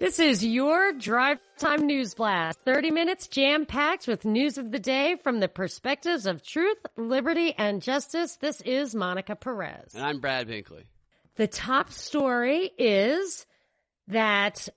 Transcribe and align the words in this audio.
This 0.00 0.20
is 0.20 0.44
your 0.44 0.92
Drive 0.92 1.40
Time 1.58 1.88
News 1.88 2.14
Blast. 2.14 2.60
30 2.64 2.92
minutes 2.92 3.26
jam 3.26 3.66
packed 3.66 4.06
with 4.06 4.24
news 4.24 4.56
of 4.56 4.70
the 4.70 4.78
day 4.78 5.16
from 5.24 5.40
the 5.40 5.48
perspectives 5.48 6.24
of 6.24 6.40
truth, 6.40 6.78
liberty, 6.96 7.52
and 7.58 7.82
justice. 7.82 8.36
This 8.36 8.60
is 8.60 8.94
Monica 8.94 9.34
Perez. 9.34 9.96
And 9.96 10.04
I'm 10.04 10.20
Brad 10.20 10.46
Binkley. 10.46 10.84
The 11.34 11.48
top 11.48 11.90
story 11.90 12.70
is 12.78 13.44
that, 14.06 14.68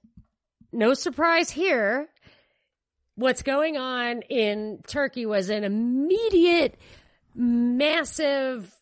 no 0.71 0.95
surprise 0.95 1.51
here, 1.51 2.07
what's 3.13 3.43
going 3.43 3.77
on 3.77 4.23
in 4.23 4.79
Turkey 4.87 5.27
was 5.27 5.51
an 5.51 5.63
immediate, 5.63 6.79
massive 7.35 8.73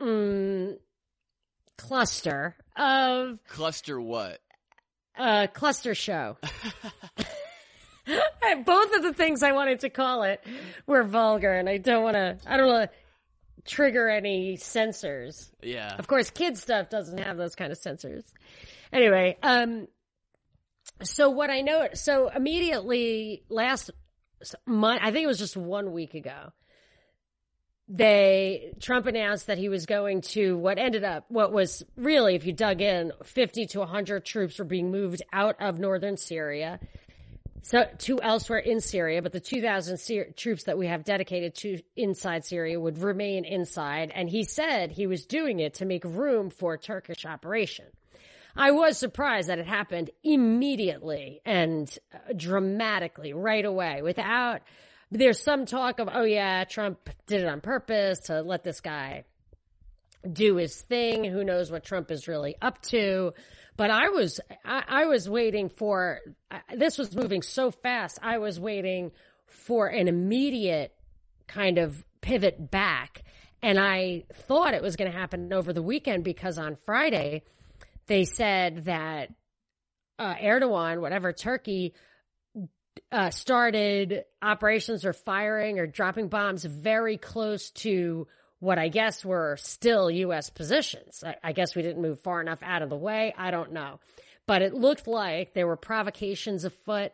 mm, 0.00 0.76
cluster 1.78 2.56
of 2.76 3.38
Cluster 3.48 4.00
what? 4.00 4.40
Uh, 5.18 5.46
cluster 5.48 5.94
show. 5.94 6.36
Both 8.64 8.94
of 8.94 9.02
the 9.02 9.12
things 9.12 9.42
I 9.42 9.52
wanted 9.52 9.80
to 9.80 9.90
call 9.90 10.22
it 10.22 10.40
were 10.86 11.02
vulgar, 11.02 11.52
and 11.52 11.68
I 11.68 11.78
don't 11.78 12.02
want 12.02 12.14
to. 12.14 12.38
I 12.46 12.56
don't 12.56 12.68
want 12.68 12.90
to 12.90 12.96
trigger 13.66 14.08
any 14.08 14.56
censors. 14.56 15.50
Yeah. 15.62 15.94
Of 15.98 16.06
course, 16.06 16.30
kid 16.30 16.56
stuff 16.56 16.88
doesn't 16.88 17.18
have 17.18 17.36
those 17.36 17.54
kind 17.54 17.72
of 17.72 17.78
censors. 17.78 18.24
Anyway, 18.92 19.36
um, 19.42 19.88
so 21.02 21.30
what 21.30 21.50
I 21.50 21.62
know, 21.62 21.88
so 21.94 22.28
immediately 22.28 23.42
last 23.48 23.90
month, 24.66 25.00
I 25.02 25.10
think 25.10 25.24
it 25.24 25.28
was 25.28 25.38
just 25.38 25.56
one 25.56 25.92
week 25.92 26.14
ago, 26.14 26.52
they 27.88 28.74
Trump 28.80 29.06
announced 29.06 29.46
that 29.46 29.58
he 29.58 29.68
was 29.68 29.86
going 29.86 30.20
to 30.20 30.56
what 30.58 30.78
ended 30.78 31.04
up 31.04 31.24
what 31.28 31.52
was 31.52 31.84
really 31.96 32.34
if 32.34 32.44
you 32.44 32.52
dug 32.52 32.80
in 32.80 33.12
50 33.22 33.66
to 33.66 33.78
100 33.80 34.24
troops 34.24 34.58
were 34.58 34.64
being 34.64 34.90
moved 34.90 35.22
out 35.32 35.56
of 35.60 35.78
northern 35.78 36.16
Syria 36.16 36.80
so 37.62 37.88
to 37.98 38.20
elsewhere 38.20 38.58
in 38.58 38.80
Syria 38.80 39.22
but 39.22 39.30
the 39.30 39.40
2000 39.40 39.98
Syr- 39.98 40.32
troops 40.36 40.64
that 40.64 40.76
we 40.76 40.88
have 40.88 41.04
dedicated 41.04 41.54
to 41.56 41.80
inside 41.96 42.44
Syria 42.44 42.80
would 42.80 42.98
remain 42.98 43.44
inside 43.44 44.10
and 44.12 44.28
he 44.28 44.42
said 44.42 44.90
he 44.90 45.06
was 45.06 45.24
doing 45.24 45.60
it 45.60 45.74
to 45.74 45.84
make 45.84 46.04
room 46.04 46.50
for 46.50 46.76
Turkish 46.76 47.24
operation. 47.24 47.86
I 48.56 48.70
was 48.70 48.96
surprised 48.96 49.48
that 49.48 49.58
it 49.58 49.66
happened 49.66 50.10
immediately 50.24 51.42
and 51.44 51.94
uh, 52.12 52.32
dramatically 52.34 53.34
right 53.34 53.64
away 53.64 54.00
without 54.00 54.62
there's 55.10 55.42
some 55.42 55.66
talk 55.66 56.00
of, 56.00 56.08
oh 56.12 56.24
yeah, 56.24 56.64
Trump 56.64 57.08
did 57.26 57.42
it 57.42 57.48
on 57.48 57.60
purpose 57.60 58.20
to 58.26 58.42
let 58.42 58.64
this 58.64 58.80
guy 58.80 59.24
do 60.30 60.56
his 60.56 60.80
thing. 60.80 61.24
Who 61.24 61.44
knows 61.44 61.70
what 61.70 61.84
Trump 61.84 62.10
is 62.10 62.26
really 62.28 62.56
up 62.60 62.82
to? 62.82 63.32
But 63.76 63.90
I 63.90 64.08
was, 64.08 64.40
I, 64.64 64.82
I 64.88 65.04
was 65.06 65.28
waiting 65.28 65.68
for, 65.68 66.20
uh, 66.50 66.58
this 66.76 66.98
was 66.98 67.14
moving 67.14 67.42
so 67.42 67.70
fast. 67.70 68.18
I 68.22 68.38
was 68.38 68.58
waiting 68.58 69.12
for 69.46 69.86
an 69.86 70.08
immediate 70.08 70.94
kind 71.46 71.78
of 71.78 72.04
pivot 72.20 72.70
back. 72.70 73.22
And 73.62 73.78
I 73.78 74.24
thought 74.32 74.74
it 74.74 74.82
was 74.82 74.96
going 74.96 75.10
to 75.10 75.16
happen 75.16 75.52
over 75.52 75.72
the 75.72 75.82
weekend 75.82 76.24
because 76.24 76.58
on 76.58 76.76
Friday 76.84 77.42
they 78.06 78.24
said 78.24 78.84
that 78.84 79.30
uh, 80.18 80.34
Erdogan, 80.34 81.00
whatever 81.00 81.32
Turkey, 81.32 81.94
uh, 83.12 83.30
started 83.30 84.24
operations 84.42 85.04
or 85.04 85.12
firing 85.12 85.78
or 85.78 85.86
dropping 85.86 86.28
bombs 86.28 86.64
very 86.64 87.16
close 87.16 87.70
to 87.70 88.26
what 88.58 88.78
I 88.78 88.88
guess 88.88 89.24
were 89.24 89.56
still 89.60 90.10
U.S. 90.10 90.50
positions. 90.50 91.22
I, 91.24 91.36
I, 91.44 91.52
guess 91.52 91.74
we 91.74 91.82
didn't 91.82 92.02
move 92.02 92.20
far 92.20 92.40
enough 92.40 92.62
out 92.62 92.82
of 92.82 92.88
the 92.88 92.96
way. 92.96 93.34
I 93.36 93.50
don't 93.50 93.72
know. 93.72 94.00
But 94.46 94.62
it 94.62 94.74
looked 94.74 95.06
like 95.06 95.52
there 95.52 95.66
were 95.66 95.76
provocations 95.76 96.64
afoot. 96.64 97.12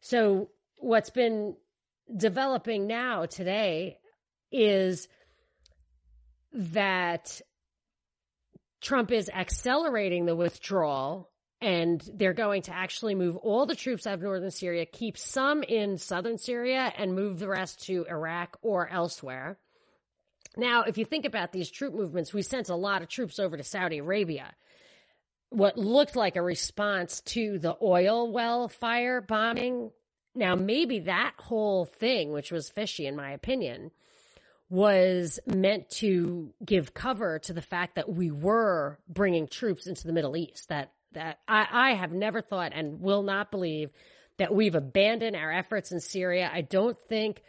So 0.00 0.50
what's 0.76 1.10
been 1.10 1.56
developing 2.14 2.86
now 2.86 3.26
today 3.26 3.98
is 4.52 5.08
that 6.52 7.40
Trump 8.80 9.10
is 9.10 9.30
accelerating 9.30 10.26
the 10.26 10.36
withdrawal 10.36 11.30
and 11.64 12.06
they're 12.12 12.34
going 12.34 12.60
to 12.60 12.76
actually 12.76 13.14
move 13.14 13.38
all 13.38 13.64
the 13.64 13.74
troops 13.74 14.06
out 14.06 14.12
of 14.12 14.20
northern 14.20 14.50
Syria, 14.50 14.84
keep 14.84 15.16
some 15.16 15.62
in 15.62 15.96
southern 15.96 16.36
Syria, 16.36 16.92
and 16.98 17.14
move 17.14 17.38
the 17.38 17.48
rest 17.48 17.86
to 17.86 18.04
Iraq 18.06 18.58
or 18.60 18.86
elsewhere. 18.86 19.56
Now, 20.58 20.82
if 20.82 20.98
you 20.98 21.06
think 21.06 21.24
about 21.24 21.52
these 21.52 21.70
troop 21.70 21.94
movements, 21.94 22.34
we 22.34 22.42
sent 22.42 22.68
a 22.68 22.76
lot 22.76 23.00
of 23.00 23.08
troops 23.08 23.38
over 23.38 23.56
to 23.56 23.64
Saudi 23.64 23.96
Arabia. 23.96 24.52
What 25.48 25.78
looked 25.78 26.16
like 26.16 26.36
a 26.36 26.42
response 26.42 27.22
to 27.22 27.58
the 27.58 27.78
oil 27.80 28.30
well 28.30 28.68
fire 28.68 29.22
bombing. 29.22 29.90
Now, 30.34 30.56
maybe 30.56 30.98
that 31.00 31.32
whole 31.38 31.86
thing, 31.86 32.30
which 32.30 32.52
was 32.52 32.68
fishy 32.68 33.06
in 33.06 33.16
my 33.16 33.30
opinion, 33.30 33.90
was 34.68 35.40
meant 35.46 35.88
to 35.92 36.52
give 36.62 36.92
cover 36.92 37.38
to 37.38 37.54
the 37.54 37.62
fact 37.62 37.94
that 37.94 38.10
we 38.10 38.30
were 38.30 38.98
bringing 39.08 39.48
troops 39.48 39.86
into 39.86 40.06
the 40.06 40.12
Middle 40.12 40.36
East, 40.36 40.68
that 40.68 40.92
that 41.14 41.38
I, 41.48 41.66
I 41.70 41.94
have 41.94 42.12
never 42.12 42.40
thought 42.40 42.72
and 42.74 43.00
will 43.00 43.22
not 43.22 43.50
believe 43.50 43.90
that 44.36 44.54
we've 44.54 44.74
abandoned 44.74 45.36
our 45.36 45.52
efforts 45.52 45.92
in 45.92 46.00
Syria. 46.00 46.50
I 46.52 46.60
don't 46.60 46.98
think 47.08 47.42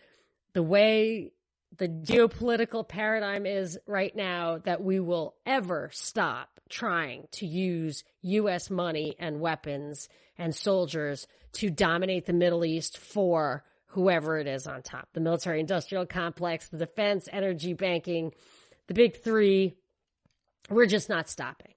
the 0.54 0.64
way 0.64 1.32
the 1.78 1.90
geopolitical 1.90 2.88
paradigm 2.88 3.46
is 3.46 3.78
right 3.86 4.16
now 4.16 4.60
that 4.60 4.82
we 4.82 5.00
will 5.00 5.36
ever 5.46 5.90
stop 5.94 6.60
trying 6.70 7.28
to 7.32 7.46
use 7.46 8.04
U.S. 8.22 8.70
money 8.70 9.16
and 9.20 9.40
weapons 9.40 10.10
and 10.38 10.56
soldiers 10.56 11.28
to 11.54 11.70
dominate 11.70 12.26
the 12.26 12.34
Middle 12.34 12.66
East 12.66 12.98
for 12.98 13.64
whoever 13.88 14.38
it 14.38 14.48
is 14.48 14.68
on 14.68 14.82
top. 14.82 15.08
The 15.14 15.22
military 15.22 15.60
industrial 15.60 16.06
complex, 16.06 16.68
the 16.68 16.78
defense, 16.78 17.30
energy, 17.32 17.74
banking, 17.74 18.34
the 18.88 18.94
big 18.94 19.22
three. 19.22 19.76
We're 20.70 20.88
just 20.88 21.10
not 21.10 21.30
stopping. 21.30 21.75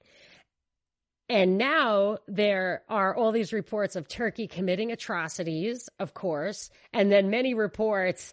And 1.28 1.58
now 1.58 2.18
there 2.26 2.82
are 2.88 3.14
all 3.14 3.32
these 3.32 3.52
reports 3.52 3.96
of 3.96 4.08
Turkey 4.08 4.46
committing 4.46 4.92
atrocities, 4.92 5.88
of 5.98 6.14
course, 6.14 6.70
and 6.92 7.12
then 7.12 7.28
many 7.28 7.52
reports 7.52 8.32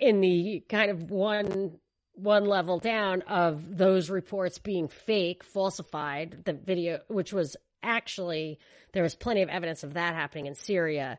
in 0.00 0.20
the 0.20 0.62
kind 0.68 0.90
of 0.90 1.10
one 1.10 1.78
one 2.16 2.44
level 2.44 2.78
down 2.78 3.22
of 3.22 3.76
those 3.76 4.08
reports 4.08 4.58
being 4.58 4.86
fake, 4.86 5.42
falsified. 5.42 6.44
The 6.44 6.52
video, 6.52 7.00
which 7.08 7.32
was 7.32 7.56
actually 7.82 8.58
there 8.92 9.02
was 9.02 9.14
plenty 9.14 9.42
of 9.42 9.48
evidence 9.48 9.82
of 9.82 9.94
that 9.94 10.14
happening 10.14 10.46
in 10.46 10.54
Syria 10.54 11.18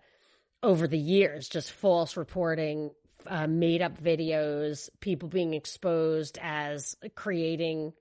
over 0.64 0.88
the 0.88 0.98
years, 0.98 1.50
just 1.50 1.72
false 1.72 2.16
reporting, 2.18 2.92
uh, 3.28 3.48
made 3.48 3.82
up 3.82 4.02
videos, 4.02 4.90
people 5.00 5.28
being 5.28 5.54
exposed 5.54 6.38
as 6.42 6.96
creating 7.16 7.94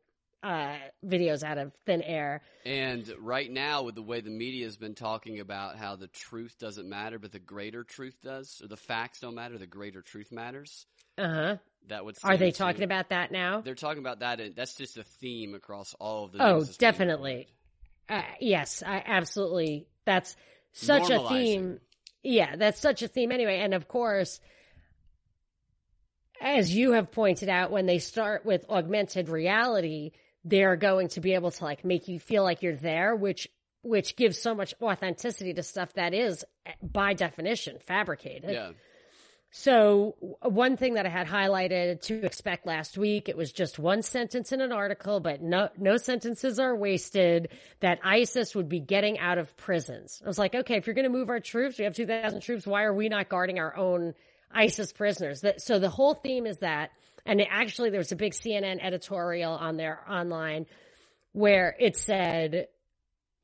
uh, 0.45 0.77
videos 1.05 1.43
out 1.43 1.57
of 1.57 1.73
thin 1.87 2.03
air. 2.03 2.43
And 2.67 3.11
right 3.19 3.51
now, 3.51 3.83
with 3.83 3.95
the 3.95 4.03
way 4.03 4.21
the 4.21 4.31
media 4.31 4.67
has 4.67 4.77
been 4.77 4.95
talking 4.95 5.41
about 5.41 5.77
how 5.77 5.97
the 5.97 6.07
truth 6.09 6.57
doesn't 6.61 6.89
matter, 6.89 7.19
but 7.19 7.33
the 7.33 7.39
greater 7.39 7.83
truth 7.83 8.17
does, 8.23 8.61
or 8.63 8.69
the 8.69 8.77
facts 8.77 9.21
don't 9.21 9.35
matter, 9.35 9.57
the 9.57 9.67
greater 9.67 10.03
truth 10.03 10.31
matters. 10.31 10.87
Uh 11.17 11.29
huh. 11.29 11.57
That 11.89 12.05
would. 12.05 12.17
Are 12.23 12.37
they 12.37 12.51
talking 12.51 12.85
about 12.85 13.09
that 13.09 13.33
now? 13.33 13.63
They're 13.63 13.75
talking 13.75 14.01
about 14.01 14.21
that, 14.21 14.41
and 14.41 14.55
that's 14.55 14.75
just 14.75 14.99
a 14.99 15.05
theme 15.05 15.55
across 15.55 15.95
all 15.99 16.25
of 16.25 16.33
the. 16.33 16.45
Oh, 16.45 16.65
definitely. 16.79 17.49
Uh, 18.09 18.23
yes, 18.39 18.83
I 18.87 19.03
absolutely. 19.05 19.87
That's 20.05 20.37
such 20.73 21.11
a 21.11 21.27
theme. 21.29 21.81
Yeah, 22.23 22.57
that's 22.57 22.81
such 22.81 23.03
a 23.03 23.09
theme 23.09 23.33
anyway. 23.33 23.61
And 23.61 23.73
of 23.75 23.89
course, 23.89 24.41
as 26.41 26.75
you 26.75 26.93
have 26.93 27.11
pointed 27.13 27.49
out, 27.49 27.71
when 27.71 27.87
they 27.87 27.99
start 27.99 28.45
with 28.45 28.69
augmented 28.69 29.29
reality, 29.29 30.13
they're 30.45 30.77
going 30.77 31.09
to 31.09 31.21
be 31.21 31.35
able 31.35 31.51
to 31.51 31.65
like 31.65 31.85
make 31.85 32.09
you 32.09 32.19
feel 32.19 32.43
like 32.43 32.63
you're 32.63 32.77
there, 32.77 33.17
which 33.17 33.49
which 33.83 34.17
gives 34.17 34.41
so 34.41 34.55
much 34.55 34.75
authenticity 34.81 35.53
to 35.55 35.63
stuff 35.63 35.93
that 35.95 36.15
is 36.15 36.45
by 36.83 37.13
definition 37.13 37.79
fabricated. 37.79 38.51
Yeah. 38.51 38.71
So 39.57 40.17
one 40.43 40.77
thing 40.77 40.95
that 40.95 41.07
I 41.07 41.11
had 41.11 41.29
highlighted 41.29 42.01
to 42.07 42.25
expect 42.25 42.67
last 42.67 42.99
week, 42.99 43.29
it 43.29 43.37
was 43.37 43.53
just 43.53 43.79
one 43.79 44.03
sentence 44.03 44.51
in 44.51 44.61
an 44.61 44.73
article, 44.73 45.21
but 45.21 45.43
no, 45.43 45.69
no 45.79 45.97
sentences 45.97 46.59
are 46.59 46.75
wasted 46.75 47.51
that 47.79 48.01
ISIS 48.03 48.57
would 48.57 48.69
be 48.69 48.81
getting 48.81 49.17
out 49.21 49.39
of 49.39 49.57
prisons. 49.57 50.21
I 50.25 50.27
was 50.27 50.41
like, 50.41 50.57
okay, 50.57 50.75
if 50.75 50.89
you're 50.89 50.95
going 50.95 51.05
to 51.05 51.09
move 51.09 51.31
our 51.31 51.39
troops, 51.39 51.79
we 51.79 51.85
have 51.85 51.95
2,000 51.95 52.41
troops. 52.41 52.67
Why 52.67 52.83
are 52.83 52.93
we 52.93 53.09
not 53.09 53.29
guarding 53.29 53.61
our 53.61 53.77
own 53.77 54.15
ISIS 54.51 54.93
prisoners? 54.93 55.43
That, 55.43 55.63
so 55.63 55.79
the 55.79 55.91
whole 55.91 56.15
theme 56.15 56.47
is 56.47 56.59
that 56.59 56.91
and 57.27 57.41
actually, 57.49 57.91
there 57.91 57.99
was 57.99 58.13
a 58.13 58.17
big 58.17 58.33
CNN 58.33 58.79
editorial 58.83 59.53
on 59.53 59.77
there 59.77 60.01
online 60.09 60.67
where 61.33 61.75
it 61.79 61.97
said, 61.97 62.69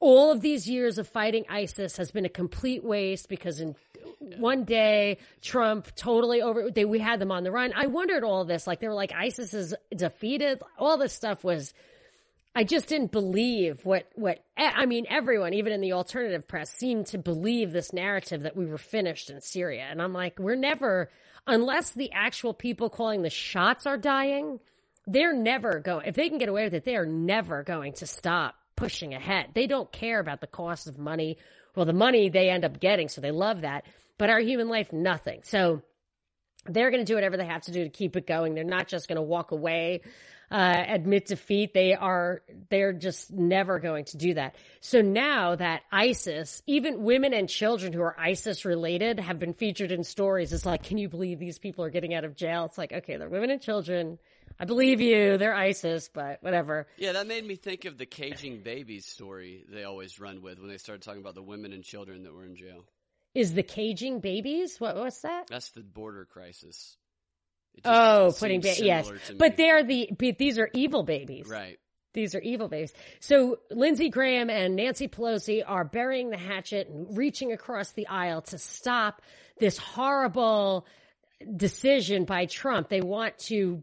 all 0.00 0.32
of 0.32 0.40
these 0.40 0.68
years 0.68 0.98
of 0.98 1.06
fighting 1.08 1.44
ISIS 1.48 1.96
has 1.98 2.10
been 2.10 2.24
a 2.24 2.30
complete 2.30 2.82
waste 2.82 3.28
because 3.28 3.60
in 3.60 3.76
one 4.38 4.64
day 4.64 5.18
Trump 5.42 5.94
totally 5.94 6.40
over 6.40 6.70
they 6.70 6.86
we 6.86 6.98
had 6.98 7.20
them 7.20 7.30
on 7.30 7.44
the 7.44 7.50
run. 7.50 7.72
I 7.76 7.86
wondered 7.86 8.24
all 8.24 8.44
this 8.46 8.66
like 8.66 8.80
they 8.80 8.88
were 8.88 8.94
like 8.94 9.12
ISIS 9.12 9.52
is 9.52 9.74
defeated. 9.94 10.62
All 10.78 10.96
this 10.96 11.12
stuff 11.12 11.44
was 11.44 11.74
I 12.54 12.64
just 12.64 12.88
didn't 12.88 13.12
believe 13.12 13.84
what 13.84 14.10
what 14.14 14.42
I 14.56 14.86
mean. 14.86 15.06
Everyone, 15.08 15.54
even 15.54 15.72
in 15.72 15.80
the 15.80 15.92
alternative 15.92 16.48
press, 16.48 16.70
seemed 16.70 17.06
to 17.08 17.18
believe 17.18 17.72
this 17.72 17.92
narrative 17.92 18.42
that 18.42 18.56
we 18.56 18.66
were 18.66 18.78
finished 18.78 19.30
in 19.30 19.40
Syria, 19.40 19.86
and 19.88 20.02
I'm 20.02 20.12
like, 20.12 20.38
we're 20.38 20.56
never, 20.56 21.10
unless 21.46 21.90
the 21.90 22.12
actual 22.12 22.54
people 22.54 22.90
calling 22.90 23.22
the 23.22 23.30
shots 23.30 23.86
are 23.86 23.96
dying. 23.96 24.60
They're 25.06 25.34
never 25.34 25.80
going. 25.80 26.06
If 26.06 26.14
they 26.14 26.28
can 26.28 26.38
get 26.38 26.48
away 26.48 26.64
with 26.64 26.74
it, 26.74 26.84
they 26.84 26.96
are 26.96 27.06
never 27.06 27.62
going 27.62 27.94
to 27.94 28.06
stop 28.06 28.54
pushing 28.76 29.14
ahead. 29.14 29.48
They 29.54 29.66
don't 29.66 29.90
care 29.90 30.20
about 30.20 30.40
the 30.40 30.46
cost 30.46 30.86
of 30.86 30.98
money. 30.98 31.38
Well, 31.74 31.86
the 31.86 31.92
money 31.92 32.28
they 32.28 32.50
end 32.50 32.64
up 32.64 32.80
getting, 32.80 33.08
so 33.08 33.20
they 33.20 33.30
love 33.30 33.62
that. 33.62 33.84
But 34.18 34.30
our 34.30 34.40
human 34.40 34.68
life, 34.68 34.92
nothing. 34.92 35.40
So 35.44 35.82
they're 36.66 36.90
going 36.90 37.04
to 37.04 37.10
do 37.10 37.14
whatever 37.14 37.36
they 37.36 37.46
have 37.46 37.62
to 37.62 37.72
do 37.72 37.84
to 37.84 37.90
keep 37.90 38.16
it 38.16 38.26
going. 38.26 38.54
They're 38.54 38.64
not 38.64 38.88
just 38.88 39.08
going 39.08 39.16
to 39.16 39.22
walk 39.22 39.52
away 39.52 40.02
uh, 40.50 40.84
admit 40.88 41.26
defeat. 41.26 41.72
They 41.74 41.94
are, 41.94 42.42
they're 42.70 42.92
just 42.92 43.32
never 43.32 43.78
going 43.78 44.06
to 44.06 44.16
do 44.16 44.34
that. 44.34 44.56
So 44.80 45.00
now 45.00 45.54
that 45.56 45.82
ISIS, 45.92 46.62
even 46.66 47.04
women 47.04 47.32
and 47.32 47.48
children 47.48 47.92
who 47.92 48.02
are 48.02 48.18
ISIS 48.18 48.64
related 48.64 49.20
have 49.20 49.38
been 49.38 49.54
featured 49.54 49.92
in 49.92 50.04
stories. 50.04 50.52
It's 50.52 50.66
like, 50.66 50.82
can 50.82 50.98
you 50.98 51.08
believe 51.08 51.38
these 51.38 51.58
people 51.58 51.84
are 51.84 51.90
getting 51.90 52.14
out 52.14 52.24
of 52.24 52.34
jail? 52.34 52.64
It's 52.64 52.78
like, 52.78 52.92
okay, 52.92 53.16
they're 53.16 53.28
women 53.28 53.50
and 53.50 53.60
children. 53.60 54.18
I 54.58 54.64
believe 54.64 55.00
you. 55.00 55.38
They're 55.38 55.54
ISIS, 55.54 56.10
but 56.12 56.42
whatever. 56.42 56.86
Yeah, 56.98 57.12
that 57.12 57.26
made 57.26 57.46
me 57.46 57.56
think 57.56 57.84
of 57.84 57.96
the 57.96 58.06
caging 58.06 58.58
babies 58.62 59.06
story 59.06 59.64
they 59.68 59.84
always 59.84 60.20
run 60.20 60.42
with 60.42 60.58
when 60.58 60.68
they 60.68 60.78
started 60.78 61.02
talking 61.02 61.20
about 61.20 61.34
the 61.34 61.42
women 61.42 61.72
and 61.72 61.82
children 61.82 62.24
that 62.24 62.34
were 62.34 62.44
in 62.44 62.56
jail. 62.56 62.84
Is 63.34 63.54
the 63.54 63.62
caging 63.62 64.20
babies? 64.20 64.80
What 64.80 64.96
what's 64.96 65.20
that? 65.20 65.46
That's 65.48 65.70
the 65.70 65.82
border 65.82 66.24
crisis. 66.24 66.96
Oh, 67.84 68.32
putting 68.38 68.60
ba- 68.60 68.74
yes, 68.78 69.10
but 69.38 69.56
they're 69.56 69.82
the 69.84 70.10
but 70.18 70.38
these 70.38 70.58
are 70.58 70.68
evil 70.74 71.02
babies, 71.02 71.48
right? 71.48 71.78
These 72.12 72.34
are 72.34 72.40
evil 72.40 72.68
babies. 72.68 72.92
So 73.20 73.60
Lindsey 73.70 74.08
Graham 74.08 74.50
and 74.50 74.74
Nancy 74.76 75.08
Pelosi 75.08 75.62
are 75.66 75.84
burying 75.84 76.30
the 76.30 76.36
hatchet 76.36 76.88
and 76.88 77.16
reaching 77.16 77.52
across 77.52 77.92
the 77.92 78.08
aisle 78.08 78.42
to 78.42 78.58
stop 78.58 79.22
this 79.58 79.78
horrible 79.78 80.86
decision 81.56 82.24
by 82.24 82.46
Trump. 82.46 82.88
They 82.88 83.00
want 83.00 83.38
to 83.46 83.82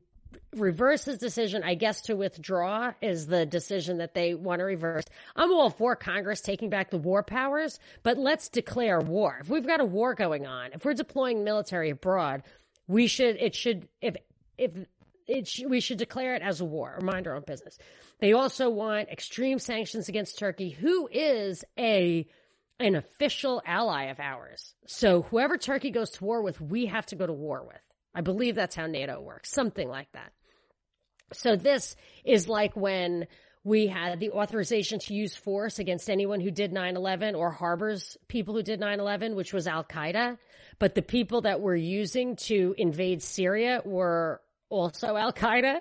reverse 0.56 1.06
his 1.06 1.18
decision, 1.18 1.64
I 1.64 1.76
guess 1.76 2.02
to 2.04 2.16
withdraw 2.16 2.94
is 3.02 3.28
the 3.28 3.46
decision 3.46 4.00
that 4.00 4.14
they 4.14 4.34
want 4.34 4.60
to 4.60 4.66
reverse. 4.66 5.06
I'm 5.36 5.52
all 5.52 5.70
for 5.70 5.96
Congress 5.96 6.42
taking 6.42 6.70
back 6.70 6.90
the 6.90 6.98
war 6.98 7.24
powers, 7.24 7.80
but 8.04 8.18
let's 8.18 8.50
declare 8.50 9.00
war. 9.00 9.38
If 9.42 9.50
we've 9.50 9.68
got 9.68 9.80
a 9.80 9.86
war 9.86 10.14
going 10.16 10.46
on, 10.46 10.72
if 10.74 10.84
we're 10.86 10.94
deploying 10.94 11.44
military 11.44 11.90
abroad, 11.90 12.44
we 12.88 13.08
should, 13.08 13.38
it 13.38 13.56
should, 13.56 13.88
if, 14.02 14.16
if, 14.58 14.74
it 15.28 15.48
sh- 15.48 15.64
we 15.68 15.80
should 15.80 15.98
declare 15.98 16.36
it 16.36 16.42
as 16.42 16.62
a 16.62 16.66
war 16.66 16.96
or 16.98 17.02
mind 17.06 17.28
our 17.28 17.36
own 17.36 17.44
business. 17.46 17.78
They 18.20 18.34
also 18.34 18.70
want 18.70 19.10
extreme 19.10 19.60
sanctions 19.60 20.10
against 20.10 20.40
Turkey, 20.40 20.70
who 20.70 21.08
is 21.12 21.64
a 21.78 22.28
an 22.80 22.96
official 22.96 23.62
ally 23.66 24.06
of 24.06 24.20
ours. 24.20 24.76
So 24.86 25.24
whoever 25.24 25.58
Turkey 25.58 25.90
goes 25.90 26.12
to 26.12 26.24
war 26.24 26.42
with, 26.44 26.62
we 26.62 26.86
have 26.86 27.08
to 27.08 27.16
go 27.16 27.26
to 27.26 27.34
war 27.34 27.64
with. 27.66 27.82
I 28.14 28.22
believe 28.22 28.56
that's 28.56 28.76
how 28.76 28.86
NATO 28.86 29.20
works, 29.20 29.52
something 29.52 29.88
like 29.88 30.12
that. 30.14 30.32
So 31.34 31.56
this 31.56 31.96
is 32.24 32.48
like 32.48 32.76
when 32.76 33.28
we 33.64 33.88
had 33.88 34.20
the 34.20 34.32
authorization 34.32 35.00
to 35.00 35.14
use 35.14 35.36
force 35.36 35.80
against 35.80 36.10
anyone 36.10 36.40
who 36.40 36.52
did 36.52 36.72
9-11 36.72 37.36
or 37.36 37.52
harbors 37.52 38.18
people 38.28 38.54
who 38.54 38.64
did 38.64 38.80
9-11, 38.80 39.36
which 39.36 39.54
was 39.54 39.68
Al 39.68 39.84
Qaeda. 39.84 40.38
But 40.80 40.96
the 40.96 41.02
people 41.02 41.42
that 41.42 41.62
were 41.62 41.76
using 41.76 42.36
to 42.48 42.76
invade 42.78 43.24
Syria 43.24 43.82
were 43.84 44.42
also 44.70 45.16
Al 45.16 45.34
Qaeda. 45.34 45.80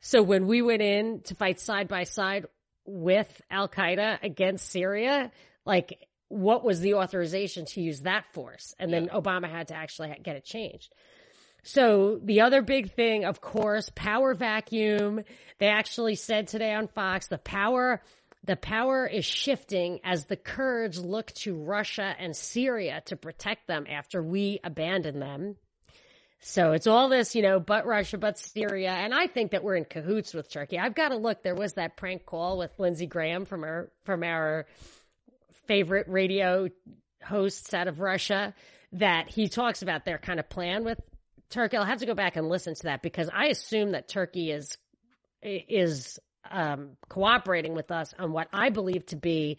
So 0.00 0.22
when 0.22 0.46
we 0.46 0.62
went 0.62 0.82
in 0.82 1.22
to 1.22 1.34
fight 1.34 1.58
side 1.58 1.88
by 1.88 2.04
side 2.04 2.46
with 2.84 3.40
Al 3.50 3.68
Qaeda 3.68 4.22
against 4.22 4.70
Syria, 4.70 5.32
like 5.66 6.08
what 6.28 6.64
was 6.64 6.80
the 6.80 6.94
authorization 6.94 7.64
to 7.66 7.80
use 7.80 8.02
that 8.02 8.30
force? 8.32 8.74
And 8.78 8.92
then. 8.92 9.08
Obama 9.08 9.50
had 9.50 9.68
to 9.68 9.74
actually 9.74 10.14
get 10.22 10.36
it 10.36 10.44
changed. 10.44 10.92
So 11.64 12.20
the 12.22 12.42
other 12.42 12.62
big 12.62 12.92
thing, 12.92 13.24
of 13.24 13.40
course, 13.40 13.90
power 13.94 14.34
vacuum. 14.34 15.22
They 15.58 15.66
actually 15.66 16.14
said 16.14 16.48
today 16.48 16.72
on 16.72 16.86
Fox, 16.88 17.26
the 17.26 17.38
power 17.38 18.02
the 18.44 18.56
power 18.56 19.06
is 19.06 19.24
shifting 19.24 20.00
as 20.04 20.26
the 20.26 20.36
Kurds 20.36 21.02
look 21.02 21.32
to 21.34 21.54
Russia 21.54 22.14
and 22.18 22.36
Syria 22.36 23.02
to 23.06 23.16
protect 23.16 23.66
them 23.66 23.86
after 23.88 24.22
we 24.22 24.60
abandon 24.62 25.18
them. 25.18 25.56
So 26.40 26.72
it's 26.72 26.86
all 26.86 27.08
this, 27.08 27.34
you 27.34 27.42
know, 27.42 27.58
but 27.58 27.84
Russia, 27.84 28.16
but 28.16 28.38
Syria. 28.38 28.90
And 28.90 29.12
I 29.12 29.26
think 29.26 29.50
that 29.50 29.64
we're 29.64 29.74
in 29.74 29.84
cahoots 29.84 30.32
with 30.32 30.50
Turkey. 30.50 30.78
I've 30.78 30.94
got 30.94 31.08
to 31.08 31.16
look. 31.16 31.42
There 31.42 31.54
was 31.54 31.74
that 31.74 31.96
prank 31.96 32.24
call 32.26 32.58
with 32.58 32.70
Lindsey 32.78 33.06
Graham 33.06 33.44
from 33.44 33.64
our, 33.64 33.90
from 34.04 34.22
our 34.22 34.66
favorite 35.66 36.06
radio 36.08 36.68
hosts 37.24 37.74
out 37.74 37.88
of 37.88 38.00
Russia 38.00 38.54
that 38.92 39.28
he 39.28 39.48
talks 39.48 39.82
about 39.82 40.04
their 40.04 40.18
kind 40.18 40.38
of 40.38 40.48
plan 40.48 40.84
with 40.84 41.00
Turkey. 41.50 41.76
I'll 41.76 41.84
have 41.84 41.98
to 42.00 42.06
go 42.06 42.14
back 42.14 42.36
and 42.36 42.48
listen 42.48 42.74
to 42.76 42.82
that 42.84 43.02
because 43.02 43.28
I 43.32 43.46
assume 43.46 43.92
that 43.92 44.08
Turkey 44.08 44.52
is, 44.52 44.78
is 45.42 46.20
um, 46.50 46.96
cooperating 47.08 47.74
with 47.74 47.90
us 47.90 48.14
on 48.18 48.32
what 48.32 48.48
I 48.52 48.70
believe 48.70 49.06
to 49.06 49.16
be 49.16 49.58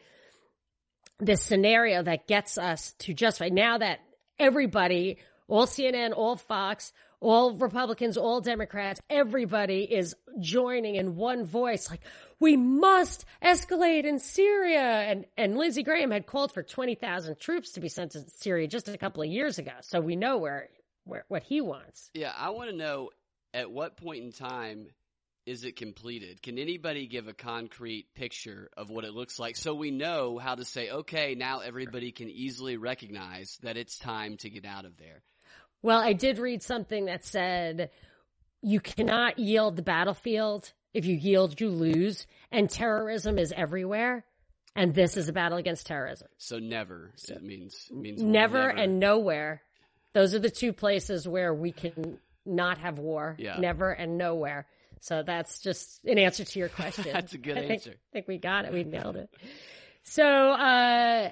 this 1.20 1.42
scenario 1.42 2.02
that 2.04 2.28
gets 2.28 2.58
us 2.58 2.94
to 3.00 3.14
justify 3.14 3.50
now 3.50 3.78
that 3.78 4.00
everybody, 4.38 5.18
all 5.48 5.66
CNN, 5.66 6.14
all 6.16 6.38
Fox, 6.38 6.94
all 7.20 7.54
Republicans, 7.54 8.18
all 8.18 8.40
Democrats, 8.42 9.02
everybody 9.10 9.84
is 9.84 10.16
joining 10.40 10.96
in 10.96 11.16
one 11.16 11.46
voice, 11.46 11.90
like, 11.90 12.02
we 12.40 12.56
must 12.56 13.26
escalate 13.44 14.06
in 14.06 14.20
Syria. 14.20 14.80
And, 14.80 15.26
and 15.38 15.58
Lindsey 15.58 15.84
Graham 15.84 16.12
had 16.12 16.26
called 16.26 16.54
for 16.54 16.64
20,000 16.64 17.38
troops 17.38 17.72
to 17.72 17.82
be 17.82 17.90
sent 17.90 18.12
to 18.12 18.24
Syria 18.30 18.68
just 18.68 18.88
a 18.88 18.98
couple 18.98 19.22
of 19.22 19.30
years 19.30 19.58
ago. 19.58 19.74
So 19.82 20.00
we 20.00 20.16
know 20.16 20.38
where, 20.38 20.70
where, 21.04 21.26
what 21.28 21.44
he 21.44 21.60
wants. 21.60 22.10
Yeah. 22.14 22.32
I 22.38 22.52
want 22.52 22.70
to 22.70 22.76
know 22.76 23.10
at 23.54 23.70
what 23.70 23.98
point 23.98 24.24
in 24.24 24.32
time 24.32 24.88
is 25.50 25.64
it 25.64 25.76
completed? 25.76 26.44
Can 26.44 26.60
anybody 26.60 27.08
give 27.08 27.28
a 27.28 27.34
concrete 27.34 28.14
picture 28.14 28.70
of 28.78 28.92
what 28.92 29.04
it 29.04 29.16
looks 29.16 29.40
like 29.40 29.56
so 29.56 29.74
we 29.74 29.90
know 29.90 30.38
how 30.38 30.54
to 30.54 30.64
say, 30.64 30.92
okay, 30.92 31.34
now 31.34 31.62
everybody 31.62 32.12
can 32.12 32.30
easily 32.30 32.78
recognize 32.78 33.58
that 33.64 33.76
it's 33.76 33.98
time 33.98 34.38
to 34.38 34.50
get 34.52 34.64
out 34.64 34.86
of 34.86 34.96
there? 34.98 35.24
Well, 35.82 36.00
I 36.00 36.14
did 36.14 36.38
read 36.38 36.62
something 36.62 37.06
that 37.06 37.26
said 37.26 37.90
you 38.62 38.80
cannot 38.80 39.40
yield 39.40 39.76
the 39.76 39.82
battlefield. 39.82 40.72
If 40.94 41.06
you 41.06 41.16
yield, 41.16 41.60
you 41.60 41.70
lose. 41.70 42.28
And 42.52 42.70
terrorism 42.70 43.40
is 43.40 43.52
everywhere. 43.52 44.26
And 44.76 44.94
this 44.94 45.18
is 45.18 45.30
a 45.30 45.34
battle 45.34 45.58
against 45.58 45.88
terrorism. 45.88 46.28
So 46.38 46.60
never. 46.60 47.12
So 47.16 47.34
it 47.34 47.44
means 47.44 47.90
means 47.92 48.22
never, 48.22 48.68
never 48.68 48.70
and 48.70 49.00
nowhere. 49.00 49.64
Those 50.14 50.36
are 50.36 50.40
the 50.40 50.52
two 50.52 50.74
places 50.74 51.28
where 51.28 51.52
we 51.56 51.72
can 51.72 52.20
not 52.46 52.78
have 52.78 53.00
war. 53.00 53.36
Yeah. 53.40 53.58
Never 53.58 53.92
and 53.92 54.20
nowhere. 54.20 54.68
So 55.02 55.24
that's 55.24 55.60
just 55.60 56.04
an 56.06 56.18
answer 56.18 56.44
to 56.44 56.60
your 56.60 56.70
question. 56.70 57.06
that's 57.14 57.34
a 57.34 57.38
good 57.38 57.58
I 57.58 57.62
answer. 57.62 57.92
Think, 57.92 58.02
I 58.12 58.14
think 58.14 58.28
we 58.28 58.38
got 58.38 58.66
it. 58.66 58.74
We 58.74 58.84
nailed 58.84 59.16
it. 59.16 59.30
So, 60.04 60.26
uh, 60.26 61.30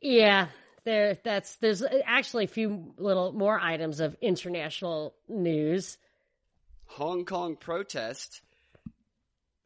yeah, 0.00 0.48
there, 0.84 1.18
that's, 1.22 1.56
there's 1.56 1.82
actually 2.04 2.44
a 2.44 2.48
few 2.48 2.94
little 2.98 3.32
more 3.32 3.58
items 3.58 4.00
of 4.00 4.16
international 4.20 5.14
news. 5.28 5.98
Hong 6.86 7.24
Kong 7.24 7.56
protest. 7.56 8.40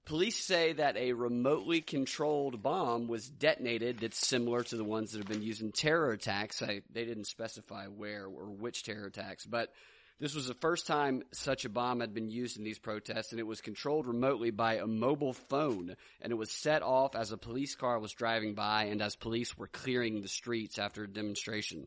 Police 0.07 0.43
say 0.45 0.73
that 0.73 0.97
a 0.97 1.13
remotely 1.13 1.83
controlled 1.83 2.63
bomb 2.63 3.07
was 3.07 3.29
detonated 3.29 4.01
that's 4.01 4.27
similar 4.27 4.65
to 4.65 4.77
the 4.77 4.83
ones 4.83 5.13
that 5.13 5.19
have 5.19 5.29
been 5.29 5.43
used 5.43 5.63
in 5.63 5.71
terror 5.71 6.11
attacks. 6.11 6.63
I, 6.63 6.81
they 6.91 7.05
didn't 7.05 7.27
specify 7.27 7.87
where 7.87 8.25
or 8.25 8.47
which 8.47 8.83
terror 8.83 9.07
attacks, 9.07 9.47
but 9.47 9.73
this 10.21 10.35
was 10.35 10.47
the 10.47 10.55
first 10.55 10.87
time 10.87 11.23
such 11.33 11.65
a 11.65 11.71
bomb 11.71 12.01
had 12.01 12.13
been 12.13 12.31
used 12.31 12.59
in 12.59 12.65
these 12.65 12.79
protests, 12.79 13.33
and 13.33 13.41
it 13.41 13.47
was 13.47 13.63
controlled 13.63 14.07
remotely 14.07 14.51
by 14.51 14.75
a 14.75 14.87
mobile 14.87 15.33
phone. 15.33 15.97
And 16.21 16.31
it 16.31 16.37
was 16.37 16.51
set 16.51 16.83
off 16.83 17.17
as 17.17 17.33
a 17.33 17.39
police 17.39 17.75
car 17.75 17.99
was 17.99 18.13
driving 18.13 18.55
by 18.55 18.85
and 18.85 19.01
as 19.01 19.17
police 19.17 19.57
were 19.57 19.67
clearing 19.67 20.21
the 20.21 20.29
streets 20.29 20.79
after 20.79 21.05
a 21.05 21.09
demonstration. 21.09 21.87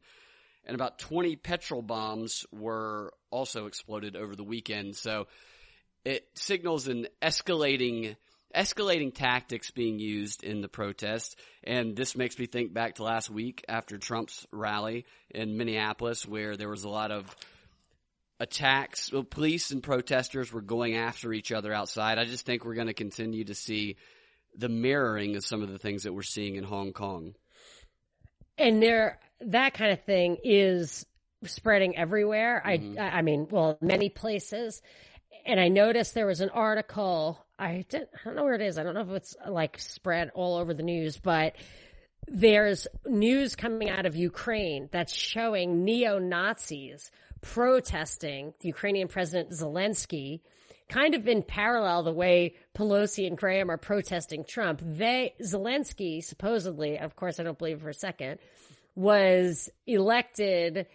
And 0.65 0.73
about 0.73 0.97
20 0.97 1.35
petrol 1.35 1.83
bombs 1.83 2.45
were 2.51 3.13
also 3.29 3.67
exploded 3.67 4.15
over 4.15 4.35
the 4.35 4.43
weekend. 4.43 4.95
So 4.95 5.27
it 6.03 6.27
signals 6.33 6.87
an 6.87 7.07
escalating 7.21 8.15
escalating 8.55 9.13
tactics 9.13 9.71
being 9.71 9.97
used 9.97 10.43
in 10.43 10.61
the 10.61 10.67
protest. 10.67 11.39
And 11.63 11.95
this 11.95 12.15
makes 12.15 12.37
me 12.37 12.45
think 12.45 12.71
back 12.71 12.95
to 12.95 13.03
last 13.03 13.29
week 13.29 13.65
after 13.67 13.97
Trump's 13.97 14.45
rally 14.51 15.05
in 15.31 15.57
Minneapolis, 15.57 16.27
where 16.27 16.55
there 16.55 16.69
was 16.69 16.83
a 16.83 16.89
lot 16.89 17.11
of 17.11 17.35
attacks. 18.43 19.11
Well, 19.11 19.23
police 19.23 19.71
and 19.71 19.81
protesters 19.81 20.51
were 20.51 20.61
going 20.61 20.95
after 20.95 21.33
each 21.33 21.51
other 21.51 21.73
outside. 21.73 22.19
I 22.19 22.25
just 22.25 22.45
think 22.45 22.65
we're 22.65 22.75
going 22.75 22.87
to 22.87 22.93
continue 22.93 23.45
to 23.45 23.55
see 23.55 23.95
the 24.55 24.69
mirroring 24.69 25.35
of 25.35 25.45
some 25.45 25.63
of 25.63 25.71
the 25.71 25.79
things 25.79 26.03
that 26.03 26.13
we're 26.13 26.21
seeing 26.21 26.55
in 26.55 26.63
Hong 26.63 26.93
Kong. 26.93 27.33
And 28.57 28.83
there, 28.83 29.19
that 29.41 29.73
kind 29.73 29.91
of 29.91 30.03
thing 30.03 30.37
is 30.43 31.05
spreading 31.45 31.97
everywhere. 31.97 32.61
Mm-hmm. 32.63 32.99
I, 32.99 33.17
I 33.17 33.21
mean, 33.21 33.47
well, 33.49 33.77
many 33.81 34.09
places. 34.09 34.81
And 35.45 35.59
I 35.59 35.69
noticed 35.69 36.13
there 36.13 36.27
was 36.27 36.41
an 36.41 36.49
article 36.49 37.43
I 37.57 37.85
didn't, 37.87 38.09
I 38.13 38.19
don't 38.25 38.35
know 38.35 38.43
where 38.43 38.55
it 38.55 38.61
is. 38.61 38.77
I 38.77 38.83
don't 38.83 38.93
know 38.93 39.01
if 39.01 39.09
it's 39.09 39.35
like 39.47 39.79
spread 39.79 40.31
all 40.35 40.57
over 40.57 40.73
the 40.73 40.83
news, 40.83 41.17
but 41.17 41.55
there's 42.27 42.87
news 43.05 43.55
coming 43.55 43.89
out 43.89 44.05
of 44.05 44.15
Ukraine 44.15 44.89
that's 44.91 45.13
showing 45.13 45.83
neo 45.83 46.19
Nazis 46.19 47.11
protesting 47.43 48.53
the 48.61 48.69
Ukrainian 48.69 49.07
President 49.07 49.51
Zelensky, 49.51 50.39
kind 50.89 51.13
of 51.13 51.27
in 51.27 51.43
parallel 51.43 52.01
the 52.01 52.11
way 52.11 52.55
Pelosi 52.75 53.27
and 53.27 53.37
Graham 53.37 53.69
are 53.69 53.77
protesting 53.77 54.43
Trump. 54.43 54.81
They, 54.83 55.35
Zelensky, 55.41 56.23
supposedly, 56.23 56.97
of 56.97 57.15
course, 57.15 57.39
I 57.39 57.43
don't 57.43 57.59
believe 57.59 57.81
for 57.81 57.89
a 57.89 57.93
second, 57.93 58.39
was 58.95 59.69
elected 59.85 60.87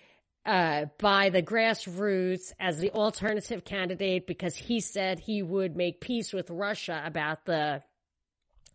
uh, 0.47 0.87
by 0.99 1.29
the 1.29 1.43
grassroots 1.43 2.53
as 2.59 2.79
the 2.79 2.91
alternative 2.93 3.65
candidate 3.65 4.27
because 4.27 4.57
he 4.57 4.81
said 4.81 5.19
he 5.19 5.43
would 5.43 5.77
make 5.77 6.01
peace 6.01 6.33
with 6.33 6.51
Russia 6.51 7.03
about 7.05 7.45
the 7.45 7.83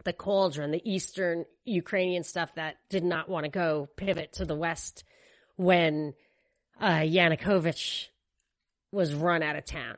the 0.03 0.13
cauldron, 0.13 0.71
the 0.71 0.81
eastern 0.83 1.45
Ukrainian 1.63 2.23
stuff 2.23 2.53
that 2.55 2.75
did 2.89 3.05
not 3.05 3.29
want 3.29 3.45
to 3.45 3.49
go 3.49 3.87
pivot 3.95 4.33
to 4.33 4.43
the 4.43 4.55
west 4.55 5.05
when 5.55 6.13
uh, 6.79 6.99
Yanukovych 6.99 8.07
was 8.91 9.13
run 9.13 9.43
out 9.43 9.55
of 9.55 9.65
town. 9.65 9.97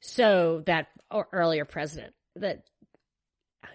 So 0.00 0.62
that 0.66 0.88
earlier 1.32 1.64
president 1.64 2.12
that 2.36 2.64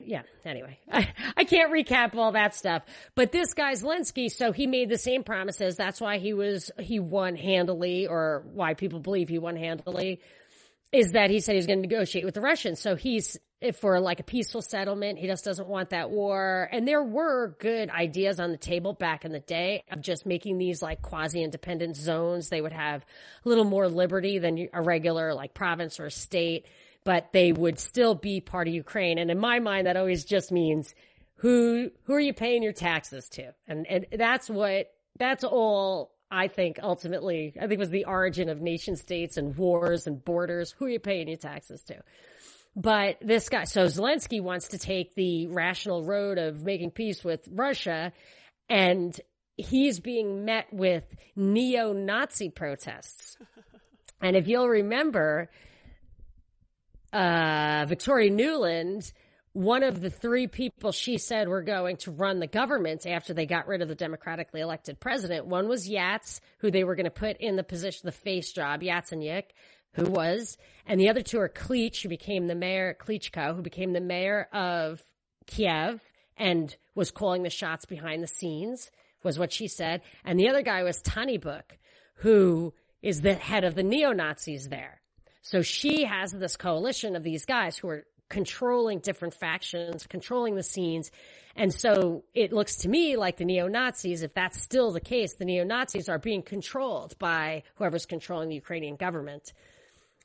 yeah, 0.02 0.22
anyway, 0.46 0.80
I, 0.92 1.08
I 1.36 1.44
can't 1.44 1.72
recap 1.72 2.16
all 2.16 2.34
that 2.34 2.56
stuff. 2.56 2.84
But 3.16 3.32
this 3.32 3.54
guy 3.54 3.74
Zelensky, 3.74 4.32
so 4.32 4.52
he 4.52 4.68
made 4.68 4.90
the 4.90 4.98
same 4.98 5.24
promises. 5.24 5.76
That's 5.76 6.00
why 6.00 6.20
he 6.20 6.34
was, 6.34 6.72
he 6.80 7.00
won 7.00 7.36
handily 7.36 8.08
or 8.08 8.44
why 8.54 8.74
people 8.74 9.00
believe 9.00 9.30
he 9.30 9.40
won 9.40 9.56
handily 9.56 10.22
is 10.92 11.12
that 11.12 11.30
he 11.30 11.40
said 11.40 11.56
he's 11.56 11.68
going 11.68 11.82
to 11.82 11.88
negotiate 11.88 12.26
with 12.26 12.34
the 12.34 12.42
Russians. 12.42 12.80
So 12.80 12.96
he's 12.96 13.38
for 13.80 14.00
like 14.00 14.20
a 14.20 14.24
peaceful 14.24 14.62
settlement. 14.62 15.20
He 15.20 15.28
just 15.28 15.44
doesn't 15.44 15.68
want 15.68 15.90
that 15.90 16.10
war. 16.10 16.70
And 16.72 16.88
there 16.88 17.04
were 17.04 17.56
good 17.60 17.90
ideas 17.90 18.40
on 18.40 18.52
the 18.52 18.58
table 18.58 18.94
back 18.94 19.26
in 19.26 19.32
the 19.32 19.40
day 19.40 19.84
of 19.92 20.02
just 20.02 20.26
making 20.26 20.58
these 20.58 20.82
like 20.82 21.02
quasi 21.02 21.44
independent 21.44 21.96
zones. 21.96 22.50
They 22.50 22.62
would 22.62 22.72
have 22.72 23.06
a 23.46 23.50
little 23.50 23.66
more 23.66 23.88
liberty 23.90 24.40
than 24.40 24.70
a 24.74 24.82
regular 24.82 25.34
like 25.34 25.54
province 25.54 26.00
or 26.00 26.10
state 26.10 26.66
but 27.04 27.32
they 27.32 27.52
would 27.52 27.80
still 27.80 28.16
be 28.16 28.42
part 28.42 28.68
of 28.68 28.74
Ukraine. 28.74 29.18
And 29.18 29.32
in 29.32 29.40
my 29.40 29.60
mind, 29.60 29.88
that 29.88 29.98
always 29.98 30.26
just 30.26 30.52
means 30.52 30.94
who 31.38 31.92
who 32.04 32.14
are 32.14 32.20
you 32.20 32.34
paying 32.34 32.64
your 32.64 32.74
taxes 32.74 33.30
to? 33.30 33.54
And 33.68 33.88
and 33.88 34.06
that's 34.12 34.50
what 34.50 34.92
that's 35.18 35.44
all 35.44 36.12
I 36.32 36.48
think 36.48 36.80
ultimately 36.82 37.54
I 37.60 37.68
think 37.68 37.80
was 37.80 37.90
the 37.90 38.06
origin 38.06 38.50
of 38.50 38.62
nation 38.62 38.96
states 38.96 39.38
and 39.38 39.56
wars 39.58 40.08
and 40.08 40.24
borders. 40.24 40.76
Who 40.78 40.86
are 40.86 40.90
you 40.90 41.00
paying 41.00 41.28
your 41.28 41.38
taxes 41.38 41.82
to? 41.86 41.96
But 42.76 43.18
this 43.20 43.50
guy, 43.50 43.64
so 43.64 43.86
Zelensky 43.86 44.42
wants 44.42 44.70
to 44.70 44.78
take 44.78 45.16
the 45.16 45.48
rational 45.48 46.04
road 46.04 46.38
of 46.38 46.64
making 46.64 46.92
peace 46.92 47.24
with 47.24 47.48
Russia, 47.52 48.14
and 48.70 49.20
he's 49.58 50.00
being 50.00 50.46
met 50.46 50.72
with 50.72 51.04
neo-Nazi 51.36 52.50
protests. 52.50 53.38
And 54.22 54.36
if 54.36 54.48
you'll 54.48 54.70
remember, 54.70 55.50
uh, 57.12 57.86
Victoria 57.88 58.30
Nuland, 58.30 59.12
one 59.54 59.84
of 59.84 60.02
the 60.02 60.10
three 60.10 60.48
people 60.48 60.92
she 60.92 61.18
said 61.18 61.48
were 61.48 61.64
going 61.64 61.98
to 61.98 62.12
run 62.12 62.40
the 62.40 62.48
government 62.48 63.06
after 63.06 63.34
they 63.34 63.46
got 63.46 63.68
rid 63.68 63.82
of 63.82 63.88
the 63.88 63.96
democratically 63.96 64.62
elected 64.62 65.00
president. 65.00 65.48
One 65.48 65.68
was 65.68 65.90
Yats, 65.90 66.40
who 66.60 66.70
they 66.72 66.84
were 66.84 66.96
going 66.96 67.06
to 67.06 67.12
put 67.12 67.38
in 67.38 67.56
the 67.56 67.64
position, 67.64 68.02
the 68.06 68.12
face 68.12 68.52
job, 68.52 68.82
Yatsenyuk, 68.82 69.46
who 69.94 70.04
was, 70.06 70.58
and 70.86 71.00
the 71.00 71.10
other 71.10 71.24
two 71.24 71.40
are 71.40 71.50
Klitsch, 71.50 72.04
who 72.04 72.10
became 72.10 72.48
the 72.48 72.56
mayor, 72.56 72.96
Klitschko, 73.00 73.56
who 73.56 73.62
became 73.62 73.94
the 73.94 74.00
mayor 74.00 74.48
of 74.54 75.02
Kiev 75.48 76.00
and 76.38 76.76
was 76.96 77.12
calling 77.12 77.44
the 77.44 77.50
shots 77.50 77.86
behind 77.86 78.24
the 78.24 78.28
scenes, 78.28 78.92
was 79.24 79.40
what 79.40 79.52
she 79.52 79.68
said. 79.68 80.02
And 80.24 80.40
the 80.40 80.50
other 80.50 80.62
guy 80.62 80.84
was 80.84 81.02
Tyahnybok, 81.02 81.64
who 82.16 82.74
is 83.02 83.22
the 83.22 83.34
head 83.34 83.64
of 83.64 83.76
the 83.76 83.84
neo 83.84 84.12
Nazis 84.12 84.70
there. 84.70 85.02
So 85.42 85.62
she 85.62 86.04
has 86.06 86.32
this 86.32 86.56
coalition 86.56 87.16
of 87.16 87.24
these 87.24 87.46
guys 87.46 87.78
who 87.78 87.90
are 87.90 88.06
controlling 88.30 89.00
different 89.00 89.34
factions, 89.34 90.06
controlling 90.08 90.56
the 90.56 90.64
scenes. 90.64 91.12
And 91.56 91.74
so 91.74 92.24
it 92.34 92.54
looks 92.54 92.78
to 92.78 92.90
me 92.90 93.18
like 93.18 93.38
the 93.38 93.46
neo 93.46 93.68
Nazis, 93.68 94.22
if 94.22 94.34
that's 94.34 94.62
still 94.62 94.92
the 94.92 95.02
case, 95.02 95.34
the 95.36 95.46
neo 95.46 95.64
Nazis 95.64 96.08
are 96.08 96.20
being 96.20 96.44
controlled 96.44 97.18
by 97.20 97.64
whoever's 97.76 98.06
controlling 98.06 98.50
the 98.50 98.56
Ukrainian 98.56 98.96
government. 98.96 99.52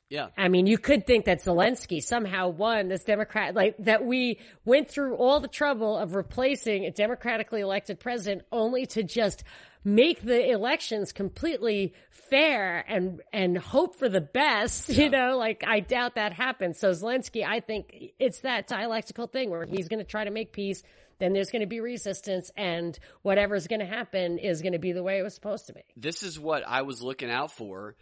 Yeah. 0.07 0.27
I 0.37 0.49
mean, 0.49 0.67
you 0.67 0.77
could 0.77 1.07
think 1.07 1.25
that 1.25 1.39
Zelensky 1.39 2.01
somehow 2.01 2.49
won 2.49 2.89
this 2.89 3.03
Democrat, 3.03 3.55
like 3.55 3.75
that 3.79 4.05
we 4.05 4.39
went 4.63 4.87
through 4.87 5.15
all 5.15 5.39
the 5.39 5.47
trouble 5.47 5.97
of 5.97 6.13
replacing 6.13 6.85
a 6.85 6.91
democratically 6.91 7.61
elected 7.61 7.99
president 7.99 8.43
only 8.51 8.85
to 8.87 9.01
just 9.01 9.43
make 9.85 10.21
the 10.21 10.49
elections 10.49 11.13
completely 11.13 11.93
fair 12.09 12.83
and 12.87 13.21
and 13.31 13.57
hope 13.57 13.95
for 13.95 14.09
the 14.09 14.19
best. 14.19 14.89
You 14.95 15.09
know, 15.09 15.37
like 15.37 15.63
I 15.67 15.81
doubt 15.81 16.15
that 16.15 16.31
happens. 16.33 16.79
So 16.79 16.89
Zelensky, 16.91 17.45
I 17.45 17.59
think 17.59 18.13
it's 18.17 18.39
that 18.39 18.65
dialectical 18.67 19.27
thing 19.27 19.49
where 19.49 19.65
he's 19.65 19.87
going 19.89 19.99
to 19.99 20.05
try 20.05 20.23
to 20.23 20.31
make 20.31 20.51
peace. 20.51 20.81
Then 21.19 21.33
there's 21.33 21.51
going 21.51 21.61
to 21.61 21.67
be 21.67 21.79
resistance, 21.79 22.49
and 22.57 22.97
whatever's 23.21 23.67
going 23.67 23.81
to 23.81 23.85
happen 23.85 24.37
is 24.37 24.61
going 24.61 24.73
to 24.73 24.79
be 24.79 24.93
the 24.93 25.03
way 25.03 25.19
it 25.19 25.23
was 25.23 25.35
supposed 25.35 25.67
to 25.67 25.73
be. 25.73 25.81
This 25.95 26.23
is 26.23 26.39
what 26.39 26.63
I 26.65 26.81
was 26.83 27.01
looking 27.01 27.29
out 27.29 27.51
for 27.51 27.95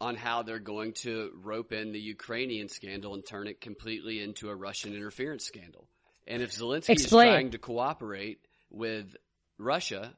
on 0.00 0.16
how 0.16 0.42
they're 0.42 0.58
going 0.58 0.94
to 0.94 1.30
rope 1.42 1.72
in 1.72 1.92
the 1.92 2.00
Ukrainian 2.00 2.68
scandal 2.68 3.14
and 3.14 3.24
turn 3.24 3.46
it 3.46 3.60
completely 3.60 4.22
into 4.22 4.48
a 4.48 4.54
Russian 4.54 4.94
interference 4.94 5.44
scandal. 5.44 5.86
And 6.26 6.42
if 6.42 6.52
Zelensky 6.52 6.90
Explain. 6.90 7.28
is 7.28 7.34
trying 7.34 7.50
to 7.50 7.58
cooperate 7.58 8.38
with 8.70 9.14
Russia, 9.58 10.14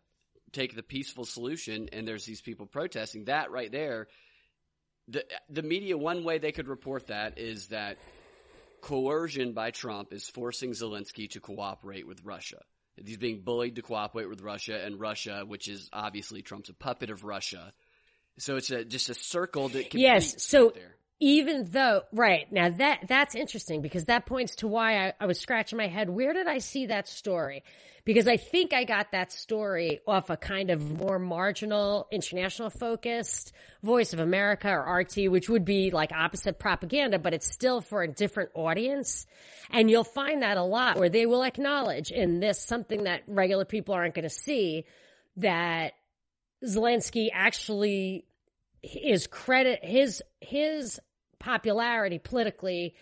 take 0.52 0.74
the 0.74 0.82
peaceful 0.82 1.24
solution 1.24 1.88
and 1.92 2.06
there's 2.06 2.24
these 2.24 2.40
people 2.40 2.66
protesting 2.66 3.24
that 3.24 3.50
right 3.50 3.72
there 3.72 4.06
the 5.08 5.24
the 5.50 5.62
media 5.62 5.96
one 5.96 6.24
way 6.24 6.38
they 6.38 6.52
could 6.52 6.68
report 6.68 7.08
that 7.08 7.38
is 7.38 7.68
that 7.68 7.98
coercion 8.82 9.52
by 9.52 9.70
Trump 9.70 10.12
is 10.12 10.28
forcing 10.28 10.72
Zelensky 10.72 11.30
to 11.30 11.40
cooperate 11.40 12.06
with 12.06 12.22
Russia. 12.24 12.60
He's 12.96 13.16
being 13.16 13.40
bullied 13.40 13.76
to 13.76 13.82
cooperate 13.82 14.28
with 14.28 14.42
Russia 14.42 14.78
and 14.84 15.00
Russia, 15.00 15.44
which 15.46 15.66
is 15.68 15.88
obviously 15.92 16.42
Trump's 16.42 16.68
a 16.68 16.74
puppet 16.74 17.10
of 17.10 17.24
Russia. 17.24 17.72
So 18.38 18.56
it's 18.56 18.70
a, 18.70 18.84
just 18.84 19.08
a 19.08 19.14
circle 19.14 19.68
that 19.70 19.94
yes. 19.94 20.42
So 20.42 20.72
even 21.22 21.64
though 21.70 22.02
right 22.12 22.50
now 22.52 22.68
that 22.68 23.04
that's 23.08 23.34
interesting 23.34 23.80
because 23.80 24.06
that 24.06 24.26
points 24.26 24.56
to 24.56 24.66
why 24.68 25.06
I, 25.06 25.12
I 25.20 25.26
was 25.26 25.38
scratching 25.38 25.78
my 25.78 25.86
head. 25.86 26.10
Where 26.10 26.32
did 26.32 26.48
I 26.48 26.58
see 26.58 26.86
that 26.86 27.08
story? 27.08 27.62
because 28.04 28.26
I 28.26 28.36
think 28.36 28.72
I 28.72 28.84
got 28.84 29.12
that 29.12 29.30
story 29.30 30.00
off 30.06 30.28
a 30.30 30.36
kind 30.36 30.70
of 30.70 30.98
more 30.98 31.18
marginal, 31.18 32.08
international 32.10 32.70
focused 32.70 33.52
Voice 33.82 34.12
of 34.12 34.18
America 34.18 34.68
or 34.68 34.98
RT, 34.98 35.30
which 35.30 35.48
would 35.48 35.64
be 35.64 35.90
like 35.90 36.10
opposite 36.12 36.58
propaganda, 36.58 37.18
but 37.18 37.32
it's 37.32 37.50
still 37.50 37.80
for 37.80 38.02
a 38.02 38.08
different 38.08 38.50
audience. 38.54 39.26
And 39.70 39.88
you'll 39.90 40.04
find 40.04 40.42
that 40.42 40.56
a 40.56 40.64
lot 40.64 40.98
where 40.98 41.08
they 41.08 41.26
will 41.26 41.44
acknowledge 41.44 42.10
in 42.10 42.40
this 42.40 42.60
something 42.60 43.04
that 43.04 43.22
regular 43.28 43.64
people 43.64 43.94
aren't 43.94 44.14
going 44.14 44.24
to 44.24 44.30
see 44.30 44.84
that 45.36 45.92
Zelensky 46.64 47.28
actually 47.32 48.24
is 48.82 49.28
credit 49.28 49.84
his 49.84 50.22
his 50.40 51.00
popularity 51.42 52.18
politically 52.18 52.94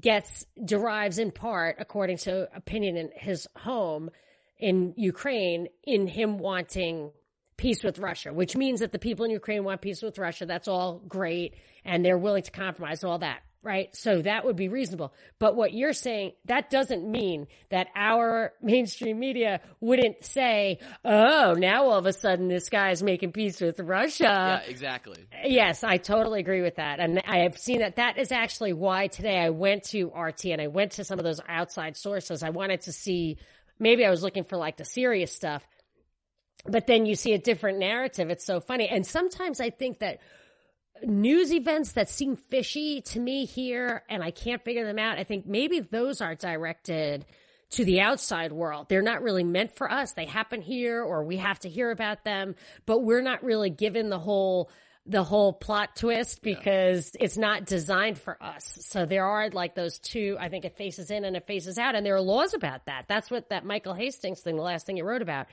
gets 0.00 0.46
derives 0.64 1.18
in 1.18 1.30
part, 1.30 1.76
according 1.78 2.16
to 2.16 2.48
opinion 2.56 2.96
in 2.96 3.10
his 3.14 3.46
home 3.56 4.10
in 4.58 4.94
Ukraine, 4.96 5.68
in 5.84 6.06
him 6.06 6.38
wanting 6.38 7.12
peace 7.56 7.84
with 7.84 7.98
Russia, 7.98 8.32
which 8.32 8.56
means 8.56 8.80
that 8.80 8.92
the 8.92 8.98
people 8.98 9.24
in 9.24 9.30
Ukraine 9.30 9.64
want 9.64 9.82
peace 9.82 10.02
with 10.02 10.18
Russia. 10.18 10.46
That's 10.46 10.68
all 10.68 11.02
great. 11.06 11.54
And 11.84 12.04
they're 12.04 12.18
willing 12.18 12.42
to 12.42 12.50
compromise 12.50 13.04
all 13.04 13.18
that. 13.18 13.40
Right. 13.68 13.94
So 13.94 14.22
that 14.22 14.46
would 14.46 14.56
be 14.56 14.68
reasonable. 14.68 15.12
But 15.38 15.54
what 15.54 15.74
you're 15.74 15.92
saying, 15.92 16.32
that 16.46 16.70
doesn't 16.70 17.06
mean 17.06 17.48
that 17.68 17.88
our 17.94 18.54
mainstream 18.62 19.18
media 19.18 19.60
wouldn't 19.78 20.24
say, 20.24 20.78
oh, 21.04 21.52
now 21.52 21.84
all 21.84 21.98
of 21.98 22.06
a 22.06 22.14
sudden 22.14 22.48
this 22.48 22.70
guy 22.70 22.92
is 22.92 23.02
making 23.02 23.32
peace 23.32 23.60
with 23.60 23.78
Russia. 23.78 24.24
Yeah, 24.24 24.60
exactly. 24.60 25.18
Yes, 25.44 25.84
I 25.84 25.98
totally 25.98 26.40
agree 26.40 26.62
with 26.62 26.76
that. 26.76 26.98
And 26.98 27.20
I 27.26 27.40
have 27.40 27.58
seen 27.58 27.80
that. 27.80 27.96
That 27.96 28.16
is 28.16 28.32
actually 28.32 28.72
why 28.72 29.08
today 29.08 29.38
I 29.38 29.50
went 29.50 29.84
to 29.90 30.10
RT 30.16 30.46
and 30.46 30.62
I 30.62 30.68
went 30.68 30.92
to 30.92 31.04
some 31.04 31.18
of 31.18 31.26
those 31.26 31.42
outside 31.46 31.98
sources. 31.98 32.42
I 32.42 32.48
wanted 32.48 32.80
to 32.82 32.92
see, 32.92 33.36
maybe 33.78 34.06
I 34.06 34.08
was 34.08 34.22
looking 34.22 34.44
for 34.44 34.56
like 34.56 34.78
the 34.78 34.86
serious 34.86 35.30
stuff 35.30 35.62
but 36.66 36.86
then 36.86 37.06
you 37.06 37.14
see 37.14 37.32
a 37.32 37.38
different 37.38 37.78
narrative. 37.78 38.28
It's 38.28 38.44
so 38.44 38.60
funny. 38.60 38.88
And 38.88 39.06
sometimes 39.06 39.60
I 39.60 39.70
think 39.70 40.00
that 40.00 40.18
news 41.02 41.52
events 41.52 41.92
that 41.92 42.08
seem 42.08 42.36
fishy 42.36 43.00
to 43.02 43.20
me 43.20 43.44
here 43.44 44.02
and 44.08 44.22
I 44.22 44.30
can't 44.30 44.62
figure 44.62 44.84
them 44.84 44.98
out, 44.98 45.18
I 45.18 45.24
think 45.24 45.46
maybe 45.46 45.80
those 45.80 46.20
are 46.20 46.34
directed 46.34 47.26
to 47.70 47.84
the 47.84 48.00
outside 48.00 48.52
world. 48.52 48.88
They're 48.88 49.02
not 49.02 49.22
really 49.22 49.44
meant 49.44 49.76
for 49.76 49.90
us. 49.90 50.12
They 50.12 50.24
happen 50.24 50.62
here 50.62 51.02
or 51.02 51.24
we 51.24 51.36
have 51.36 51.58
to 51.60 51.68
hear 51.68 51.90
about 51.90 52.24
them, 52.24 52.54
but 52.86 53.00
we're 53.00 53.22
not 53.22 53.44
really 53.44 53.70
given 53.70 54.08
the 54.08 54.18
whole 54.18 54.70
the 55.08 55.24
whole 55.24 55.54
plot 55.54 55.96
twist 55.96 56.42
because 56.42 57.12
yeah. 57.14 57.24
it's 57.24 57.38
not 57.38 57.64
designed 57.64 58.18
for 58.18 58.40
us. 58.42 58.78
So 58.82 59.06
there 59.06 59.24
are 59.24 59.48
like 59.48 59.74
those 59.74 59.98
two, 59.98 60.36
I 60.38 60.50
think 60.50 60.66
it 60.66 60.76
faces 60.76 61.10
in 61.10 61.24
and 61.24 61.34
it 61.34 61.46
faces 61.46 61.78
out. 61.78 61.94
And 61.94 62.04
there 62.04 62.14
are 62.14 62.20
laws 62.20 62.52
about 62.52 62.84
that. 62.86 63.06
That's 63.08 63.30
what 63.30 63.48
that 63.48 63.64
Michael 63.64 63.94
Hastings 63.94 64.40
thing, 64.40 64.56
the 64.56 64.62
last 64.62 64.84
thing 64.84 64.96
he 64.96 65.02
wrote 65.02 65.22
about 65.22 65.46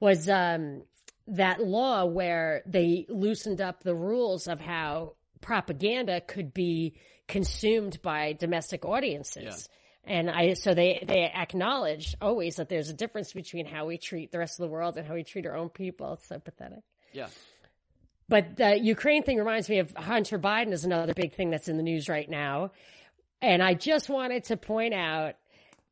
was, 0.00 0.28
um, 0.28 0.82
that 1.28 1.62
law 1.62 2.04
where 2.04 2.62
they 2.66 3.06
loosened 3.08 3.60
up 3.60 3.82
the 3.82 3.94
rules 3.94 4.48
of 4.48 4.60
how 4.60 5.14
propaganda 5.40 6.20
could 6.20 6.52
be 6.52 6.94
consumed 7.26 8.00
by 8.02 8.32
domestic 8.32 8.84
audiences. 8.84 9.68
Yeah. 10.06 10.14
And 10.16 10.30
I, 10.30 10.54
so 10.54 10.72
they, 10.72 11.04
they 11.06 11.24
acknowledge 11.24 12.16
always 12.20 12.56
that 12.56 12.70
there's 12.70 12.88
a 12.88 12.94
difference 12.94 13.34
between 13.34 13.66
how 13.66 13.86
we 13.86 13.98
treat 13.98 14.32
the 14.32 14.38
rest 14.38 14.58
of 14.58 14.64
the 14.64 14.72
world 14.72 14.96
and 14.96 15.06
how 15.06 15.14
we 15.14 15.22
treat 15.22 15.46
our 15.46 15.54
own 15.54 15.68
people. 15.68 16.14
It's 16.14 16.26
so 16.28 16.38
pathetic. 16.38 16.82
Yeah. 17.12 17.28
But 18.28 18.56
the 18.56 18.78
Ukraine 18.78 19.22
thing 19.22 19.38
reminds 19.38 19.68
me 19.68 19.78
of 19.78 19.94
Hunter 19.94 20.38
Biden 20.38 20.72
is 20.72 20.84
another 20.84 21.14
big 21.14 21.34
thing 21.34 21.50
that's 21.50 21.68
in 21.68 21.76
the 21.76 21.82
news 21.82 22.08
right 22.08 22.28
now. 22.28 22.72
And 23.42 23.62
I 23.62 23.74
just 23.74 24.08
wanted 24.08 24.44
to 24.44 24.56
point 24.56 24.94
out 24.94 25.34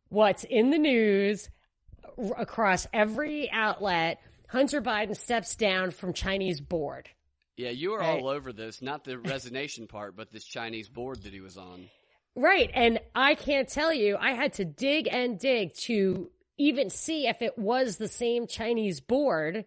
what's 0.08 0.44
in 0.44 0.70
the 0.70 0.78
news 0.78 1.48
across 2.36 2.86
every 2.92 3.50
outlet. 3.50 4.18
Hunter 4.48 4.80
Biden 4.80 5.16
steps 5.16 5.56
down 5.56 5.90
from 5.90 6.12
Chinese 6.12 6.60
board. 6.60 7.08
Yeah, 7.56 7.70
you 7.70 7.90
were 7.90 7.98
right. 7.98 8.20
all 8.20 8.28
over 8.28 8.52
this, 8.52 8.82
not 8.82 9.04
the 9.04 9.18
resignation 9.18 9.86
part, 9.86 10.16
but 10.16 10.30
this 10.30 10.44
Chinese 10.44 10.88
board 10.88 11.22
that 11.22 11.32
he 11.32 11.40
was 11.40 11.56
on. 11.56 11.88
Right. 12.34 12.70
And 12.74 13.00
I 13.14 13.34
can't 13.34 13.68
tell 13.68 13.92
you, 13.92 14.16
I 14.20 14.32
had 14.32 14.54
to 14.54 14.64
dig 14.64 15.08
and 15.10 15.38
dig 15.38 15.74
to 15.84 16.30
even 16.58 16.90
see 16.90 17.26
if 17.26 17.40
it 17.40 17.58
was 17.58 17.96
the 17.96 18.08
same 18.08 18.46
Chinese 18.46 19.00
board 19.00 19.64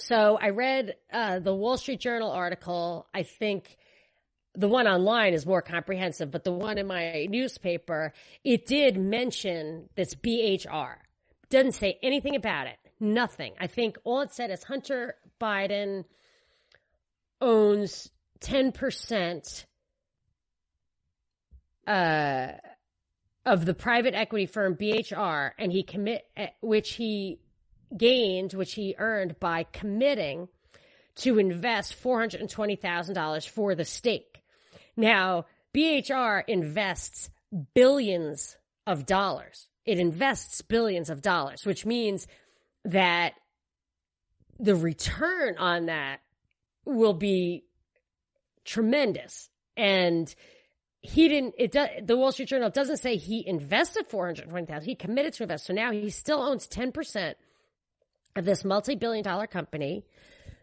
so 0.00 0.38
I 0.40 0.50
read 0.50 0.96
uh, 1.12 1.38
the 1.40 1.54
Wall 1.54 1.76
Street 1.76 2.00
Journal 2.00 2.30
article. 2.30 3.06
I 3.12 3.22
think 3.22 3.76
the 4.54 4.68
one 4.68 4.86
online 4.86 5.34
is 5.34 5.46
more 5.46 5.62
comprehensive, 5.62 6.30
but 6.30 6.44
the 6.44 6.52
one 6.52 6.78
in 6.78 6.86
my 6.86 7.26
newspaper, 7.28 8.12
it 8.44 8.66
did 8.66 8.96
mention 8.96 9.88
this 9.94 10.14
BHR. 10.14 10.96
Doesn't 11.50 11.72
say 11.72 11.98
anything 12.02 12.36
about 12.36 12.66
it. 12.66 12.78
Nothing. 13.00 13.54
I 13.60 13.66
think 13.66 13.96
all 14.04 14.20
it 14.22 14.32
said 14.32 14.50
is 14.50 14.64
Hunter 14.64 15.14
Biden 15.40 16.04
owns 17.40 18.10
10% 18.40 19.64
uh, 21.86 22.48
of 23.46 23.64
the 23.64 23.74
private 23.74 24.14
equity 24.14 24.46
firm 24.46 24.76
BHR, 24.76 25.52
and 25.58 25.72
he 25.72 25.82
commit, 25.82 26.24
uh, 26.36 26.46
which 26.60 26.94
he 26.94 27.40
gained, 27.96 28.52
which 28.52 28.74
he 28.74 28.94
earned 28.98 29.38
by 29.40 29.64
committing 29.64 30.48
to 31.16 31.38
invest 31.38 32.00
$420,000 32.02 33.48
for 33.48 33.74
the 33.74 33.84
stake. 33.84 34.42
Now, 34.96 35.46
BHR 35.74 36.42
invests 36.46 37.30
billions 37.74 38.56
of 38.86 39.06
dollars. 39.06 39.68
It 39.84 39.98
invests 39.98 40.60
billions 40.60 41.08
of 41.10 41.22
dollars, 41.22 41.64
which 41.64 41.86
means 41.86 42.26
that 42.84 43.34
the 44.58 44.74
return 44.74 45.56
on 45.58 45.86
that 45.86 46.20
will 46.84 47.14
be 47.14 47.64
tremendous. 48.64 49.48
And 49.76 50.34
he 51.00 51.28
didn't, 51.28 51.54
it 51.58 51.72
does, 51.72 51.88
the 52.02 52.16
Wall 52.16 52.32
Street 52.32 52.48
Journal 52.48 52.70
doesn't 52.70 52.96
say 52.98 53.16
he 53.16 53.46
invested 53.46 54.06
420,000. 54.08 54.84
He 54.84 54.94
committed 54.94 55.32
to 55.34 55.44
invest. 55.44 55.66
So 55.66 55.72
now 55.72 55.92
he 55.92 56.10
still 56.10 56.40
owns 56.40 56.66
10% 56.66 57.34
of 58.36 58.44
this 58.44 58.64
multi-billion 58.64 59.22
dollar 59.22 59.46
company 59.46 60.04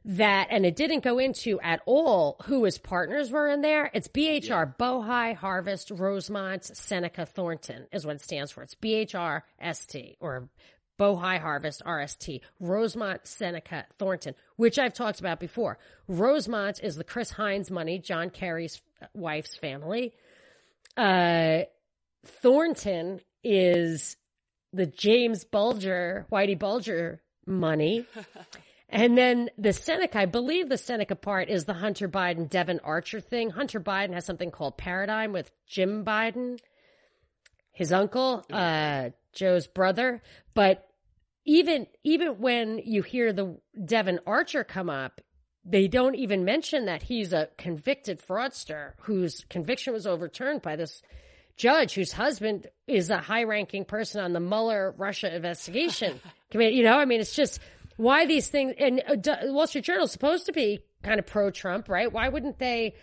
that, 0.05 0.47
and 0.51 0.65
it 0.65 0.75
didn't 0.75 1.03
go 1.03 1.17
into 1.17 1.59
at 1.61 1.81
all 1.85 2.37
who 2.45 2.63
his 2.63 2.77
partners 2.77 3.31
were 3.31 3.47
in 3.47 3.61
there. 3.61 3.89
It's 3.93 4.07
BHR, 4.07 4.47
yeah. 4.47 4.65
Bohai, 4.79 5.35
Harvest, 5.35 5.89
Rosemont, 5.89 6.63
Seneca, 6.63 7.25
Thornton 7.25 7.87
is 7.91 8.05
what 8.05 8.17
it 8.17 8.21
stands 8.21 8.51
for. 8.51 8.61
It's 8.61 8.75
BHR 8.75 9.41
ST 9.73 10.17
or 10.19 10.49
Bohai 10.99 11.39
Harvest 11.39 11.83
RST, 11.85 12.41
Rosemont, 12.59 13.27
Seneca, 13.27 13.85
Thornton, 13.97 14.35
which 14.55 14.79
I've 14.79 14.93
talked 14.93 15.19
about 15.19 15.39
before. 15.39 15.77
Rosemont 16.07 16.79
is 16.81 16.95
the 16.95 17.03
Chris 17.03 17.31
Heinz 17.31 17.69
money, 17.69 17.99
John 17.99 18.29
Kerry's 18.29 18.81
wife's 19.13 19.57
family. 19.57 20.13
Uh, 20.95 21.63
Thornton 22.25 23.19
is 23.43 24.17
the 24.73 24.85
James 24.85 25.43
Bulger, 25.43 26.25
Whitey 26.31 26.57
Bulger 26.57 27.21
money. 27.45 28.05
And 28.87 29.17
then 29.17 29.49
the 29.57 29.73
Seneca, 29.73 30.19
I 30.19 30.25
believe 30.25 30.69
the 30.69 30.77
Seneca 30.77 31.15
part 31.15 31.49
is 31.49 31.65
the 31.65 31.73
Hunter 31.73 32.07
Biden, 32.07 32.49
Devon 32.49 32.79
Archer 32.83 33.19
thing. 33.19 33.49
Hunter 33.49 33.79
Biden 33.79 34.13
has 34.13 34.25
something 34.25 34.51
called 34.51 34.77
Paradigm 34.77 35.33
with 35.33 35.51
Jim 35.67 36.05
Biden, 36.05 36.59
his 37.71 37.91
uncle, 37.91 38.45
uh, 38.51 39.09
Joe's 39.35 39.67
brother. 39.67 40.21
But 40.53 40.87
even, 41.45 41.87
even 42.03 42.39
when 42.39 42.79
you 42.79 43.03
hear 43.03 43.31
the 43.31 43.57
Devon 43.83 44.19
Archer 44.25 44.63
come 44.63 44.89
up, 44.89 45.21
they 45.63 45.87
don't 45.87 46.15
even 46.15 46.45
mention 46.45 46.85
that 46.85 47.03
he's 47.03 47.33
a 47.33 47.49
convicted 47.57 48.21
fraudster 48.21 48.93
whose 49.01 49.45
conviction 49.49 49.93
was 49.93 50.05
overturned 50.07 50.61
by 50.61 50.75
this 50.75 51.01
judge 51.57 51.93
whose 51.93 52.11
husband 52.11 52.67
is 52.87 53.09
a 53.09 53.17
high 53.17 53.43
ranking 53.43 53.85
person 53.85 54.21
on 54.21 54.33
the 54.33 54.39
Mueller 54.39 54.93
Russia 54.97 55.33
investigation 55.33 56.19
committee. 56.51 56.75
You 56.75 56.83
know, 56.83 56.97
I 56.97 57.05
mean, 57.05 57.19
it's 57.19 57.35
just 57.35 57.59
why 57.97 58.25
these 58.25 58.47
things 58.47 58.73
and 58.77 59.01
uh, 59.07 59.37
Wall 59.45 59.67
Street 59.67 59.85
Journal 59.85 60.05
is 60.05 60.11
supposed 60.11 60.45
to 60.47 60.53
be 60.53 60.79
kind 61.03 61.19
of 61.19 61.25
pro 61.25 61.49
Trump, 61.49 61.89
right? 61.89 62.11
Why 62.11 62.29
wouldn't 62.29 62.59
they? 62.59 62.95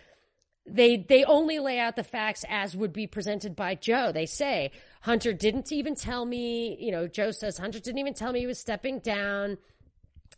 They 0.65 0.95
they 0.97 1.25
only 1.25 1.59
lay 1.59 1.77
out 1.79 1.97
the 1.97 2.05
facts 2.05 2.45
as 2.47 2.75
would 2.75 2.93
be 2.93 3.07
presented 3.07 3.55
by 3.55 3.75
Joe. 3.75 4.13
They 4.13 4.25
say 4.25 4.71
Hunter 5.03 5.33
didn't 5.33 5.69
even 5.73 5.95
tell 5.95 6.25
me. 6.25 6.77
You 6.79 6.93
know, 6.93 7.07
Joe 7.07 7.31
says 7.31 7.57
Hunter 7.57 7.79
didn't 7.79 7.99
even 7.99 8.13
tell 8.13 8.31
me 8.31 8.39
he 8.39 8.47
was 8.47 8.57
stepping 8.57 8.99
down. 8.99 9.57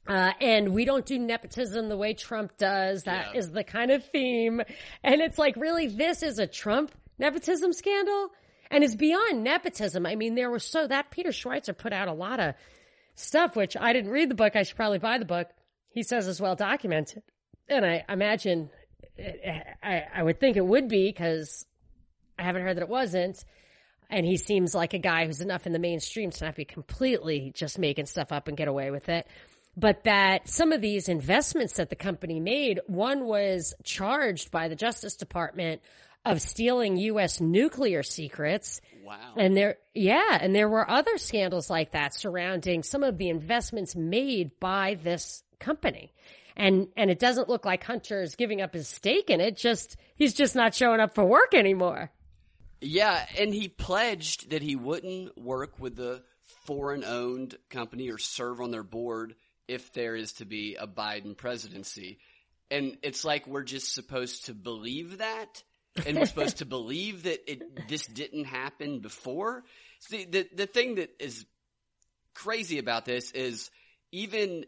Uh, 0.08 0.32
and 0.41 0.73
we 0.73 0.86
don't 0.86 1.06
do 1.06 1.19
nepotism 1.19 1.88
the 1.88 1.95
way 1.95 2.15
Trump 2.15 2.58
does. 2.58 3.04
That 3.04 3.28
yeah. 3.34 3.39
is 3.39 3.51
the 3.51 3.63
kind 3.63 3.91
of 3.91 4.04
theme. 4.06 4.62
And 5.04 5.21
it's 5.21 5.38
like, 5.38 5.56
really, 5.56 5.88
this 5.88 6.23
is 6.23 6.39
a 6.39 6.47
Trump 6.47 6.91
nepotism 7.19 7.73
scandal? 7.73 8.30
And 8.71 8.84
it's 8.84 8.95
beyond 8.95 9.43
nepotism. 9.43 10.04
I 10.08 10.15
mean, 10.15 10.34
there 10.34 10.49
was 10.49 10.63
so 10.63 10.88
that 10.88 11.12
Peter 11.12 11.30
Schweizer 11.30 11.78
put 11.78 11.93
out 11.93 12.08
a 12.08 12.13
lot 12.13 12.39
of 12.39 12.56
stuff, 13.13 13.56
which 13.56 13.78
I 13.80 13.93
didn't 13.93 14.10
read 14.10 14.30
the 14.30 14.36
book. 14.36 14.56
I 14.56 14.63
should 14.63 14.78
probably 14.78 14.97
buy 14.97 15.19
the 15.19 15.25
book. 15.25 15.47
He 15.89 16.01
says 16.01 16.28
is 16.28 16.41
well 16.41 16.56
documented. 16.56 17.21
And 17.69 17.86
I 17.86 18.04
imagine, 18.10 18.71
I, 19.84 20.06
I 20.12 20.23
would 20.23 20.39
think 20.39 20.58
it 20.58 20.65
would 20.65 20.88
be 20.88 21.08
because 21.08 21.67
I 22.38 22.43
haven't 22.43 22.63
heard 22.63 22.78
that 22.78 22.84
it 22.84 22.89
wasn't. 22.89 23.45
And 24.10 24.26
he 24.26 24.38
seems 24.38 24.76
like 24.76 24.94
a 24.94 25.00
guy 25.00 25.26
who's 25.26 25.41
enough 25.41 25.65
in 25.65 25.74
the 25.74 25.80
mainstream 25.80 26.32
to 26.32 26.46
not 26.46 26.56
be 26.56 26.65
completely 26.65 27.52
just 27.54 27.80
making 27.80 28.06
stuff 28.06 28.32
up 28.32 28.48
and 28.48 28.58
get 28.58 28.68
away 28.68 28.91
with 28.91 29.10
it. 29.10 29.28
But 29.78 30.04
that 30.06 30.48
some 30.48 30.72
of 30.72 30.82
these 30.82 31.10
investments 31.10 31.76
that 31.76 31.89
the 31.89 31.96
company 31.96 32.39
made, 32.39 32.80
one 32.88 33.26
was 33.26 33.74
charged 33.84 34.52
by 34.52 34.68
the 34.68 34.76
Justice 34.76 35.15
Department 35.15 35.82
of 36.24 36.41
stealing 36.41 36.98
U.S. 36.98 37.39
nuclear 37.39 38.02
secrets. 38.02 38.82
Wow. 39.04 39.18
And 39.38 39.56
there, 39.56 39.78
yeah, 39.94 40.38
and 40.41 40.56
there 40.56 40.70
were 40.70 40.89
other 40.89 41.18
scandals 41.18 41.70
like 41.70 41.91
that 41.91 42.15
surrounding 42.15 42.84
some 42.84 43.04
of 43.04 43.18
the 43.18 43.30
investments 43.30 43.96
made 43.96 44.60
by 44.60 44.98
this 45.04 45.44
company. 45.60 46.13
And, 46.56 46.88
and 46.96 47.12
it 47.12 47.20
doesn't 47.20 47.50
look 47.50 47.65
like 47.65 47.84
Hunter 47.84 48.22
is 48.22 48.36
giving 48.36 48.62
up 48.62 48.74
his 48.74 48.88
stake 48.88 49.30
in 49.30 49.41
it. 49.41 49.58
Just, 49.58 49.98
he's 50.15 50.34
just 50.34 50.56
not 50.56 50.74
showing 50.74 51.02
up 51.02 51.13
for 51.13 51.26
work 51.26 51.54
anymore. 51.54 52.12
Yeah. 52.82 53.26
And 53.38 53.54
he 53.54 53.68
pledged 53.68 54.52
that 54.52 54.62
he 54.62 54.76
wouldn't 54.76 55.38
work 55.38 55.80
with 55.80 55.96
the 55.96 56.24
foreign 56.66 57.04
owned 57.04 57.56
company 57.70 58.10
or 58.10 58.18
serve 58.18 58.62
on 58.62 58.72
their 58.72 58.84
board 58.84 59.36
if 59.68 59.94
there 59.94 60.16
is 60.16 60.34
to 60.34 60.46
be 60.46 60.76
a 60.76 60.88
Biden 60.88 61.36
presidency. 61.36 62.20
And 62.70 62.98
it's 63.04 63.24
like 63.24 63.48
we're 63.48 63.64
just 63.64 63.94
supposed 63.94 64.46
to 64.46 64.54
believe 64.54 65.20
that 65.20 65.64
and 66.06 66.18
we're 66.18 66.26
supposed 66.26 66.58
to 66.58 66.66
believe 66.66 67.24
that 67.24 67.50
it 67.50 67.88
this 67.88 68.06
didn't 68.08 68.46
happen 68.46 69.00
before. 69.00 69.64
See, 70.00 70.26
the 70.26 70.48
the 70.54 70.68
thing 70.68 70.96
that 70.96 71.10
is 71.20 71.46
crazy 72.34 72.80
about 72.80 73.06
this 73.06 73.32
is 73.32 73.72
even 74.12 74.66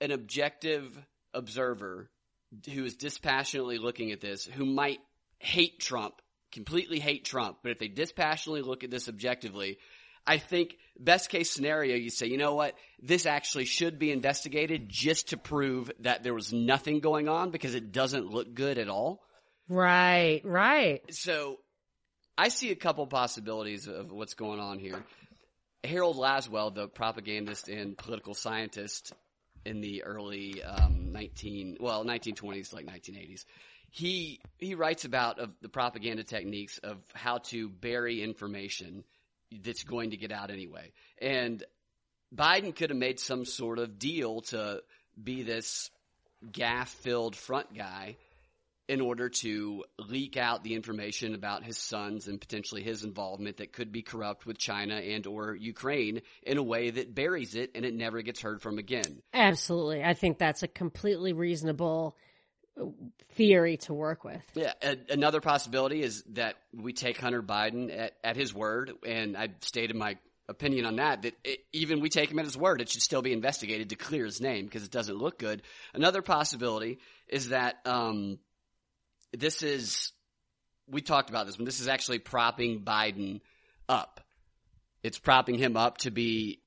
an 0.00 0.10
objective 0.10 0.96
observer 1.32 2.10
who 2.72 2.84
is 2.84 2.96
dispassionately 2.96 3.78
looking 3.78 4.12
at 4.12 4.20
this, 4.20 4.44
who 4.44 4.64
might 4.64 5.00
hate 5.38 5.80
Trump, 5.80 6.20
completely 6.52 6.98
hate 7.00 7.24
Trump, 7.24 7.58
but 7.62 7.72
if 7.72 7.78
they 7.78 7.88
dispassionately 7.88 8.62
look 8.62 8.84
at 8.84 8.90
this 8.90 9.08
objectively, 9.08 9.78
I 10.26 10.38
think 10.38 10.76
best 10.98 11.30
case 11.30 11.50
scenario, 11.50 11.96
you 11.96 12.10
say, 12.10 12.26
you 12.26 12.36
know 12.36 12.54
what? 12.54 12.74
This 13.00 13.26
actually 13.26 13.64
should 13.64 13.98
be 13.98 14.10
investigated 14.10 14.88
just 14.88 15.28
to 15.28 15.36
prove 15.36 15.90
that 16.00 16.22
there 16.24 16.34
was 16.34 16.52
nothing 16.52 17.00
going 17.00 17.28
on 17.28 17.50
because 17.50 17.74
it 17.74 17.92
doesn't 17.92 18.26
look 18.26 18.54
good 18.54 18.78
at 18.78 18.88
all. 18.88 19.22
Right, 19.68 20.40
right. 20.44 21.02
So 21.10 21.58
I 22.36 22.48
see 22.48 22.70
a 22.70 22.76
couple 22.76 23.06
possibilities 23.06 23.86
of 23.86 24.10
what's 24.10 24.34
going 24.34 24.60
on 24.60 24.78
here. 24.78 25.04
Harold 25.84 26.16
Lasswell, 26.16 26.74
the 26.74 26.88
propagandist 26.88 27.68
and 27.68 27.96
political 27.96 28.34
scientist, 28.34 29.12
in 29.66 29.80
the 29.80 30.04
early 30.04 30.62
um, 30.62 31.12
19 31.12 31.78
well 31.80 32.04
1920s 32.04 32.72
like 32.72 32.86
1980s. 32.86 33.44
He 33.90 34.40
he 34.58 34.74
writes 34.74 35.04
about 35.04 35.38
of 35.38 35.50
the 35.60 35.68
propaganda 35.68 36.24
techniques 36.24 36.78
of 36.78 36.98
how 37.14 37.38
to 37.38 37.68
bury 37.68 38.22
information 38.22 39.04
that's 39.62 39.84
going 39.84 40.10
to 40.10 40.16
get 40.16 40.32
out 40.32 40.50
anyway. 40.50 40.92
And 41.18 41.62
Biden 42.34 42.74
could 42.74 42.90
have 42.90 42.98
made 42.98 43.20
some 43.20 43.44
sort 43.44 43.78
of 43.78 43.98
deal 43.98 44.42
to 44.42 44.82
be 45.22 45.42
this 45.42 45.90
gaff 46.52 46.90
filled 46.90 47.36
front 47.36 47.74
guy 47.74 48.16
in 48.88 49.00
order 49.00 49.28
to 49.28 49.84
leak 49.98 50.36
out 50.36 50.62
the 50.62 50.74
information 50.74 51.34
about 51.34 51.64
his 51.64 51.76
sons 51.76 52.28
and 52.28 52.40
potentially 52.40 52.82
his 52.82 53.02
involvement 53.02 53.56
that 53.56 53.72
could 53.72 53.90
be 53.90 54.02
corrupt 54.02 54.46
with 54.46 54.58
China 54.58 54.94
and 54.94 55.26
or 55.26 55.56
Ukraine 55.56 56.22
in 56.44 56.56
a 56.56 56.62
way 56.62 56.90
that 56.90 57.14
buries 57.14 57.56
it 57.56 57.72
and 57.74 57.84
it 57.84 57.94
never 57.94 58.22
gets 58.22 58.40
heard 58.40 58.62
from 58.62 58.78
again. 58.78 59.22
Absolutely. 59.34 60.04
I 60.04 60.14
think 60.14 60.38
that's 60.38 60.62
a 60.62 60.68
completely 60.68 61.32
reasonable 61.32 62.16
theory 63.30 63.76
to 63.78 63.94
work 63.94 64.24
with. 64.24 64.42
Yeah, 64.54 64.72
another 65.08 65.40
possibility 65.40 66.02
is 66.02 66.22
that 66.30 66.56
we 66.74 66.92
take 66.92 67.18
Hunter 67.18 67.42
Biden 67.42 67.96
at, 67.96 68.12
at 68.22 68.36
his 68.36 68.54
word, 68.54 68.92
and 69.06 69.36
I 69.36 69.48
stated 69.60 69.96
my 69.96 70.16
opinion 70.48 70.84
on 70.84 70.96
that. 70.96 71.22
That 71.22 71.34
it, 71.44 71.60
even 71.72 72.00
we 72.00 72.08
take 72.08 72.30
him 72.30 72.38
at 72.38 72.44
his 72.44 72.56
word, 72.56 72.80
it 72.80 72.88
should 72.88 73.02
still 73.02 73.22
be 73.22 73.32
investigated 73.32 73.90
to 73.90 73.96
clear 73.96 74.24
his 74.24 74.40
name 74.40 74.64
because 74.64 74.84
it 74.84 74.90
doesn't 74.90 75.16
look 75.16 75.38
good. 75.38 75.62
Another 75.94 76.22
possibility 76.22 76.98
is 77.28 77.50
that 77.50 77.76
um, 77.84 78.38
this 79.32 79.62
is 79.62 80.12
we 80.88 81.00
talked 81.00 81.30
about 81.30 81.46
this 81.46 81.56
when 81.58 81.64
this 81.64 81.80
is 81.80 81.88
actually 81.88 82.18
propping 82.18 82.82
Biden 82.82 83.40
up. 83.88 84.20
It's 85.02 85.18
propping 85.18 85.58
him 85.58 85.76
up 85.76 85.98
to 85.98 86.10
be 86.10 86.60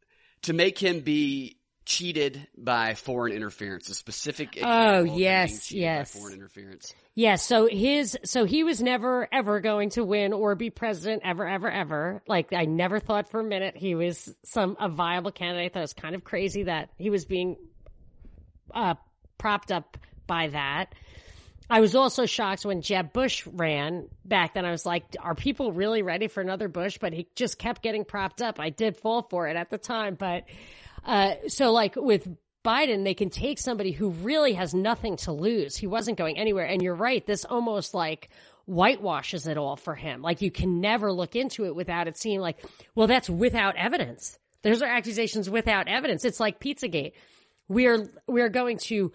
to 0.43 0.54
make 0.54 0.78
him 0.78 1.02
be 1.02 1.59
cheated 1.89 2.47
by 2.56 2.93
foreign 2.93 3.34
interference. 3.34 3.89
A 3.89 3.95
specific 3.95 4.60
oh 4.62 5.04
yes 5.04 5.71
yes 5.71 6.15
foreign 6.15 6.36
interference. 6.36 6.93
Yes, 7.15 7.43
so 7.43 7.67
his 7.67 8.15
so 8.23 8.45
he 8.45 8.63
was 8.63 8.80
never 8.80 9.28
ever 9.32 9.60
going 9.60 9.89
to 9.91 10.06
win 10.06 10.32
or 10.32 10.54
be 10.54 10.69
president 10.69 11.23
ever 11.25 11.47
ever 11.47 11.69
ever. 11.69 12.21
Like 12.28 12.54
I 12.54 12.65
never 12.65 12.99
thought 12.99 13.30
for 13.30 13.39
a 13.39 13.43
minute 13.43 13.75
he 13.75 13.95
was 13.95 14.34
some 14.45 14.78
a 14.80 14.88
viable 14.88 15.32
candidate. 15.32 15.73
That 15.73 15.82
was 15.82 15.93
kind 15.93 16.13
of 16.13 16.23
crazy 16.23 16.63
that 16.63 16.91
he 16.99 17.10
was 17.10 17.25
being 17.25 17.58
uh, 18.73 18.93
propped 19.39 19.71
up 19.71 19.97
by 20.28 20.49
that. 20.49 20.93
I 21.71 21.82
was 21.82 21.95
also 21.95 22.25
shocked 22.25 22.65
when 22.65 22.82
Jeb 22.82 23.13
Bush 23.13 23.45
ran 23.47 24.10
back 24.25 24.54
then. 24.54 24.65
I 24.65 24.71
was 24.71 24.86
like, 24.86 25.04
are 25.19 25.36
people 25.36 25.71
really 25.71 26.02
ready 26.02 26.28
for 26.28 26.41
another 26.41 26.67
Bush? 26.67 26.97
But 26.99 27.13
he 27.13 27.28
just 27.36 27.60
kept 27.60 27.84
getting 27.84 28.06
propped 28.06 28.41
up. 28.41 28.60
I 28.60 28.69
did 28.69 28.97
fall 28.97 29.23
for 29.30 29.47
it 29.47 29.56
at 29.56 29.69
the 29.69 29.78
time. 29.78 30.15
But, 30.15 30.45
uh, 31.05 31.33
so 31.47 31.71
like 31.71 31.95
with 31.95 32.27
Biden, 32.63 33.03
they 33.03 33.13
can 33.13 33.29
take 33.29 33.59
somebody 33.59 33.91
who 33.91 34.09
really 34.09 34.53
has 34.53 34.73
nothing 34.73 35.17
to 35.17 35.31
lose. 35.31 35.77
He 35.77 35.88
wasn't 35.88 36.17
going 36.17 36.38
anywhere. 36.38 36.65
And 36.65 36.81
you're 36.81 36.95
right. 36.95 37.25
This 37.25 37.45
almost 37.45 37.93
like 37.93 38.29
whitewashes 38.65 39.47
it 39.47 39.57
all 39.57 39.75
for 39.75 39.95
him. 39.95 40.21
Like 40.21 40.41
you 40.41 40.51
can 40.51 40.81
never 40.81 41.12
look 41.12 41.35
into 41.35 41.65
it 41.65 41.75
without 41.75 42.07
it 42.07 42.17
seeming 42.17 42.41
like, 42.41 42.57
well, 42.95 43.07
that's 43.07 43.29
without 43.29 43.75
evidence. 43.77 44.38
Those 44.62 44.81
are 44.81 44.89
accusations 44.89 45.49
without 45.49 45.88
evidence. 45.88 46.25
It's 46.25 46.39
like 46.39 46.59
Pizzagate. 46.59 47.13
We 47.67 47.88
are, 47.88 48.07
we 48.27 48.41
are 48.41 48.49
going 48.49 48.77
to 48.85 49.13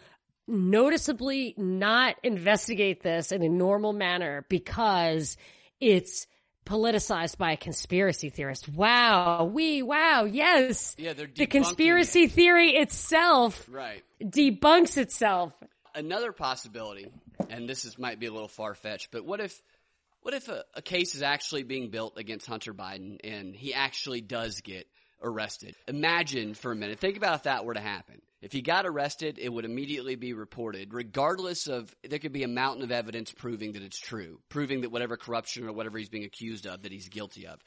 noticeably 0.49 1.55
not 1.57 2.17
investigate 2.23 3.03
this 3.03 3.31
in 3.31 3.43
a 3.43 3.49
normal 3.49 3.93
manner 3.93 4.45
because 4.49 5.37
it's 5.81 6.27
politicized 6.65 7.39
by 7.39 7.53
a 7.53 7.57
conspiracy 7.57 8.31
theorist. 8.31 8.69
Wow. 8.69 9.45
We, 9.45 9.83
wow. 9.83 10.25
Yes. 10.25 10.95
Yeah, 10.99 11.13
they're 11.13 11.29
the 11.35 11.47
conspiracy 11.47 12.25
it. 12.25 12.33
theory 12.33 12.71
itself 12.71 13.69
right. 13.71 14.03
debunks 14.23 14.97
itself. 14.97 15.53
Another 15.95 16.33
possibility, 16.33 17.11
and 17.49 17.69
this 17.69 17.85
is 17.85 17.99
might 17.99 18.19
be 18.19 18.27
a 18.27 18.33
little 18.33 18.49
far 18.49 18.75
fetched, 18.75 19.11
but 19.13 19.25
what 19.25 19.41
if 19.41 19.61
what 20.23 20.35
if 20.35 20.49
a, 20.49 20.65
a 20.75 20.83
case 20.83 21.15
is 21.15 21.23
actually 21.23 21.63
being 21.65 21.91
built 21.91 22.17
against 22.17 22.47
Hunter 22.47 22.73
Biden 22.73 23.19
and 23.23 23.55
he 23.55 23.75
actually 23.75 24.23
does 24.23 24.63
get 24.63 24.87
arrested? 25.23 25.77
Imagine 25.87 26.55
for 26.55 26.73
a 26.73 26.77
minute. 26.77 26.99
Think 26.99 27.19
about 27.19 27.37
if 27.37 27.43
that 27.43 27.65
were 27.65 27.75
to 27.75 27.81
happen. 27.81 28.23
If 28.45 28.53
he 28.53 28.61
got 28.61 28.85
arrested, 28.85 29.39
it 29.39 29.51
would 29.51 29.65
immediately 29.65 30.17
be 30.17 30.35
reported, 30.35 30.93
regardless 30.93 31.67
of, 31.67 31.97
there 32.07 32.19
could 32.19 32.35
be 32.35 32.43
a 32.43 32.49
mountain 32.49 32.85
of 32.85 32.93
evidence 32.93 33.33
proving 33.33 33.73
that 33.73 33.83
it's 33.83 33.99
true, 33.99 34.39
proving 34.51 34.83
that 34.83 34.93
whatever 34.93 35.17
corruption 35.17 35.67
or 35.67 35.73
whatever 35.73 35.97
he's 35.97 36.11
being 36.11 36.25
accused 36.25 36.67
of, 36.67 36.83
that 36.83 36.93
he's 36.93 37.09
guilty 37.09 37.47
of. 37.47 37.59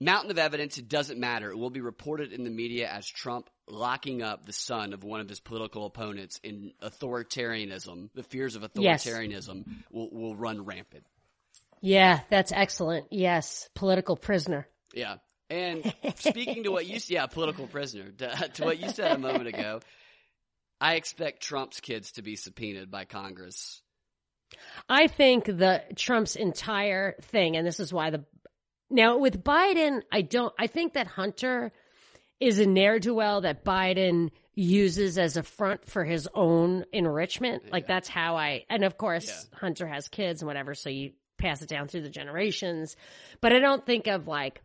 Mountain 0.00 0.30
of 0.30 0.38
evidence, 0.38 0.78
it 0.78 0.88
doesn't 0.88 1.20
matter. 1.20 1.50
It 1.50 1.58
will 1.58 1.68
be 1.68 1.82
reported 1.82 2.32
in 2.32 2.42
the 2.42 2.50
media 2.50 2.88
as 2.88 3.06
Trump 3.06 3.50
locking 3.68 4.22
up 4.22 4.46
the 4.46 4.54
son 4.54 4.94
of 4.94 5.04
one 5.04 5.20
of 5.20 5.28
his 5.28 5.40
political 5.40 5.84
opponents 5.84 6.40
in 6.42 6.72
authoritarianism. 6.82 8.08
The 8.14 8.22
fears 8.22 8.56
of 8.56 8.62
authoritarianism 8.62 9.64
yes. 9.66 9.76
will, 9.90 10.08
will 10.10 10.34
run 10.34 10.64
rampant. 10.64 11.04
Yeah, 11.82 12.20
that's 12.30 12.50
excellent. 12.50 13.08
Yes, 13.10 13.68
political 13.74 14.16
prisoner. 14.16 14.66
Yeah. 14.94 15.16
And 15.52 15.94
speaking 16.16 16.64
to 16.64 16.70
what 16.70 16.86
you 16.86 16.98
yeah, 17.08 17.26
political 17.26 17.66
prisoner 17.66 18.10
to, 18.10 18.50
to 18.54 18.64
what 18.64 18.78
you 18.78 18.88
said 18.88 19.12
a 19.12 19.18
moment 19.18 19.48
ago, 19.48 19.80
I 20.80 20.94
expect 20.94 21.42
Trump's 21.42 21.80
kids 21.80 22.12
to 22.12 22.22
be 22.22 22.36
subpoenaed 22.36 22.90
by 22.90 23.04
Congress. 23.04 23.82
I 24.88 25.08
think 25.08 25.44
the 25.44 25.82
Trump's 25.94 26.36
entire 26.36 27.16
thing, 27.20 27.56
and 27.56 27.66
this 27.66 27.80
is 27.80 27.92
why 27.92 28.10
the 28.10 28.24
now 28.88 29.18
with 29.18 29.44
Biden, 29.44 30.02
I 30.10 30.22
don't. 30.22 30.54
I 30.58 30.68
think 30.68 30.94
that 30.94 31.06
Hunter 31.06 31.72
is 32.40 32.58
a 32.58 32.66
ne'er 32.66 32.98
do 32.98 33.14
well 33.14 33.42
that 33.42 33.64
Biden 33.64 34.30
uses 34.54 35.18
as 35.18 35.36
a 35.36 35.42
front 35.42 35.84
for 35.84 36.04
his 36.04 36.28
own 36.34 36.84
enrichment. 36.92 37.70
Like 37.70 37.86
that's 37.86 38.08
how 38.08 38.36
I. 38.36 38.64
And 38.70 38.84
of 38.84 38.96
course, 38.96 39.28
yeah. 39.28 39.58
Hunter 39.58 39.86
has 39.86 40.08
kids 40.08 40.40
and 40.40 40.46
whatever, 40.46 40.74
so 40.74 40.88
you 40.88 41.12
pass 41.38 41.60
it 41.60 41.68
down 41.68 41.88
through 41.88 42.02
the 42.02 42.10
generations. 42.10 42.96
But 43.40 43.52
I 43.52 43.58
don't 43.58 43.84
think 43.84 44.06
of 44.06 44.26
like 44.26 44.62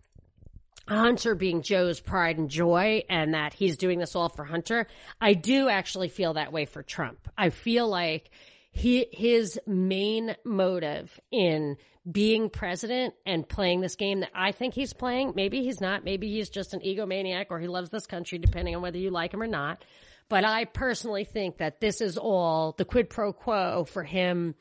Hunter 0.96 1.36
being 1.36 1.62
Joe's 1.62 2.00
pride 2.00 2.38
and 2.38 2.50
joy 2.50 3.04
and 3.10 3.34
that 3.34 3.54
he's 3.54 3.78
doing 3.78 4.00
this 4.00 4.16
all 4.16 4.30
for 4.30 4.46
Hunter. 4.46 4.88
I 5.20 5.34
do 5.34 5.70
actually 5.70 6.10
feel 6.10 6.34
that 6.34 6.54
way 6.54 6.66
for 6.66 6.84
Trump. 6.84 7.28
I 7.38 7.50
feel 7.50 7.88
like 7.88 8.30
he, 8.72 9.08
his 9.12 9.60
main 9.66 10.36
motive 10.46 11.20
in 11.32 11.78
being 12.10 12.50
president 12.50 13.16
and 13.26 13.48
playing 13.48 13.82
this 13.82 13.96
game 13.96 14.22
that 14.22 14.32
I 14.34 14.54
think 14.54 14.74
he's 14.74 14.94
playing, 14.94 15.34
maybe 15.36 15.62
he's 15.64 15.82
not, 15.82 16.06
maybe 16.06 16.30
he's 16.30 16.50
just 16.50 16.74
an 16.74 16.80
egomaniac 16.80 17.48
or 17.50 17.60
he 17.60 17.68
loves 17.68 17.90
this 17.90 18.06
country 18.06 18.38
depending 18.38 18.76
on 18.76 18.82
whether 18.82 18.98
you 18.98 19.10
like 19.10 19.34
him 19.34 19.42
or 19.42 19.48
not. 19.48 19.84
But 20.30 20.46
I 20.46 20.66
personally 20.66 21.26
think 21.26 21.58
that 21.58 21.82
this 21.82 22.02
is 22.02 22.18
all 22.18 22.74
the 22.78 22.86
quid 22.86 23.10
pro 23.10 23.34
quo 23.34 23.86
for 23.86 24.04
him 24.04 24.56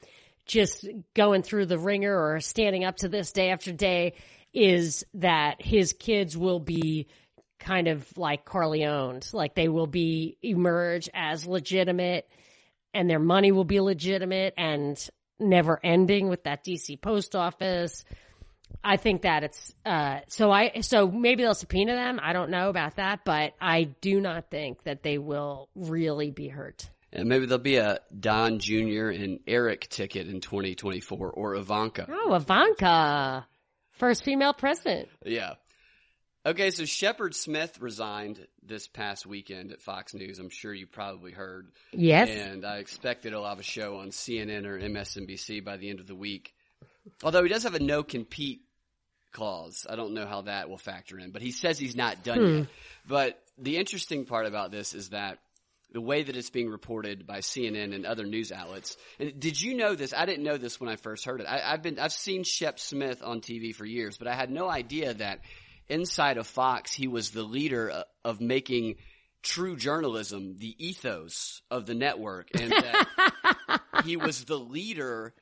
just 0.44 0.88
going 1.14 1.42
through 1.42 1.66
the 1.66 1.78
ringer 1.78 2.16
or 2.16 2.40
standing 2.40 2.84
up 2.84 2.96
to 2.98 3.08
this 3.08 3.32
day 3.32 3.50
after 3.50 3.72
day 3.72 4.14
is 4.52 5.04
that 5.14 5.60
his 5.60 5.92
kids 5.92 6.36
will 6.36 6.60
be 6.60 7.08
kind 7.58 7.88
of 7.88 8.06
like 8.16 8.44
Corleone's, 8.44 9.34
like 9.34 9.54
they 9.54 9.68
will 9.68 9.86
be 9.86 10.38
emerge 10.42 11.08
as 11.14 11.46
legitimate 11.46 12.28
and 12.94 13.10
their 13.10 13.18
money 13.18 13.52
will 13.52 13.64
be 13.64 13.80
legitimate 13.80 14.54
and 14.56 14.98
never 15.38 15.78
ending 15.84 16.28
with 16.28 16.44
that 16.44 16.64
DC 16.64 17.00
post 17.00 17.36
office. 17.36 18.04
I 18.82 18.96
think 18.96 19.22
that 19.22 19.44
it's 19.44 19.74
uh 19.84 20.20
so 20.28 20.50
I 20.50 20.80
so 20.80 21.08
maybe 21.08 21.42
they'll 21.42 21.54
subpoena 21.54 21.94
them. 21.94 22.18
I 22.22 22.32
don't 22.32 22.50
know 22.50 22.68
about 22.68 22.96
that, 22.96 23.20
but 23.24 23.52
I 23.60 23.84
do 24.00 24.20
not 24.20 24.50
think 24.50 24.82
that 24.84 25.02
they 25.02 25.18
will 25.18 25.68
really 25.74 26.30
be 26.30 26.48
hurt. 26.48 26.88
And 27.12 27.28
maybe 27.28 27.46
there'll 27.46 27.62
be 27.62 27.76
a 27.76 28.00
Don 28.18 28.58
Jr. 28.58 29.08
and 29.08 29.40
Eric 29.46 29.88
ticket 29.88 30.28
in 30.28 30.40
2024 30.40 31.30
or 31.30 31.54
Ivanka. 31.54 32.06
Oh, 32.10 32.34
Ivanka. 32.34 33.46
First 33.96 34.24
female 34.24 34.52
president. 34.52 35.08
Yeah. 35.24 35.54
Okay, 36.44 36.70
so 36.70 36.84
Shepard 36.84 37.34
Smith 37.34 37.80
resigned 37.80 38.46
this 38.62 38.86
past 38.86 39.26
weekend 39.26 39.72
at 39.72 39.82
Fox 39.82 40.14
News. 40.14 40.38
I'm 40.38 40.48
sure 40.48 40.72
you 40.72 40.86
probably 40.86 41.32
heard. 41.32 41.72
Yes. 41.92 42.28
And 42.28 42.64
I 42.64 42.76
expect 42.76 43.24
that 43.24 43.30
he'll 43.30 43.44
have 43.44 43.58
a 43.58 43.64
show 43.64 43.98
on 43.98 44.10
CNN 44.10 44.64
or 44.64 44.78
MSNBC 44.78 45.64
by 45.64 45.76
the 45.76 45.90
end 45.90 45.98
of 45.98 46.06
the 46.06 46.14
week. 46.14 46.54
Although 47.24 47.42
he 47.42 47.48
does 47.48 47.64
have 47.64 47.74
a 47.74 47.80
no 47.80 48.04
compete 48.04 48.60
clause. 49.32 49.86
I 49.88 49.96
don't 49.96 50.14
know 50.14 50.26
how 50.26 50.42
that 50.42 50.68
will 50.68 50.78
factor 50.78 51.18
in, 51.18 51.30
but 51.30 51.42
he 51.42 51.50
says 51.50 51.78
he's 51.78 51.96
not 51.96 52.22
done 52.22 52.38
hmm. 52.38 52.58
yet. 52.58 52.66
But 53.08 53.42
the 53.58 53.76
interesting 53.76 54.24
part 54.24 54.46
about 54.46 54.70
this 54.70 54.94
is 54.94 55.10
that 55.10 55.38
the 55.92 56.00
way 56.00 56.22
that 56.22 56.36
it's 56.36 56.50
being 56.50 56.68
reported 56.68 57.26
by 57.26 57.38
CNN 57.38 57.94
and 57.94 58.04
other 58.04 58.24
news 58.24 58.52
outlets. 58.52 58.96
And 59.18 59.38
did 59.38 59.60
you 59.60 59.74
know 59.74 59.94
this? 59.94 60.12
I 60.12 60.26
didn't 60.26 60.44
know 60.44 60.58
this 60.58 60.80
when 60.80 60.90
I 60.90 60.96
first 60.96 61.24
heard 61.24 61.40
it. 61.40 61.46
I, 61.46 61.58
have 61.58 61.82
been 61.82 61.98
I've 61.98 62.12
seen 62.12 62.44
Shep 62.44 62.78
Smith 62.78 63.22
on 63.22 63.40
TV 63.40 63.74
for 63.74 63.84
years, 63.84 64.18
but 64.18 64.28
I 64.28 64.34
had 64.34 64.50
no 64.50 64.68
idea 64.68 65.14
that 65.14 65.40
inside 65.88 66.38
of 66.38 66.46
Fox 66.46 66.92
he 66.92 67.08
was 67.08 67.30
the 67.30 67.42
leader 67.42 67.90
uh, 67.90 68.02
of 68.24 68.40
making 68.40 68.96
true 69.42 69.76
journalism 69.76 70.56
the 70.58 70.74
ethos 70.84 71.62
of 71.70 71.86
the 71.86 71.94
network, 71.94 72.48
and 72.58 72.72
that 72.72 73.80
he 74.04 74.16
was 74.16 74.44
the 74.44 74.58
leader. 74.58 75.34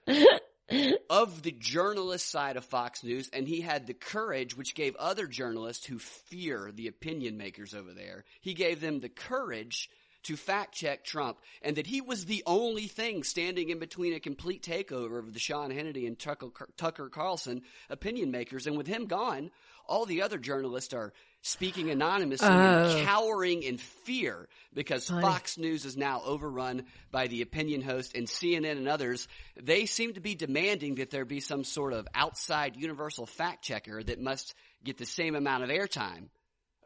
of 1.11 1.43
the 1.43 1.53
journalist 1.53 2.31
side 2.31 2.57
of 2.57 2.65
Fox 2.65 3.05
News, 3.05 3.29
and 3.35 3.47
he 3.47 3.61
had 3.61 3.87
the 3.87 3.93
courage, 3.93 4.57
which 4.57 4.75
gave 4.75 4.97
other 4.97 5.27
journalists 5.27 5.85
who 5.85 5.99
fear 5.99 6.73
the 6.75 6.89
opinion 6.89 7.37
makers 7.37 7.75
over 7.75 7.93
there, 7.93 8.25
he 8.41 8.55
gave 8.55 8.81
them 8.81 9.01
the 9.01 9.11
courage 9.11 9.91
to 10.25 10.37
fact 10.37 10.75
check 10.75 11.05
Trump 11.05 11.39
and 11.63 11.77
that 11.77 11.87
he 11.87 12.01
was 12.01 12.27
the 12.27 12.43
only 12.47 12.87
thing 12.87 13.23
standing 13.23 13.71
in 13.71 13.79
between 13.79 14.13
a 14.15 14.21
complete 14.21 14.63
takeover 14.63 15.19
of 15.19 15.33
the 15.33 15.39
Sean 15.39 15.71
Hannity 15.71 16.07
and 16.07 16.19
Tucker, 16.19 17.09
Carlson 17.09 17.63
opinion 17.91 18.31
makers. 18.31 18.67
And 18.67 18.77
with 18.77 18.87
him 18.87 19.07
gone, 19.07 19.51
all 19.87 20.07
the 20.07 20.23
other 20.23 20.39
journalists 20.39 20.95
are 20.95 21.13
speaking 21.43 21.91
anonymously 21.91 22.49
and 22.49 22.87
Oh. 22.87 23.03
cowering 23.05 23.63
in 23.63 23.77
fear 23.77 24.49
because 24.73 25.09
Funny. 25.09 25.21
Fox 25.21 25.59
News 25.59 25.85
is 25.85 25.95
now 25.95 26.23
overrun 26.25 26.87
by 27.11 27.27
the 27.27 27.43
opinion 27.43 27.83
host 27.83 28.15
and 28.15 28.27
CNN 28.27 28.79
and 28.79 28.89
others. 28.89 29.29
They 29.61 29.85
seem 29.85 30.15
to 30.15 30.21
be 30.21 30.35
demanding 30.35 30.95
that 30.97 31.11
there 31.11 31.27
be 31.27 31.41
some 31.41 31.63
sort 31.65 31.93
of 31.93 32.09
outside 32.15 32.77
universal 32.77 33.27
fact 33.27 33.63
checker 33.63 34.03
that 34.03 34.19
must 34.21 34.55
get 34.85 34.97
the 34.97 35.05
same 35.05 35.35
amount 35.35 35.65
of 35.65 35.69
airtime 35.71 36.29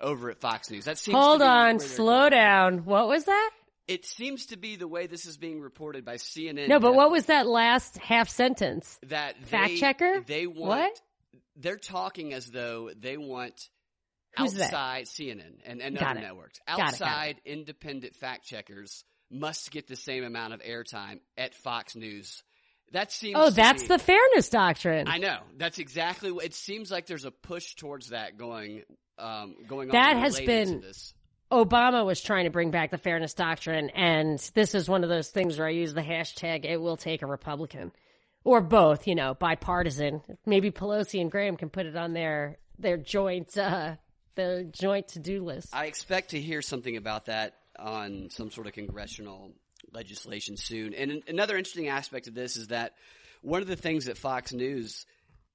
over 0.01 0.31
at 0.31 0.41
Fox 0.41 0.71
News. 0.71 0.85
That 0.85 0.99
seems 0.99 1.15
to 1.15 1.21
Hold 1.21 1.41
be 1.41 1.45
on, 1.47 1.81
slow 1.81 2.21
going. 2.21 2.31
down. 2.33 2.85
What 2.85 3.09
was 3.09 3.25
that? 3.25 3.51
It 3.87 4.05
seems 4.05 4.47
to 4.47 4.59
be 4.59 4.77
the 4.77 4.87
way 4.89 5.07
this 5.07 5.25
is 5.25 5.39
being 5.39 5.61
reported 5.61 6.05
by 6.05 6.17
CNN. 6.17 6.69
No, 6.69 6.79
but 6.79 6.95
what 6.95 7.11
was 7.11 7.27
that 7.27 7.47
last 7.47 7.97
half 7.99 8.29
sentence? 8.29 8.99
that 9.07 9.43
Fact 9.47 9.69
they- 9.71 9.77
checker? 9.77 10.21
They 10.27 10.47
want. 10.47 10.69
What? 10.93 11.01
They're 11.57 11.77
talking 11.79 12.33
as 12.35 12.47
though 12.47 12.91
they 12.97 13.17
want 13.17 13.69
Who's 14.37 14.61
outside 14.61 15.07
CNN 15.07 15.61
and, 15.65 15.81
and 15.81 15.99
Got 15.99 16.11
other 16.11 16.21
it. 16.21 16.23
networks. 16.23 16.59
Got 16.69 16.75
it, 16.75 16.79
got 16.79 16.89
it. 16.89 16.93
Outside 17.03 17.41
independent 17.47 18.15
fact 18.15 18.45
checkers 18.47 19.05
must 19.31 19.71
get 19.73 19.89
the 19.89 19.97
same 19.97 20.23
amount 20.23 20.53
of 20.55 20.61
airtime 20.61 21.21
at 21.37 21.55
Fox 21.55 21.97
News. 21.97 22.43
That 22.93 23.11
seems. 23.11 23.37
Oh, 23.39 23.51
that's 23.51 23.83
be- 23.83 23.89
the 23.89 23.99
fairness 23.99 24.49
doctrine. 24.51 25.09
I 25.09 25.19
know. 25.19 25.39
That's 25.57 25.79
exactly 25.79 26.31
what 26.31 26.45
it 26.45 26.55
seems 26.55 26.91
like. 26.91 27.07
There's 27.07 27.25
a 27.25 27.31
push 27.31 27.75
towards 27.75 28.11
that 28.11 28.37
going. 28.39 28.83
Um, 29.19 29.57
going 29.67 29.89
That 29.89 30.17
on 30.17 30.23
has 30.23 30.41
been-. 30.41 30.85
Obama 31.51 32.05
was 32.05 32.21
trying 32.21 32.45
to 32.45 32.51
bring 32.51 32.71
back 32.71 32.91
the 32.91 32.99
fairness 32.99 33.33
doctrine, 33.33 33.91
and 33.91 34.39
this 34.55 34.75
is 34.75 34.89
one 34.89 35.03
of 35.03 35.09
those 35.09 35.31
things 35.31 35.59
where 35.59 35.67
I 35.67 35.71
use 35.71 35.95
the 35.95 36.03
hashtag 36.03 36.65
"It 36.65 36.77
will 36.77 36.97
take 36.97 37.23
a 37.23 37.27
Republican," 37.27 37.91
or 38.45 38.61
both. 38.61 39.07
You 39.07 39.15
know, 39.15 39.35
bipartisan. 39.35 40.23
Maybe 40.45 40.71
Pelosi 40.71 41.21
and 41.21 41.31
Graham 41.31 41.57
can 41.57 41.71
put 41.71 41.87
it 41.87 41.97
on 41.97 42.13
their 42.13 42.59
their 42.79 42.99
joint 42.99 43.57
uh, 43.57 43.97
their 44.35 44.65
joint 44.65 45.09
to 45.09 45.19
do 45.21 45.43
list. 45.43 45.75
I 45.75 45.87
expect 45.87 46.31
to 46.31 46.41
hear 46.41 46.63
something 46.63 46.97
about 46.97 47.27
that 47.27 47.55
on 47.79 48.29
some 48.31 48.51
sort 48.51 48.67
of 48.67 48.73
congressional 48.73 49.53
legislation 49.93 50.57
soon. 50.57 50.95
And 50.95 51.23
another 51.29 51.57
interesting 51.57 51.89
aspect 51.89 52.27
of 52.27 52.35
this 52.35 52.57
is 52.57 52.69
that 52.69 52.95
one 53.43 53.63
of 53.63 53.69
the 53.69 53.77
things 53.77 54.07
that 54.07 54.19
Fox 54.19 54.53
News, 54.53 55.07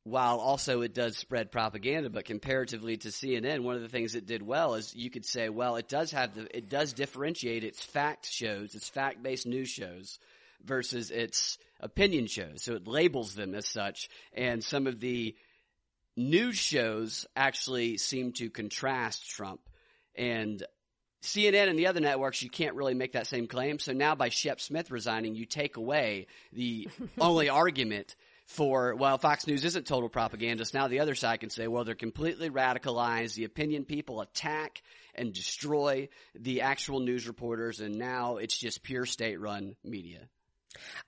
while 0.03 0.39
also 0.39 0.81
it 0.81 0.93
does 0.93 1.17
spread 1.17 1.51
propaganda, 1.51 2.09
but 2.09 2.25
comparatively 2.25 2.97
to 2.97 3.07
CNN, 3.07 3.63
one 3.63 3.75
of 3.75 3.81
the 3.81 3.89
things 3.89 4.15
it 4.15 4.25
did 4.25 4.41
well 4.41 4.75
is 4.75 4.93
you 4.93 5.09
could 5.09 5.25
say, 5.25 5.47
well, 5.49 5.77
it 5.77 5.87
does 5.87 6.11
have 6.11 6.35
the, 6.35 6.55
it 6.55 6.69
does 6.69 6.93
differentiate 6.93 7.63
its 7.63 7.81
fact 7.81 8.29
shows, 8.29 8.75
its 8.75 8.89
fact-based 8.89 9.47
news 9.47 9.69
shows 9.69 10.19
versus 10.63 11.09
its 11.09 11.57
opinion 11.79 12.27
shows. 12.27 12.63
So 12.63 12.73
it 12.73 12.87
labels 12.87 13.33
them 13.33 13.55
as 13.55 13.65
such. 13.65 14.09
And 14.33 14.61
some 14.61 14.87
of 14.87 14.99
the 14.99 15.35
news 16.17 16.57
shows 16.57 17.25
actually 17.35 17.97
seem 17.97 18.33
to 18.33 18.49
contrast 18.49 19.29
Trump. 19.29 19.61
And 20.15 20.63
CNN 21.21 21.69
and 21.69 21.79
the 21.79 21.87
other 21.87 22.01
networks, 22.01 22.43
you 22.43 22.49
can't 22.49 22.75
really 22.75 22.93
make 22.93 23.13
that 23.13 23.27
same 23.27 23.47
claim. 23.47 23.79
So 23.79 23.93
now 23.93 24.15
by 24.15 24.27
Shep 24.27 24.59
Smith 24.59 24.91
resigning, 24.91 25.35
you 25.35 25.45
take 25.45 25.77
away 25.77 26.27
the 26.51 26.89
only 27.19 27.47
argument 27.47 28.17
for, 28.53 28.93
well, 28.95 29.17
Fox 29.17 29.47
News 29.47 29.65
isn't 29.65 29.87
total 29.87 30.09
propagandist. 30.09 30.75
Now 30.75 30.87
the 30.87 30.99
other 30.99 31.15
side 31.15 31.39
can 31.39 31.49
say, 31.49 31.67
well, 31.67 31.83
they're 31.83 31.95
completely 31.95 32.51
radicalized. 32.51 33.33
The 33.33 33.45
opinion 33.45 33.83
people 33.83 34.21
attack 34.21 34.83
and 35.15 35.33
destroy 35.33 36.09
the 36.35 36.61
actual 36.61 36.99
news 36.99 37.27
reporters. 37.27 37.79
And 37.79 37.97
now 37.97 38.37
it's 38.37 38.55
just 38.55 38.83
pure 38.83 39.07
state 39.07 39.39
run 39.39 39.75
media. 39.83 40.27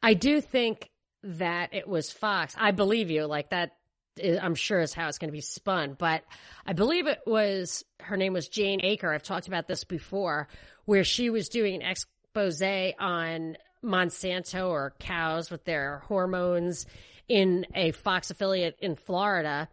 I 0.01 0.15
do 0.15 0.41
think 0.41 0.89
that 1.21 1.75
it 1.75 1.87
was 1.87 2.11
Fox. 2.11 2.55
I 2.57 2.71
believe 2.71 3.11
you. 3.11 3.25
Like 3.25 3.51
that, 3.51 3.75
I'm 4.23 4.55
sure 4.55 4.79
is 4.79 4.95
how 4.95 5.07
it's 5.07 5.19
going 5.19 5.29
to 5.29 5.31
be 5.31 5.41
spun. 5.41 5.95
But 5.99 6.23
I 6.65 6.73
believe 6.73 7.05
it 7.05 7.21
was 7.27 7.83
her 7.99 8.17
name 8.17 8.33
was 8.33 8.47
Jane 8.47 8.81
Akre. 8.81 9.13
I've 9.13 9.23
talked 9.23 9.47
about 9.47 9.67
this 9.67 9.83
before, 9.83 10.47
where 10.85 11.03
she 11.03 11.29
was 11.29 11.49
doing 11.49 11.75
an 11.75 11.81
expose 11.83 12.61
on 12.99 13.57
Monsanto 13.85 14.67
or 14.69 14.93
cows 14.99 15.49
with 15.51 15.63
their 15.65 15.99
hormones 16.07 16.85
in 17.27 17.65
a 17.73 17.91
Fox 17.91 18.31
affiliate 18.31 18.77
in 18.81 18.95
Florida, 18.95 19.69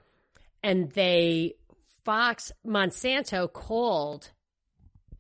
and 0.63 0.91
they 0.93 1.55
Fox 2.05 2.53
Monsanto 2.67 3.53
called 3.53 4.31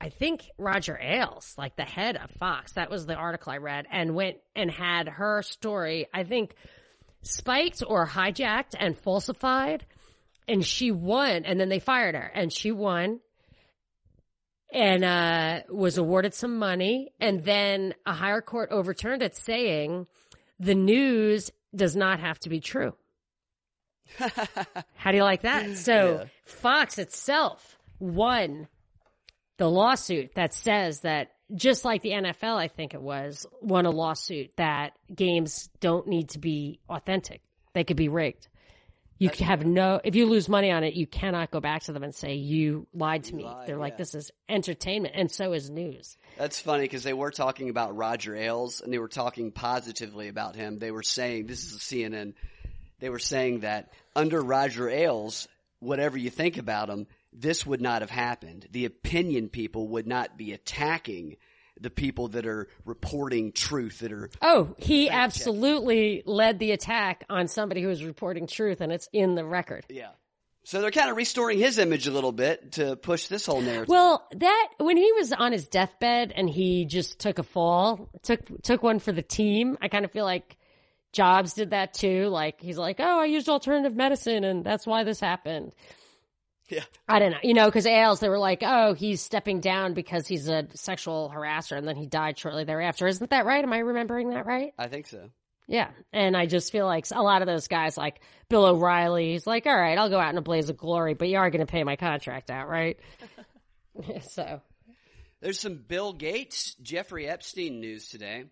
I 0.02 0.08
think 0.08 0.50
Roger 0.58 0.98
Ailes, 1.00 1.54
like 1.56 1.76
the 1.76 1.84
head 1.84 2.16
of 2.16 2.28
Fox, 2.32 2.72
that 2.72 2.90
was 2.90 3.06
the 3.06 3.14
article 3.14 3.52
I 3.52 3.58
read, 3.58 3.86
and 3.88 4.16
went 4.16 4.38
and 4.56 4.68
had 4.68 5.08
her 5.08 5.42
story, 5.42 6.08
I 6.12 6.24
think, 6.24 6.56
spiked 7.22 7.84
or 7.86 8.04
hijacked 8.04 8.74
and 8.76 8.98
falsified. 8.98 9.86
And 10.48 10.66
she 10.66 10.90
won, 10.90 11.44
and 11.44 11.60
then 11.60 11.68
they 11.68 11.78
fired 11.78 12.16
her, 12.16 12.32
and 12.34 12.52
she 12.52 12.72
won 12.72 13.20
and 14.72 15.04
uh, 15.04 15.60
was 15.68 15.98
awarded 15.98 16.34
some 16.34 16.58
money. 16.58 17.12
And 17.20 17.44
then 17.44 17.94
a 18.06 18.12
higher 18.12 18.40
court 18.40 18.70
overturned 18.70 19.22
it, 19.22 19.36
saying 19.36 20.06
the 20.58 20.74
news 20.74 21.50
does 21.74 21.94
not 21.94 22.20
have 22.20 22.38
to 22.40 22.48
be 22.48 22.60
true. 22.60 22.94
How 24.16 25.10
do 25.10 25.16
you 25.16 25.24
like 25.24 25.42
that? 25.42 25.76
So 25.76 26.20
Yeah. 26.20 26.24
Fox 26.44 26.98
itself 26.98 27.78
won 27.98 28.68
the 29.58 29.68
lawsuit 29.68 30.34
that 30.34 30.52
says 30.54 31.00
that 31.00 31.32
just 31.54 31.84
like 31.84 32.02
the 32.02 32.10
NFL, 32.10 32.56
I 32.56 32.68
think 32.68 32.94
it 32.94 33.02
was, 33.02 33.46
won 33.60 33.86
a 33.86 33.90
lawsuit 33.90 34.50
that 34.56 34.92
games 35.14 35.68
don't 35.80 36.06
need 36.06 36.30
to 36.30 36.38
be 36.38 36.80
authentic. 36.88 37.42
They 37.74 37.84
could 37.84 37.96
be 37.96 38.08
rigged. 38.08 38.48
You 39.22 39.30
could 39.30 39.46
have 39.46 39.64
no, 39.64 40.00
if 40.02 40.16
you 40.16 40.26
lose 40.26 40.48
money 40.48 40.72
on 40.72 40.82
it, 40.82 40.94
you 40.94 41.06
cannot 41.06 41.50
go 41.50 41.60
back 41.60 41.82
to 41.84 41.92
them 41.92 42.02
and 42.02 42.12
say, 42.12 42.34
you 42.34 42.88
lied 42.92 43.24
to 43.24 43.34
me. 43.34 43.44
lied, 43.44 43.68
They're 43.68 43.76
like, 43.76 43.92
yeah. 43.92 43.98
this 43.98 44.14
is 44.16 44.30
entertainment. 44.48 45.14
And 45.16 45.30
so 45.30 45.52
is 45.52 45.70
news. 45.70 46.16
That's 46.36 46.58
funny 46.60 46.82
because 46.82 47.04
they 47.04 47.12
were 47.12 47.30
talking 47.30 47.70
about 47.70 47.96
Roger 47.96 48.34
Ailes 48.34 48.80
and 48.80 48.92
they 48.92 48.98
were 48.98 49.06
talking 49.06 49.52
positively 49.52 50.26
about 50.26 50.56
him. 50.56 50.78
They 50.78 50.90
were 50.90 51.04
saying, 51.04 51.46
this 51.46 51.62
is 51.64 51.78
CNN, 51.78 52.34
they 52.98 53.10
were 53.10 53.20
saying 53.20 53.60
that 53.60 53.92
under 54.16 54.40
Roger 54.40 54.90
Ailes, 54.90 55.46
whatever 55.78 56.18
you 56.18 56.30
think 56.30 56.58
about 56.58 56.88
him, 56.88 57.06
this 57.32 57.64
would 57.64 57.80
not 57.80 58.02
have 58.02 58.10
happened. 58.10 58.66
The 58.72 58.86
opinion 58.86 59.48
people 59.48 59.88
would 59.88 60.06
not 60.06 60.36
be 60.36 60.52
attacking 60.52 61.36
the 61.80 61.90
people 61.90 62.28
that 62.28 62.46
are 62.46 62.68
reporting 62.84 63.52
truth, 63.52 64.00
that 64.00 64.12
are 64.12 64.30
Oh, 64.40 64.74
he 64.78 65.08
absolutely 65.10 66.22
led 66.26 66.58
the 66.58 66.72
attack 66.72 67.24
on 67.28 67.48
somebody 67.48 67.82
who 67.82 67.88
was 67.88 68.04
reporting 68.04 68.46
truth, 68.46 68.80
and 68.80 68.92
it's 68.92 69.08
in 69.12 69.34
the 69.34 69.44
record. 69.44 69.84
Yeah. 69.88 70.10
So 70.64 70.80
they're 70.80 70.92
kind 70.92 71.10
of 71.10 71.16
restoring 71.16 71.58
his 71.58 71.78
image 71.78 72.06
a 72.06 72.12
little 72.12 72.30
bit 72.30 72.72
to 72.72 72.94
push 72.94 73.26
this 73.26 73.46
whole 73.46 73.60
narrative. 73.60 73.88
Well, 73.88 74.24
that 74.36 74.68
when 74.78 74.96
he 74.96 75.10
was 75.12 75.32
on 75.32 75.50
his 75.50 75.66
deathbed 75.66 76.32
and 76.36 76.48
he 76.48 76.84
just 76.84 77.18
took 77.18 77.40
a 77.40 77.42
fall, 77.42 78.08
took 78.22 78.62
took 78.62 78.82
one 78.82 79.00
for 79.00 79.10
the 79.10 79.22
team. 79.22 79.76
I 79.82 79.88
kind 79.88 80.04
of 80.04 80.12
feel 80.12 80.24
like 80.24 80.56
Jobs 81.12 81.54
did 81.54 81.70
that 81.70 81.94
too. 81.94 82.28
Like 82.28 82.60
he's 82.60 82.78
like, 82.78 83.00
"Oh, 83.00 83.20
I 83.20 83.24
used 83.24 83.48
alternative 83.48 83.96
medicine, 83.96 84.44
and 84.44 84.64
that's 84.64 84.86
why 84.86 85.02
this 85.02 85.18
happened." 85.18 85.74
Yeah. 86.68 86.84
I 87.08 87.18
don't 87.18 87.32
know, 87.32 87.38
you 87.42 87.54
know, 87.54 87.66
because 87.66 87.86
Ailes, 87.86 88.20
they 88.20 88.28
were 88.28 88.38
like, 88.38 88.62
"Oh, 88.64 88.94
he's 88.94 89.20
stepping 89.20 89.60
down 89.60 89.94
because 89.94 90.26
he's 90.26 90.48
a 90.48 90.66
sexual 90.74 91.32
harasser," 91.34 91.76
and 91.76 91.86
then 91.86 91.96
he 91.96 92.06
died 92.06 92.38
shortly 92.38 92.64
thereafter. 92.64 93.06
Isn't 93.06 93.30
that 93.30 93.46
right? 93.46 93.62
Am 93.62 93.72
I 93.72 93.78
remembering 93.78 94.30
that 94.30 94.46
right? 94.46 94.72
I 94.78 94.88
think 94.88 95.06
so. 95.06 95.30
Yeah. 95.68 95.90
And 96.12 96.36
I 96.36 96.46
just 96.46 96.72
feel 96.72 96.86
like 96.86 97.06
a 97.12 97.22
lot 97.22 97.42
of 97.42 97.46
those 97.46 97.68
guys, 97.68 97.96
like 97.96 98.20
Bill 98.48 98.66
O'Reilly, 98.66 99.32
he's 99.32 99.46
like, 99.46 99.66
all 99.66 99.76
right, 99.76 99.96
I'll 99.96 100.10
go 100.10 100.18
out 100.18 100.30
in 100.30 100.38
a 100.38 100.42
blaze 100.42 100.68
of 100.68 100.76
glory, 100.76 101.14
but 101.14 101.28
you 101.28 101.38
are 101.38 101.50
going 101.50 101.64
to 101.64 101.70
pay 101.70 101.84
my 101.84 101.96
contract 101.96 102.50
out, 102.50 102.68
right? 102.68 102.98
so, 104.30 104.60
There's 105.40 105.60
some 105.60 105.76
Bill 105.76 106.12
Gates, 106.12 106.74
Jeffrey 106.82 107.28
Epstein 107.28 107.80
news 107.80 108.08
today. 108.08 108.44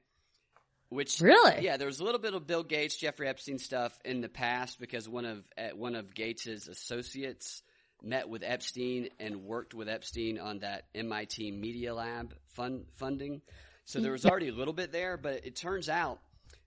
Which 0.88 1.20
Really? 1.20 1.62
Yeah, 1.62 1.76
there 1.76 1.86
was 1.86 2.00
a 2.00 2.04
little 2.04 2.20
bit 2.20 2.34
of 2.34 2.46
Bill 2.48 2.64
Gates, 2.64 2.96
Jeffrey 2.96 3.28
Epstein 3.28 3.58
stuff 3.58 3.96
in 4.04 4.20
the 4.20 4.28
past 4.28 4.80
because 4.80 5.08
one 5.08 5.24
of 5.24 5.44
uh, 5.56 5.68
one 5.76 5.94
of 5.94 6.12
Gates's 6.14 6.66
associates 6.66 7.62
met 8.02 8.28
with 8.28 8.42
Epstein 8.44 9.08
and 9.18 9.44
worked 9.44 9.74
with 9.74 9.88
Epstein 9.88 10.38
on 10.38 10.60
that 10.60 10.84
MIT 10.94 11.50
Media 11.52 11.94
Lab 11.94 12.34
fund 12.54 12.86
funding. 12.96 13.42
So 13.84 14.00
there 14.00 14.12
was 14.12 14.26
already 14.26 14.48
a 14.48 14.54
little 14.54 14.74
bit 14.74 14.92
there, 14.92 15.16
but 15.16 15.44
it 15.44 15.56
turns 15.56 15.88
out 15.88 16.20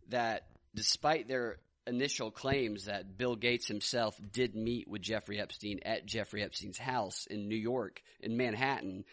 that 0.09 0.47
despite 0.75 1.27
their 1.27 1.57
initial 1.85 2.31
claims 2.31 2.85
that 2.85 3.17
Bill 3.17 3.35
Gates 3.35 3.67
himself 3.67 4.19
did 4.31 4.55
meet 4.55 4.87
with 4.87 5.01
Jeffrey 5.01 5.39
Epstein 5.39 5.79
at 5.85 6.05
Jeffrey 6.05 6.43
Epstein's 6.43 6.77
house 6.77 7.25
in 7.25 7.47
New 7.47 7.57
York, 7.57 8.01
in 8.19 8.37
Manhattan, 8.37 9.05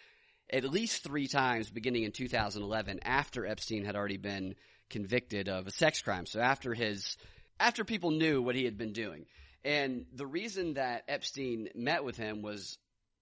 at 0.52 0.64
least 0.64 1.02
three 1.02 1.26
times 1.26 1.70
beginning 1.70 2.04
in 2.04 2.12
2011 2.12 3.00
after 3.02 3.46
Epstein 3.46 3.84
had 3.84 3.96
already 3.96 4.16
been 4.16 4.54
convicted 4.88 5.48
of 5.48 5.66
a 5.66 5.70
sex 5.70 6.02
crime. 6.02 6.26
So 6.26 6.40
after 6.40 6.74
his, 6.74 7.16
after 7.58 7.84
people 7.84 8.10
knew 8.10 8.42
what 8.42 8.56
he 8.56 8.64
had 8.64 8.76
been 8.76 8.92
doing. 8.92 9.26
And 9.64 10.06
the 10.12 10.26
reason 10.26 10.74
that 10.74 11.04
Epstein 11.08 11.68
met 11.74 12.04
with 12.04 12.16
him 12.16 12.42
was 12.42 12.78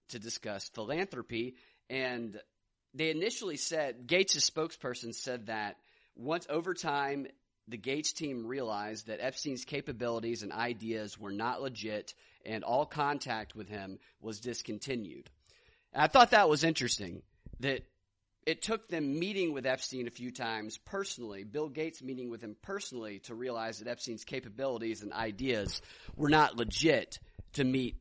to 0.09 0.19
discuss 0.19 0.69
philanthropy 0.69 1.55
and 1.89 2.39
they 2.93 3.11
initially 3.11 3.57
said 3.57 4.07
Gates' 4.07 4.49
spokesperson 4.49 5.13
said 5.13 5.47
that 5.47 5.77
once 6.15 6.47
over 6.49 6.73
time 6.73 7.27
the 7.67 7.77
Gates 7.77 8.13
team 8.13 8.47
realized 8.47 9.07
that 9.07 9.19
Epstein's 9.21 9.63
capabilities 9.63 10.41
and 10.41 10.51
ideas 10.51 11.19
were 11.19 11.31
not 11.31 11.61
legit 11.61 12.15
and 12.45 12.63
all 12.63 12.85
contact 12.85 13.55
with 13.55 13.69
him 13.69 13.99
was 14.21 14.39
discontinued. 14.39 15.29
I 15.93 16.07
thought 16.07 16.31
that 16.31 16.49
was 16.49 16.63
interesting 16.63 17.21
that 17.59 17.83
it 18.45 18.61
took 18.61 18.87
them 18.87 19.19
meeting 19.19 19.53
with 19.53 19.65
Epstein 19.65 20.07
a 20.07 20.11
few 20.11 20.31
times 20.31 20.77
personally, 20.77 21.43
Bill 21.43 21.69
Gates 21.69 22.01
meeting 22.01 22.29
with 22.29 22.41
him 22.41 22.55
personally 22.61 23.19
to 23.19 23.35
realize 23.35 23.79
that 23.79 23.87
Epstein's 23.87 24.23
capabilities 24.23 25.03
and 25.03 25.13
ideas 25.13 25.81
were 26.15 26.29
not 26.29 26.57
legit 26.57 27.19
to 27.53 27.63
meet 27.63 27.97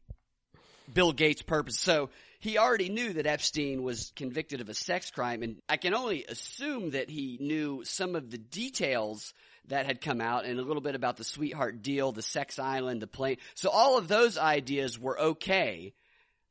Bill 0.92 1.12
Gates' 1.12 1.42
purpose. 1.42 1.78
So 1.78 2.10
he 2.40 2.56
already 2.56 2.88
knew 2.88 3.12
that 3.14 3.26
Epstein 3.26 3.82
was 3.82 4.12
convicted 4.16 4.60
of 4.60 4.68
a 4.68 4.74
sex 4.74 5.10
crime, 5.10 5.42
and 5.42 5.56
I 5.68 5.76
can 5.76 5.94
only 5.94 6.24
assume 6.24 6.90
that 6.92 7.10
he 7.10 7.36
knew 7.40 7.82
some 7.84 8.14
of 8.14 8.30
the 8.30 8.38
details 8.38 9.34
that 9.66 9.86
had 9.86 10.00
come 10.00 10.20
out 10.20 10.44
and 10.44 10.58
a 10.58 10.62
little 10.62 10.80
bit 10.80 10.94
about 10.94 11.16
the 11.16 11.24
sweetheart 11.24 11.82
deal, 11.82 12.12
the 12.12 12.22
sex 12.22 12.58
island, 12.58 13.02
the 13.02 13.06
plane. 13.06 13.36
So 13.54 13.70
all 13.70 13.98
of 13.98 14.08
those 14.08 14.38
ideas 14.38 14.98
were 14.98 15.18
okay 15.18 15.92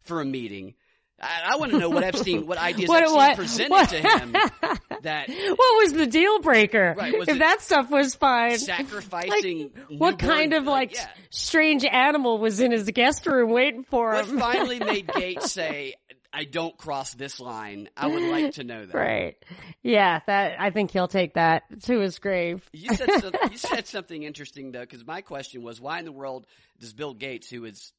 for 0.04 0.21
a 0.21 0.26
meeting. 0.26 0.76
I, 1.19 1.53
I 1.53 1.56
want 1.58 1.71
to 1.71 1.80
know 1.80 1.89
what 1.89 2.03
Epstein, 2.03 2.45
what 2.47 2.58
ideas 2.58 2.88
What- 2.89 3.01
Epstein 3.03 3.17
what- 3.17 3.36
presented 3.36 3.71
what- 3.71 3.89
to 3.89 3.97
him 4.01 4.32
that 5.01 5.30
What 5.30 5.77
was 5.84 5.93
the 5.93 6.06
deal 6.08 6.39
breaker? 6.39 6.93
Right, 6.97 7.17
was 7.17 7.27
if 7.27 7.39
that 7.39 7.62
stuff 7.62 7.89
was 7.89 8.15
fine. 8.15 8.58
sacrificing 8.60 9.71
What 9.97 10.19
kind 10.19 10.53
of 10.53 10.65
like 10.65 10.93
yeah. 10.95 11.08
strange 11.30 11.86
animal 11.86 12.38
was 12.38 12.60
in 12.60 12.71
his 12.71 12.89
guest 12.91 13.25
room 13.25 13.49
waiting 13.51 13.84
for 13.84 14.13
him? 14.13 14.36
What 14.36 14.39
finally 14.39 14.80
made 14.80 15.08
Gates 15.13 15.51
say, 15.51 15.95
"I 16.34 16.43
don't 16.43 16.77
cross 16.77 17.13
this 17.13 17.39
line"? 17.39 17.89
I 17.97 18.08
would 18.08 18.23
like 18.23 18.53
to 18.56 18.63
know 18.63 18.86
that. 18.86 18.95
right. 18.95 19.36
Yeah, 19.82 20.19
that 20.27 20.60
I 20.60 20.69
think 20.71 20.91
he'll 20.91 21.08
take 21.08 21.34
that 21.36 21.63
to 21.84 21.99
his 21.99 22.19
grave. 22.19 22.67
You 22.73 22.93
said 22.95 23.10
some, 23.21 23.34
you 23.51 23.58
said 23.58 23.88
something 23.88 24.21
interesting 24.23 24.71
though, 24.71 24.82
because 24.82 25.06
my 25.06 25.21
question 25.21 25.63
was, 25.63 25.80
why 25.82 25.99
in 25.99 26.06
the 26.06 26.12
world 26.12 26.45
does 26.80 26.93
Bill 26.93 27.13
Gates, 27.13 27.49
who 27.49 27.65
is 27.65 27.91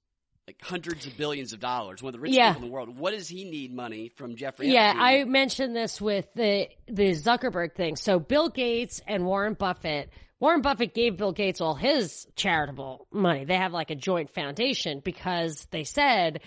like 0.49 0.63
hundreds 0.63 1.07
of 1.07 1.15
billions 1.19 1.53
of 1.53 1.61
dollars, 1.61 2.03
one 2.03 2.09
of 2.09 2.15
the 2.15 2.21
richest 2.21 2.39
Yeah. 2.39 2.53
people 2.55 2.63
in 2.65 2.69
the 2.71 2.75
world, 2.75 2.99
what 2.99 3.11
does 3.11 3.29
he 3.29 3.45
need 3.45 3.71
money 3.75 4.09
from 4.09 4.35
Jeffrey? 4.35 4.71
Yeah, 4.71 4.91
Epstein? 4.93 5.03
I 5.03 5.25
mentioned 5.25 5.77
this 5.77 6.01
with 6.01 6.27
the 6.35 6.69
the 6.87 7.11
Zuckerberg 7.11 7.75
thing. 7.75 7.97
So 7.97 8.19
Bill 8.19 8.49
Gates 8.49 9.03
and 9.07 9.27
Warren 9.27 9.53
Buffett. 9.53 10.11
Warren 10.41 10.63
Buffett 10.63 10.95
gave 10.95 11.19
Bill 11.19 11.33
Gates 11.33 11.61
all 11.61 11.75
his 11.75 12.27
charitable 12.35 13.07
money. 13.13 13.45
They 13.45 13.57
have 13.57 13.73
like 13.75 13.91
a 13.91 13.95
joint 13.95 14.31
foundation 14.31 15.01
because 15.05 15.67
they 15.71 15.85
said 15.85 16.41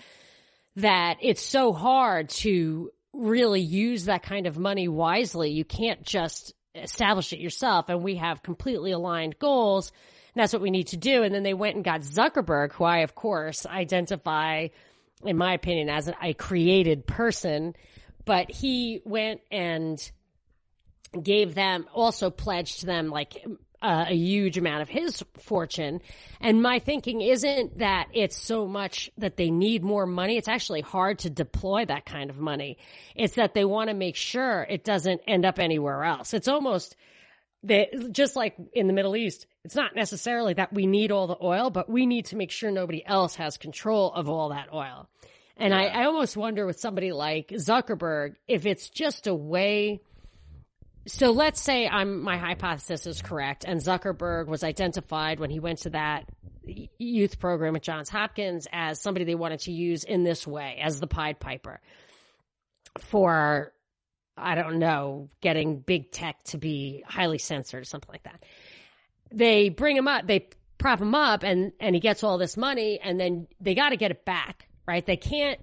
that 0.76 1.18
it's 1.20 1.42
so 1.42 1.72
hard 1.72 2.30
to 2.30 2.90
really 3.12 3.60
use 3.60 4.06
that 4.06 4.24
kind 4.24 4.48
of 4.48 4.58
money 4.58 4.88
wisely. 4.88 5.50
You 5.52 5.64
can't 5.64 6.02
just 6.02 6.54
establish 6.74 7.32
it 7.32 7.38
yourself. 7.38 7.88
And 7.88 8.02
we 8.02 8.16
have 8.16 8.42
completely 8.42 8.90
aligned 8.90 9.38
goals. 9.38 9.92
And 10.34 10.40
that's 10.40 10.52
what 10.52 10.62
we 10.62 10.70
need 10.70 10.88
to 10.88 10.96
do. 10.96 11.22
And 11.22 11.34
then 11.34 11.42
they 11.42 11.54
went 11.54 11.76
and 11.76 11.84
got 11.84 12.00
Zuckerberg, 12.00 12.72
who 12.72 12.84
I, 12.84 12.98
of 12.98 13.14
course, 13.14 13.66
identify, 13.66 14.68
in 15.24 15.36
my 15.36 15.54
opinion, 15.54 15.88
as 15.88 16.10
a 16.22 16.34
created 16.34 17.06
person. 17.06 17.74
But 18.24 18.50
he 18.50 19.02
went 19.04 19.40
and 19.50 20.10
gave 21.20 21.54
them, 21.54 21.86
also 21.92 22.30
pledged 22.30 22.86
them 22.86 23.08
like 23.08 23.44
uh, 23.82 24.06
a 24.08 24.14
huge 24.14 24.56
amount 24.56 24.82
of 24.82 24.88
his 24.88 25.22
fortune. 25.38 26.00
And 26.40 26.62
my 26.62 26.78
thinking 26.78 27.20
isn't 27.20 27.78
that 27.78 28.08
it's 28.14 28.36
so 28.36 28.66
much 28.66 29.10
that 29.18 29.36
they 29.36 29.50
need 29.50 29.82
more 29.82 30.06
money. 30.06 30.36
It's 30.36 30.48
actually 30.48 30.82
hard 30.82 31.18
to 31.20 31.30
deploy 31.30 31.84
that 31.84 32.06
kind 32.06 32.30
of 32.30 32.38
money. 32.38 32.78
It's 33.16 33.34
that 33.34 33.54
they 33.54 33.64
want 33.64 33.90
to 33.90 33.94
make 33.94 34.16
sure 34.16 34.62
it 34.62 34.84
doesn't 34.84 35.22
end 35.26 35.44
up 35.44 35.58
anywhere 35.58 36.04
else. 36.04 36.32
It's 36.32 36.48
almost 36.48 36.96
that 37.64 38.12
just 38.12 38.36
like 38.36 38.56
in 38.72 38.86
the 38.86 38.92
Middle 38.92 39.16
East, 39.16 39.46
it's 39.64 39.76
not 39.76 39.94
necessarily 39.94 40.54
that 40.54 40.72
we 40.72 40.86
need 40.86 41.12
all 41.12 41.26
the 41.26 41.36
oil, 41.42 41.70
but 41.70 41.88
we 41.88 42.06
need 42.06 42.26
to 42.26 42.36
make 42.36 42.50
sure 42.50 42.70
nobody 42.70 43.04
else 43.04 43.36
has 43.36 43.56
control 43.56 44.12
of 44.12 44.28
all 44.28 44.48
that 44.48 44.72
oil. 44.72 45.08
And 45.56 45.72
I, 45.72 45.84
I 45.84 46.04
almost 46.06 46.36
wonder 46.36 46.66
with 46.66 46.80
somebody 46.80 47.12
like 47.12 47.48
Zuckerberg 47.48 48.34
if 48.48 48.66
it's 48.66 48.90
just 48.90 49.26
a 49.26 49.34
way. 49.34 50.00
So 51.06 51.30
let's 51.30 51.60
say 51.60 51.86
I'm 51.86 52.22
my 52.22 52.38
hypothesis 52.38 53.06
is 53.06 53.22
correct, 53.22 53.64
and 53.64 53.80
Zuckerberg 53.80 54.46
was 54.46 54.64
identified 54.64 55.38
when 55.40 55.50
he 55.50 55.60
went 55.60 55.80
to 55.80 55.90
that 55.90 56.28
youth 56.98 57.38
program 57.38 57.76
at 57.76 57.82
Johns 57.82 58.08
Hopkins 58.08 58.66
as 58.72 59.00
somebody 59.00 59.24
they 59.24 59.34
wanted 59.34 59.60
to 59.60 59.72
use 59.72 60.04
in 60.04 60.22
this 60.22 60.46
way 60.46 60.78
as 60.82 61.00
the 61.00 61.08
Pied 61.08 61.40
Piper 61.40 61.80
for 62.98 63.72
I 64.36 64.54
don't 64.54 64.78
know, 64.78 65.28
getting 65.40 65.80
big 65.80 66.10
tech 66.10 66.42
to 66.44 66.58
be 66.58 67.04
highly 67.06 67.38
censored 67.38 67.82
or 67.82 67.84
something 67.84 68.10
like 68.10 68.22
that. 68.22 68.42
They 69.32 69.68
bring 69.68 69.96
him 69.96 70.08
up, 70.08 70.26
they 70.26 70.48
prop 70.78 71.00
him 71.00 71.14
up 71.14 71.42
and, 71.42 71.72
and 71.80 71.94
he 71.94 72.00
gets 72.00 72.24
all 72.24 72.38
this 72.38 72.56
money 72.56 72.98
and 73.02 73.18
then 73.18 73.46
they 73.60 73.74
got 73.74 73.90
to 73.90 73.96
get 73.96 74.10
it 74.10 74.24
back, 74.24 74.68
right? 74.86 75.04
They 75.04 75.16
can't, 75.16 75.60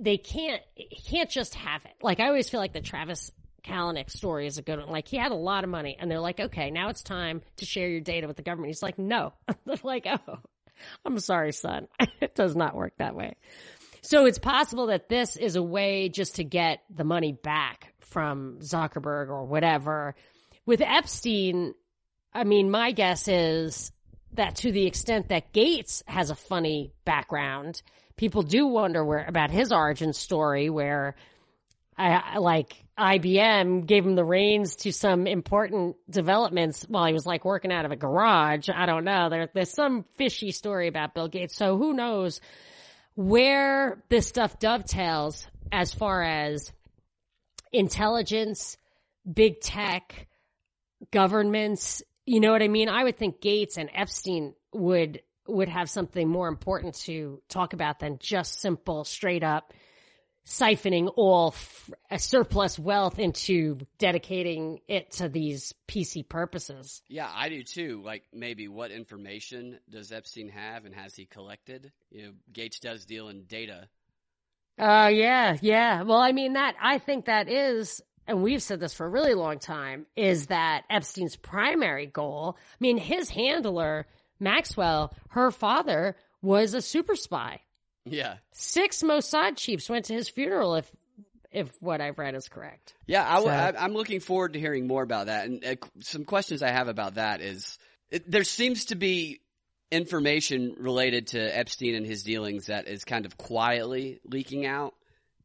they 0.00 0.16
can't, 0.16 0.62
he 0.74 1.02
can't 1.02 1.30
just 1.30 1.54
have 1.54 1.84
it. 1.84 1.92
Like 2.02 2.20
I 2.20 2.28
always 2.28 2.48
feel 2.48 2.60
like 2.60 2.72
the 2.72 2.80
Travis 2.80 3.30
Kalanick 3.62 4.10
story 4.10 4.46
is 4.46 4.58
a 4.58 4.62
good 4.62 4.78
one. 4.78 4.88
Like 4.88 5.06
he 5.06 5.16
had 5.16 5.32
a 5.32 5.36
lot 5.36 5.64
of 5.64 5.70
money 5.70 5.96
and 6.00 6.10
they're 6.10 6.20
like, 6.20 6.40
okay, 6.40 6.70
now 6.70 6.88
it's 6.88 7.02
time 7.02 7.42
to 7.56 7.66
share 7.66 7.88
your 7.88 8.00
data 8.00 8.26
with 8.26 8.36
the 8.36 8.42
government. 8.42 8.68
He's 8.68 8.82
like, 8.82 8.98
no. 8.98 9.34
they're 9.66 9.76
like, 9.82 10.06
oh, 10.06 10.38
I'm 11.04 11.18
sorry, 11.18 11.52
son. 11.52 11.88
it 12.20 12.34
does 12.34 12.56
not 12.56 12.74
work 12.74 12.94
that 12.98 13.14
way. 13.14 13.36
So 14.02 14.24
it's 14.24 14.38
possible 14.38 14.86
that 14.86 15.08
this 15.08 15.36
is 15.36 15.56
a 15.56 15.62
way 15.62 16.08
just 16.08 16.36
to 16.36 16.44
get 16.44 16.82
the 16.88 17.04
money 17.04 17.32
back 17.32 17.92
from 18.00 18.58
Zuckerberg 18.60 19.28
or 19.28 19.44
whatever. 19.44 20.14
With 20.64 20.80
Epstein, 20.80 21.74
I 22.32 22.44
mean, 22.44 22.70
my 22.70 22.92
guess 22.92 23.28
is 23.28 23.92
that 24.34 24.56
to 24.56 24.72
the 24.72 24.86
extent 24.86 25.28
that 25.28 25.52
Gates 25.52 26.02
has 26.06 26.30
a 26.30 26.34
funny 26.34 26.92
background, 27.04 27.82
people 28.16 28.42
do 28.42 28.66
wonder 28.66 29.04
where 29.04 29.24
about 29.26 29.50
his 29.50 29.72
origin 29.72 30.12
story 30.12 30.70
where 30.70 31.16
I, 31.98 32.38
like 32.38 32.72
IBM 32.98 33.86
gave 33.86 34.06
him 34.06 34.14
the 34.14 34.24
reins 34.24 34.76
to 34.76 34.92
some 34.92 35.26
important 35.26 35.96
developments 36.08 36.86
while 36.88 37.06
he 37.06 37.12
was 37.12 37.26
like 37.26 37.44
working 37.44 37.72
out 37.72 37.84
of 37.84 37.92
a 37.92 37.96
garage. 37.96 38.68
I 38.72 38.86
don't 38.86 39.04
know. 39.04 39.28
There, 39.28 39.50
there's 39.52 39.70
some 39.70 40.04
fishy 40.16 40.52
story 40.52 40.88
about 40.88 41.14
Bill 41.14 41.28
Gates. 41.28 41.56
So 41.56 41.76
who 41.76 41.92
knows 41.92 42.40
where 43.16 44.02
this 44.08 44.28
stuff 44.28 44.58
dovetails 44.58 45.46
as 45.72 45.92
far 45.92 46.22
as 46.22 46.72
intelligence, 47.72 48.78
big 49.30 49.60
tech, 49.60 50.26
governments. 51.10 52.02
You 52.30 52.38
know 52.38 52.52
what 52.52 52.62
I 52.62 52.68
mean? 52.68 52.88
I 52.88 53.02
would 53.02 53.18
think 53.18 53.40
Gates 53.40 53.76
and 53.76 53.90
Epstein 53.92 54.54
would 54.72 55.20
would 55.48 55.68
have 55.68 55.90
something 55.90 56.28
more 56.28 56.46
important 56.46 56.94
to 56.94 57.42
talk 57.48 57.72
about 57.72 57.98
than 57.98 58.18
just 58.20 58.60
simple, 58.60 59.02
straight 59.02 59.42
up 59.42 59.72
siphoning 60.46 61.12
all 61.16 61.48
f- 61.48 61.90
a 62.08 62.20
surplus 62.20 62.78
wealth 62.78 63.18
into 63.18 63.78
dedicating 63.98 64.78
it 64.86 65.10
to 65.12 65.28
these 65.28 65.74
PC 65.88 66.28
purposes. 66.28 67.02
Yeah, 67.08 67.30
I 67.34 67.48
do 67.48 67.64
too. 67.64 68.00
Like 68.04 68.22
maybe 68.32 68.68
what 68.68 68.92
information 68.92 69.80
does 69.88 70.12
Epstein 70.12 70.50
have 70.50 70.84
and 70.84 70.94
has 70.94 71.16
he 71.16 71.26
collected? 71.26 71.90
You 72.10 72.22
know, 72.22 72.32
Gates 72.52 72.78
does 72.78 73.04
deal 73.06 73.28
in 73.28 73.44
data. 73.44 73.88
Uh, 74.78 75.10
yeah, 75.12 75.58
yeah. 75.60 76.02
Well, 76.02 76.20
I 76.20 76.32
mean, 76.32 76.54
that, 76.54 76.74
I 76.80 76.98
think 76.98 77.26
that 77.26 77.48
is, 77.50 78.00
and 78.26 78.42
we've 78.42 78.62
said 78.62 78.80
this 78.80 78.94
for 78.94 79.06
a 79.06 79.08
really 79.08 79.34
long 79.34 79.58
time, 79.58 80.06
is 80.16 80.46
that 80.46 80.84
Epstein's 80.90 81.36
primary 81.36 82.06
goal. 82.06 82.56
I 82.58 82.76
mean, 82.80 82.98
his 82.98 83.28
handler, 83.30 84.06
Maxwell, 84.38 85.14
her 85.30 85.50
father 85.50 86.16
was 86.42 86.74
a 86.74 86.82
super 86.82 87.16
spy. 87.16 87.60
Yeah. 88.04 88.36
Six 88.52 89.02
Mossad 89.02 89.56
chiefs 89.56 89.88
went 89.88 90.06
to 90.06 90.14
his 90.14 90.28
funeral 90.28 90.76
if, 90.76 90.90
if 91.50 91.70
what 91.80 92.00
I've 92.00 92.18
read 92.18 92.34
is 92.34 92.48
correct. 92.48 92.94
Yeah, 93.06 93.26
I, 93.28 93.42
So- 93.42 93.48
I, 93.48 93.84
am 93.84 93.92
looking 93.92 94.20
forward 94.20 94.54
to 94.54 94.60
hearing 94.60 94.86
more 94.86 95.02
about 95.02 95.26
that. 95.26 95.46
And 95.46 95.64
uh, 95.64 95.76
some 96.00 96.24
questions 96.24 96.62
I 96.62 96.70
have 96.70 96.88
about 96.88 97.14
that 97.14 97.40
is 97.40 97.78
it, 98.10 98.30
there 98.30 98.44
seems 98.44 98.86
to 98.86 98.94
be 98.94 99.40
information 99.90 100.76
related 100.78 101.28
to 101.28 101.58
Epstein 101.58 101.94
and 101.94 102.06
his 102.06 102.22
dealings 102.22 102.66
that 102.66 102.86
is 102.86 103.04
kind 103.04 103.26
of 103.26 103.36
quietly 103.36 104.20
leaking 104.24 104.66
out. 104.66 104.94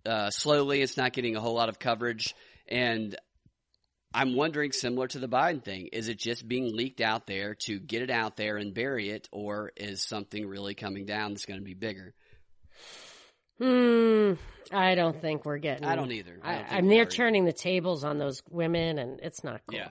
Uh, 0.06 0.30
slowly, 0.30 0.82
it's 0.82 0.98
not 0.98 1.14
getting 1.14 1.36
a 1.36 1.42
whole 1.42 1.56
lot 1.56 1.70
of 1.70 1.80
coverage. 1.80 2.36
And 2.68 3.16
I'm 4.14 4.36
wondering, 4.36 4.72
similar 4.72 5.08
to 5.10 5.20
the 5.20 5.28
Biden 5.28 5.64
thing, 5.64 5.88
is 5.88 6.08
it 6.08 6.18
just 6.18 6.48
being 6.48 6.76
leaked 6.76 7.02
out 7.02 7.28
there 7.28 7.56
to 7.66 7.80
get 7.80 8.02
it 8.02 8.10
out 8.10 8.38
there 8.38 8.58
and 8.58 8.74
bury 8.74 9.10
it, 9.10 9.28
or 9.32 9.72
is 9.76 10.04
something 10.04 10.48
really 10.48 10.74
coming 10.74 11.06
down 11.06 11.32
that's 11.32 11.46
going 11.46 11.60
to 11.60 11.66
be 11.66 11.74
bigger? 11.74 12.14
Hmm. 13.60 14.34
I 14.72 14.96
don't 14.96 15.20
think 15.22 15.46
we're 15.46 15.58
getting. 15.58 15.86
I 15.86 15.96
don't 15.96 16.12
either. 16.12 16.40
I 16.44 16.50
I, 16.50 16.56
don't 16.56 16.64
think 16.64 16.78
I'm 16.78 16.88
we 16.88 16.96
near 16.96 17.06
turning 17.06 17.46
the 17.46 17.54
tables 17.54 18.04
on 18.04 18.18
those 18.18 18.42
women, 18.50 19.00
and 19.00 19.20
it's 19.22 19.44
not 19.44 19.62
cool. 19.68 19.80
Yeah. 19.80 19.90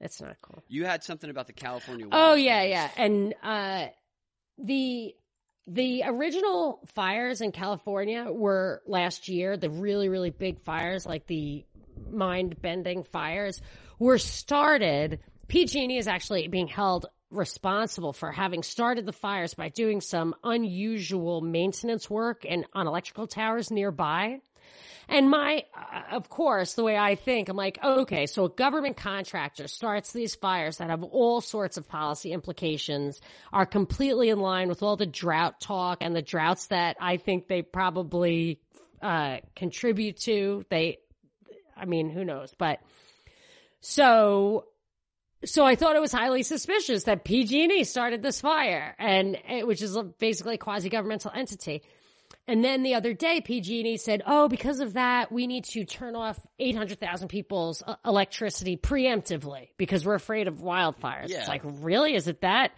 It's 0.00 0.20
not 0.20 0.36
cool. 0.40 0.62
You 0.68 0.84
had 0.84 1.02
something 1.02 1.28
about 1.28 1.48
the 1.48 1.52
California. 1.52 2.06
Oh 2.12 2.34
yeah, 2.34 2.62
yeah, 2.62 2.88
and 2.96 3.34
uh, 3.42 3.86
the 4.58 5.14
the 5.66 6.02
original 6.06 6.80
fires 6.86 7.40
in 7.40 7.52
California 7.52 8.30
were 8.30 8.82
last 8.86 9.28
year, 9.28 9.56
the 9.56 9.70
really, 9.70 10.08
really 10.08 10.30
big 10.30 10.60
fires, 10.60 11.04
like 11.04 11.26
the 11.26 11.64
mind 12.10 12.60
bending 12.60 13.02
fires, 13.02 13.60
were 13.98 14.18
started. 14.18 15.20
PG&E 15.48 15.98
is 15.98 16.08
actually 16.08 16.48
being 16.48 16.68
held 16.68 17.06
responsible 17.30 18.12
for 18.12 18.32
having 18.32 18.62
started 18.62 19.04
the 19.04 19.12
fires 19.12 19.54
by 19.54 19.68
doing 19.68 20.00
some 20.00 20.34
unusual 20.44 21.40
maintenance 21.40 22.08
work 22.08 22.46
and 22.48 22.64
on 22.72 22.86
electrical 22.86 23.26
towers 23.26 23.70
nearby. 23.70 24.40
And 25.10 25.30
my, 25.30 25.64
uh, 25.74 26.16
of 26.16 26.28
course, 26.28 26.74
the 26.74 26.84
way 26.84 26.96
I 26.96 27.14
think, 27.14 27.48
I'm 27.48 27.56
like, 27.56 27.78
okay, 27.82 28.26
so 28.26 28.44
a 28.44 28.50
government 28.50 28.98
contractor 28.98 29.66
starts 29.66 30.12
these 30.12 30.34
fires 30.34 30.78
that 30.78 30.90
have 30.90 31.02
all 31.02 31.40
sorts 31.40 31.78
of 31.78 31.88
policy 31.88 32.32
implications, 32.32 33.20
are 33.50 33.64
completely 33.64 34.28
in 34.28 34.38
line 34.38 34.68
with 34.68 34.82
all 34.82 34.96
the 34.96 35.06
drought 35.06 35.60
talk 35.60 35.98
and 36.02 36.14
the 36.14 36.20
droughts 36.20 36.66
that 36.66 36.96
I 37.00 37.16
think 37.16 37.48
they 37.48 37.62
probably 37.62 38.60
uh, 39.00 39.38
contribute 39.56 40.18
to. 40.20 40.66
They, 40.68 40.98
I 41.78 41.84
mean, 41.84 42.10
who 42.10 42.24
knows? 42.24 42.54
But 42.56 42.80
so 43.80 44.64
so 45.44 45.64
I 45.64 45.76
thought 45.76 45.94
it 45.96 46.00
was 46.00 46.12
highly 46.12 46.42
suspicious 46.42 47.04
that 47.04 47.24
PG&E 47.24 47.84
started 47.84 48.22
this 48.22 48.40
fire, 48.40 48.94
and 48.98 49.38
which 49.62 49.82
is 49.82 49.96
basically 50.18 50.54
a 50.54 50.58
quasi-governmental 50.58 51.30
entity. 51.34 51.82
And 52.48 52.64
then 52.64 52.82
the 52.82 52.94
other 52.94 53.12
day, 53.12 53.40
PG&E 53.42 53.98
said, 53.98 54.22
"Oh, 54.26 54.48
because 54.48 54.80
of 54.80 54.94
that, 54.94 55.30
we 55.30 55.46
need 55.46 55.64
to 55.66 55.84
turn 55.84 56.16
off 56.16 56.38
800,000 56.58 57.28
people's 57.28 57.82
uh, 57.86 57.96
electricity 58.04 58.76
preemptively 58.76 59.68
because 59.76 60.04
we're 60.04 60.14
afraid 60.14 60.48
of 60.48 60.56
wildfires." 60.56 61.28
Yeah. 61.28 61.40
It's 61.40 61.48
like, 61.48 61.62
really? 61.64 62.14
Is 62.14 62.26
it 62.26 62.40
that? 62.40 62.72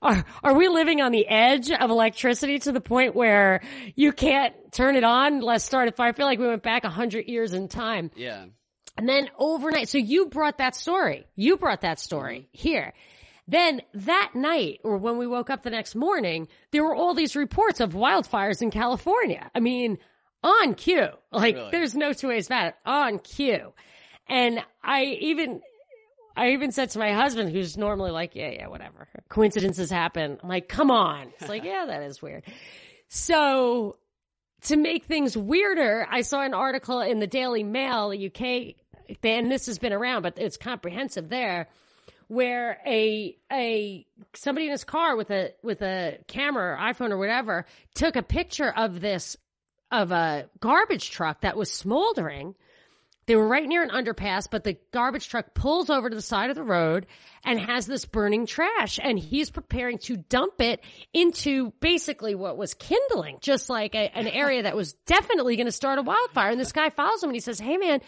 Are 0.00 0.24
are 0.42 0.54
we 0.54 0.68
living 0.68 1.00
on 1.00 1.12
the 1.12 1.26
edge 1.26 1.70
of 1.70 1.90
electricity 1.90 2.58
to 2.60 2.72
the 2.72 2.80
point 2.80 3.14
where 3.14 3.62
you 3.94 4.12
can't 4.12 4.54
turn 4.72 4.96
it 4.96 5.04
on? 5.04 5.40
Let's 5.40 5.64
start 5.64 5.88
a 5.88 5.92
fire. 5.92 6.08
I 6.08 6.12
feel 6.12 6.26
like 6.26 6.38
we 6.38 6.46
went 6.46 6.62
back 6.62 6.84
hundred 6.84 7.26
years 7.26 7.52
in 7.52 7.68
time. 7.68 8.10
Yeah. 8.16 8.46
And 8.96 9.08
then 9.08 9.28
overnight, 9.38 9.88
so 9.88 9.98
you 9.98 10.26
brought 10.26 10.58
that 10.58 10.74
story. 10.74 11.26
You 11.36 11.56
brought 11.56 11.82
that 11.82 12.00
story 12.00 12.48
mm-hmm. 12.52 12.68
here. 12.68 12.92
Then 13.46 13.80
that 13.94 14.32
night, 14.34 14.80
or 14.84 14.98
when 14.98 15.16
we 15.16 15.26
woke 15.26 15.48
up 15.48 15.62
the 15.62 15.70
next 15.70 15.94
morning, 15.94 16.48
there 16.70 16.84
were 16.84 16.94
all 16.94 17.14
these 17.14 17.34
reports 17.34 17.80
of 17.80 17.94
wildfires 17.94 18.60
in 18.60 18.70
California. 18.70 19.50
I 19.54 19.60
mean, 19.60 19.98
on 20.42 20.74
cue. 20.74 21.08
Like, 21.32 21.54
Really? 21.54 21.70
there's 21.70 21.94
no 21.94 22.12
two 22.12 22.28
ways 22.28 22.46
about 22.46 22.66
it. 22.66 22.74
On 22.84 23.18
cue. 23.18 23.72
And 24.28 24.60
I 24.82 25.04
even, 25.04 25.62
I 26.38 26.52
even 26.52 26.70
said 26.70 26.90
to 26.90 27.00
my 27.00 27.12
husband, 27.12 27.50
who's 27.50 27.76
normally 27.76 28.12
like, 28.12 28.36
yeah, 28.36 28.50
yeah, 28.50 28.68
whatever. 28.68 29.08
Coincidences 29.28 29.90
happen. 29.90 30.38
I'm 30.40 30.48
like, 30.48 30.68
come 30.68 30.90
on. 30.90 31.32
It's 31.40 31.48
like, 31.48 31.64
yeah, 31.64 31.86
that 31.86 32.02
is 32.02 32.22
weird. 32.22 32.44
So 33.08 33.96
to 34.62 34.76
make 34.76 35.04
things 35.04 35.36
weirder, 35.36 36.06
I 36.08 36.20
saw 36.20 36.42
an 36.42 36.54
article 36.54 37.00
in 37.00 37.18
the 37.18 37.26
Daily 37.26 37.64
Mail, 37.64 38.12
UK, 38.12 38.76
and 39.24 39.50
this 39.50 39.66
has 39.66 39.80
been 39.80 39.92
around, 39.92 40.22
but 40.22 40.38
it's 40.38 40.56
comprehensive 40.56 41.28
there, 41.28 41.68
where 42.28 42.78
a 42.86 43.36
a 43.50 44.06
somebody 44.34 44.66
in 44.66 44.72
his 44.72 44.84
car 44.84 45.16
with 45.16 45.32
a 45.32 45.54
with 45.62 45.82
a 45.82 46.18
camera 46.28 46.74
or 46.74 46.76
iPhone 46.76 47.10
or 47.10 47.18
whatever 47.18 47.64
took 47.94 48.14
a 48.14 48.22
picture 48.22 48.70
of 48.70 49.00
this 49.00 49.36
of 49.90 50.12
a 50.12 50.48
garbage 50.60 51.10
truck 51.10 51.40
that 51.40 51.56
was 51.56 51.72
smoldering. 51.72 52.54
They 53.28 53.36
were 53.36 53.46
right 53.46 53.68
near 53.68 53.82
an 53.82 53.90
underpass, 53.90 54.48
but 54.50 54.64
the 54.64 54.78
garbage 54.90 55.28
truck 55.28 55.52
pulls 55.52 55.90
over 55.90 56.08
to 56.08 56.16
the 56.16 56.22
side 56.22 56.48
of 56.48 56.56
the 56.56 56.62
road 56.62 57.04
and 57.44 57.60
has 57.60 57.86
this 57.86 58.06
burning 58.06 58.46
trash. 58.46 58.98
And 59.02 59.18
he's 59.18 59.50
preparing 59.50 59.98
to 60.04 60.16
dump 60.16 60.62
it 60.62 60.82
into 61.12 61.74
basically 61.78 62.34
what 62.34 62.56
was 62.56 62.72
kindling, 62.72 63.36
just 63.42 63.68
like 63.68 63.94
a, 63.94 64.10
an 64.16 64.28
area 64.28 64.62
that 64.62 64.74
was 64.74 64.94
definitely 65.04 65.56
going 65.56 65.66
to 65.66 65.72
start 65.72 65.98
a 65.98 66.02
wildfire. 66.02 66.52
And 66.52 66.58
this 66.58 66.72
guy 66.72 66.88
follows 66.88 67.22
him 67.22 67.28
and 67.28 67.36
he 67.36 67.40
says, 67.40 67.60
Hey 67.60 67.76
man, 67.76 68.00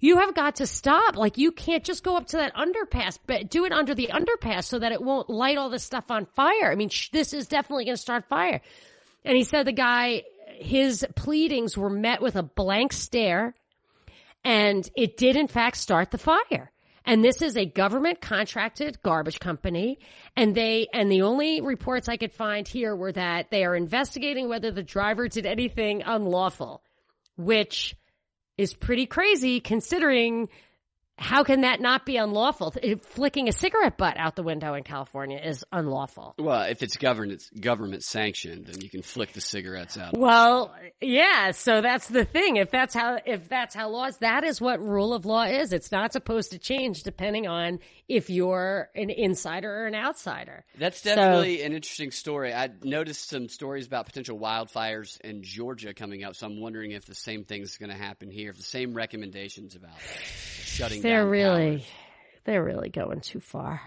you 0.00 0.16
have 0.16 0.34
got 0.34 0.56
to 0.56 0.66
stop. 0.66 1.18
Like 1.18 1.36
you 1.36 1.52
can't 1.52 1.84
just 1.84 2.02
go 2.02 2.16
up 2.16 2.28
to 2.28 2.38
that 2.38 2.54
underpass, 2.56 3.18
but 3.26 3.50
do 3.50 3.66
it 3.66 3.72
under 3.72 3.94
the 3.94 4.08
underpass 4.10 4.64
so 4.64 4.78
that 4.78 4.92
it 4.92 5.02
won't 5.02 5.28
light 5.28 5.58
all 5.58 5.68
this 5.68 5.84
stuff 5.84 6.10
on 6.10 6.24
fire. 6.34 6.72
I 6.72 6.76
mean, 6.76 6.88
sh- 6.88 7.10
this 7.10 7.34
is 7.34 7.46
definitely 7.46 7.84
going 7.84 7.96
to 7.96 8.02
start 8.02 8.24
fire. 8.26 8.62
And 9.22 9.36
he 9.36 9.44
said 9.44 9.66
the 9.66 9.72
guy, 9.72 10.22
his 10.48 11.04
pleadings 11.14 11.76
were 11.76 11.90
met 11.90 12.22
with 12.22 12.36
a 12.36 12.42
blank 12.42 12.94
stare 12.94 13.54
and 14.44 14.88
it 14.96 15.16
did 15.16 15.36
in 15.36 15.48
fact 15.48 15.76
start 15.76 16.10
the 16.10 16.18
fire. 16.18 16.72
And 17.04 17.24
this 17.24 17.42
is 17.42 17.56
a 17.56 17.66
government 17.66 18.20
contracted 18.20 19.02
garbage 19.02 19.40
company. 19.40 19.98
And 20.36 20.54
they, 20.54 20.86
and 20.94 21.10
the 21.10 21.22
only 21.22 21.60
reports 21.60 22.08
I 22.08 22.16
could 22.16 22.32
find 22.32 22.66
here 22.66 22.94
were 22.94 23.12
that 23.12 23.50
they 23.50 23.64
are 23.64 23.74
investigating 23.74 24.48
whether 24.48 24.70
the 24.70 24.84
driver 24.84 25.26
did 25.26 25.44
anything 25.44 26.02
unlawful, 26.02 26.82
which 27.36 27.96
is 28.56 28.74
pretty 28.74 29.06
crazy 29.06 29.60
considering 29.60 30.48
how 31.22 31.44
can 31.44 31.60
that 31.60 31.80
not 31.80 32.04
be 32.04 32.16
unlawful? 32.16 32.74
Flicking 33.02 33.48
a 33.48 33.52
cigarette 33.52 33.96
butt 33.96 34.16
out 34.16 34.34
the 34.34 34.42
window 34.42 34.74
in 34.74 34.82
California 34.82 35.38
is 35.38 35.64
unlawful. 35.70 36.34
Well, 36.38 36.62
if 36.62 36.82
it's 36.82 36.96
government 36.96 37.44
government 37.58 38.02
sanctioned, 38.02 38.66
then 38.66 38.80
you 38.80 38.90
can 38.90 39.02
flick 39.02 39.32
the 39.32 39.40
cigarettes 39.40 39.96
out. 39.96 40.18
Well, 40.18 40.74
yeah, 41.00 41.52
so 41.52 41.80
that's 41.80 42.08
the 42.08 42.24
thing. 42.24 42.56
If 42.56 42.70
that's 42.72 42.92
how 42.94 43.18
if 43.24 43.48
that's 43.48 43.74
how 43.74 43.88
laws 43.90 44.18
that 44.18 44.42
is 44.42 44.60
what 44.60 44.80
rule 44.80 45.14
of 45.14 45.24
law 45.24 45.44
is. 45.44 45.72
It's 45.72 45.92
not 45.92 46.12
supposed 46.12 46.50
to 46.50 46.58
change 46.58 47.04
depending 47.04 47.46
on 47.46 47.78
if 48.08 48.28
you're 48.28 48.90
an 48.96 49.10
insider 49.10 49.70
or 49.72 49.86
an 49.86 49.94
outsider. 49.94 50.64
That's 50.76 51.00
So- 51.02 51.14
definitely 51.14 51.62
an 51.62 51.72
interesting 51.72 52.10
story. 52.10 52.52
I 52.52 52.68
noticed 52.82 53.28
some 53.28 53.48
stories 53.48 53.86
about 53.86 54.06
potential 54.06 54.38
wildfires 54.38 55.20
in 55.20 55.42
Georgia 55.44 55.94
coming 55.94 56.24
up, 56.24 56.34
so 56.34 56.46
I'm 56.46 56.60
wondering 56.60 56.90
if 56.90 57.04
the 57.06 57.14
same 57.14 57.44
thing's 57.44 57.78
going 57.78 57.90
to 57.90 57.96
happen 57.96 58.30
here. 58.30 58.50
If 58.50 58.56
the 58.56 58.62
same 58.64 58.92
recommendations 58.92 59.76
about 59.76 60.00
shutting 60.64 61.00
They're 61.12 61.28
really 61.28 61.84
they're 62.44 62.64
really 62.64 62.88
going 62.88 63.20
too 63.20 63.40
far. 63.40 63.80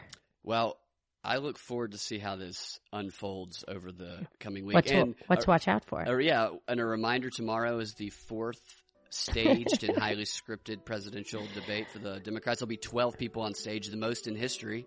Well, 0.43 0.77
I 1.23 1.37
look 1.37 1.57
forward 1.57 1.93
to 1.93 1.97
see 1.97 2.19
how 2.19 2.35
this 2.35 2.79
unfolds 2.93 3.65
over 3.67 3.91
the 3.91 4.27
coming 4.39 4.63
week. 4.65 4.75
What 4.75 4.85
to, 4.85 4.95
and 4.95 5.15
what 5.25 5.41
to 5.41 5.49
watch 5.49 5.67
out 5.67 5.85
for? 5.85 6.07
Or 6.07 6.21
yeah, 6.21 6.49
and 6.67 6.79
a 6.79 6.85
reminder 6.85 7.31
tomorrow 7.31 7.79
is 7.79 7.95
the 7.95 8.11
fourth 8.11 8.61
staged 9.09 9.83
and 9.83 9.97
highly 9.97 10.23
scripted 10.25 10.85
presidential 10.85 11.41
debate 11.55 11.87
for 11.89 11.97
the 11.97 12.19
Democrats. 12.19 12.59
There'll 12.59 12.69
be 12.69 12.77
12 12.77 13.17
people 13.17 13.41
on 13.41 13.55
stage, 13.55 13.87
the 13.87 13.97
most 13.97 14.27
in 14.27 14.35
history. 14.35 14.85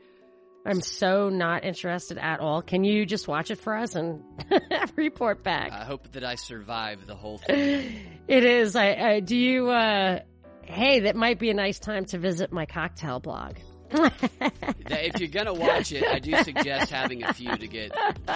I'm 0.64 0.80
so 0.80 1.28
not 1.28 1.64
interested 1.64 2.18
at 2.18 2.38
all. 2.40 2.62
Can 2.62 2.84
you 2.84 3.04
just 3.04 3.26
watch 3.26 3.50
it 3.50 3.58
for 3.58 3.76
us 3.76 3.96
and 3.96 4.22
report 4.96 5.42
back? 5.42 5.72
I 5.72 5.84
hope 5.84 6.12
that 6.12 6.24
I 6.24 6.36
survive 6.36 7.06
the 7.06 7.16
whole 7.16 7.38
thing. 7.38 7.92
It 8.28 8.44
is. 8.44 8.76
I, 8.76 8.94
I 8.94 9.20
do 9.20 9.34
you. 9.36 9.70
uh 9.70 10.20
Hey, 10.68 11.00
that 11.00 11.16
might 11.16 11.38
be 11.38 11.48
a 11.48 11.54
nice 11.54 11.78
time 11.78 12.04
to 12.06 12.18
visit 12.18 12.52
my 12.52 12.66
cocktail 12.66 13.20
blog. 13.20 13.56
If 13.90 15.18
you're 15.18 15.30
gonna 15.30 15.54
watch 15.54 15.92
it, 15.92 16.04
I 16.06 16.18
do 16.18 16.36
suggest 16.44 16.90
having 16.90 17.22
a 17.22 17.32
few 17.32 17.56
to 17.56 17.66
get. 17.66 17.90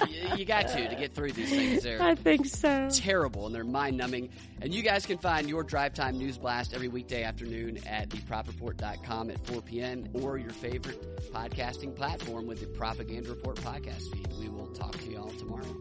You, 0.09 0.37
you 0.37 0.45
got 0.45 0.67
to 0.69 0.89
to 0.89 0.95
get 0.95 1.13
through 1.13 1.33
these 1.33 1.49
things. 1.51 1.83
They're 1.83 2.01
I 2.01 2.15
think 2.15 2.47
so. 2.47 2.89
terrible 2.91 3.45
and 3.45 3.53
they're 3.53 3.63
mind 3.63 3.95
numbing. 3.97 4.29
And 4.61 4.73
you 4.73 4.81
guys 4.81 5.05
can 5.05 5.19
find 5.19 5.47
your 5.47 5.63
Drive 5.63 5.93
Time 5.93 6.17
News 6.17 6.39
Blast 6.39 6.73
every 6.73 6.87
weekday 6.87 7.21
afternoon 7.23 7.77
at 7.85 8.09
thepropreport.com 8.09 9.29
at 9.29 9.45
4 9.45 9.61
p.m. 9.61 10.07
or 10.13 10.39
your 10.39 10.49
favorite 10.49 10.99
podcasting 11.31 11.95
platform 11.95 12.47
with 12.47 12.59
the 12.59 12.67
Propaganda 12.67 13.29
Report 13.29 13.57
podcast 13.57 14.11
feed. 14.11 14.27
We 14.39 14.49
will 14.49 14.67
talk 14.73 14.97
to 14.97 15.05
you 15.11 15.19
all 15.19 15.29
tomorrow. 15.29 15.75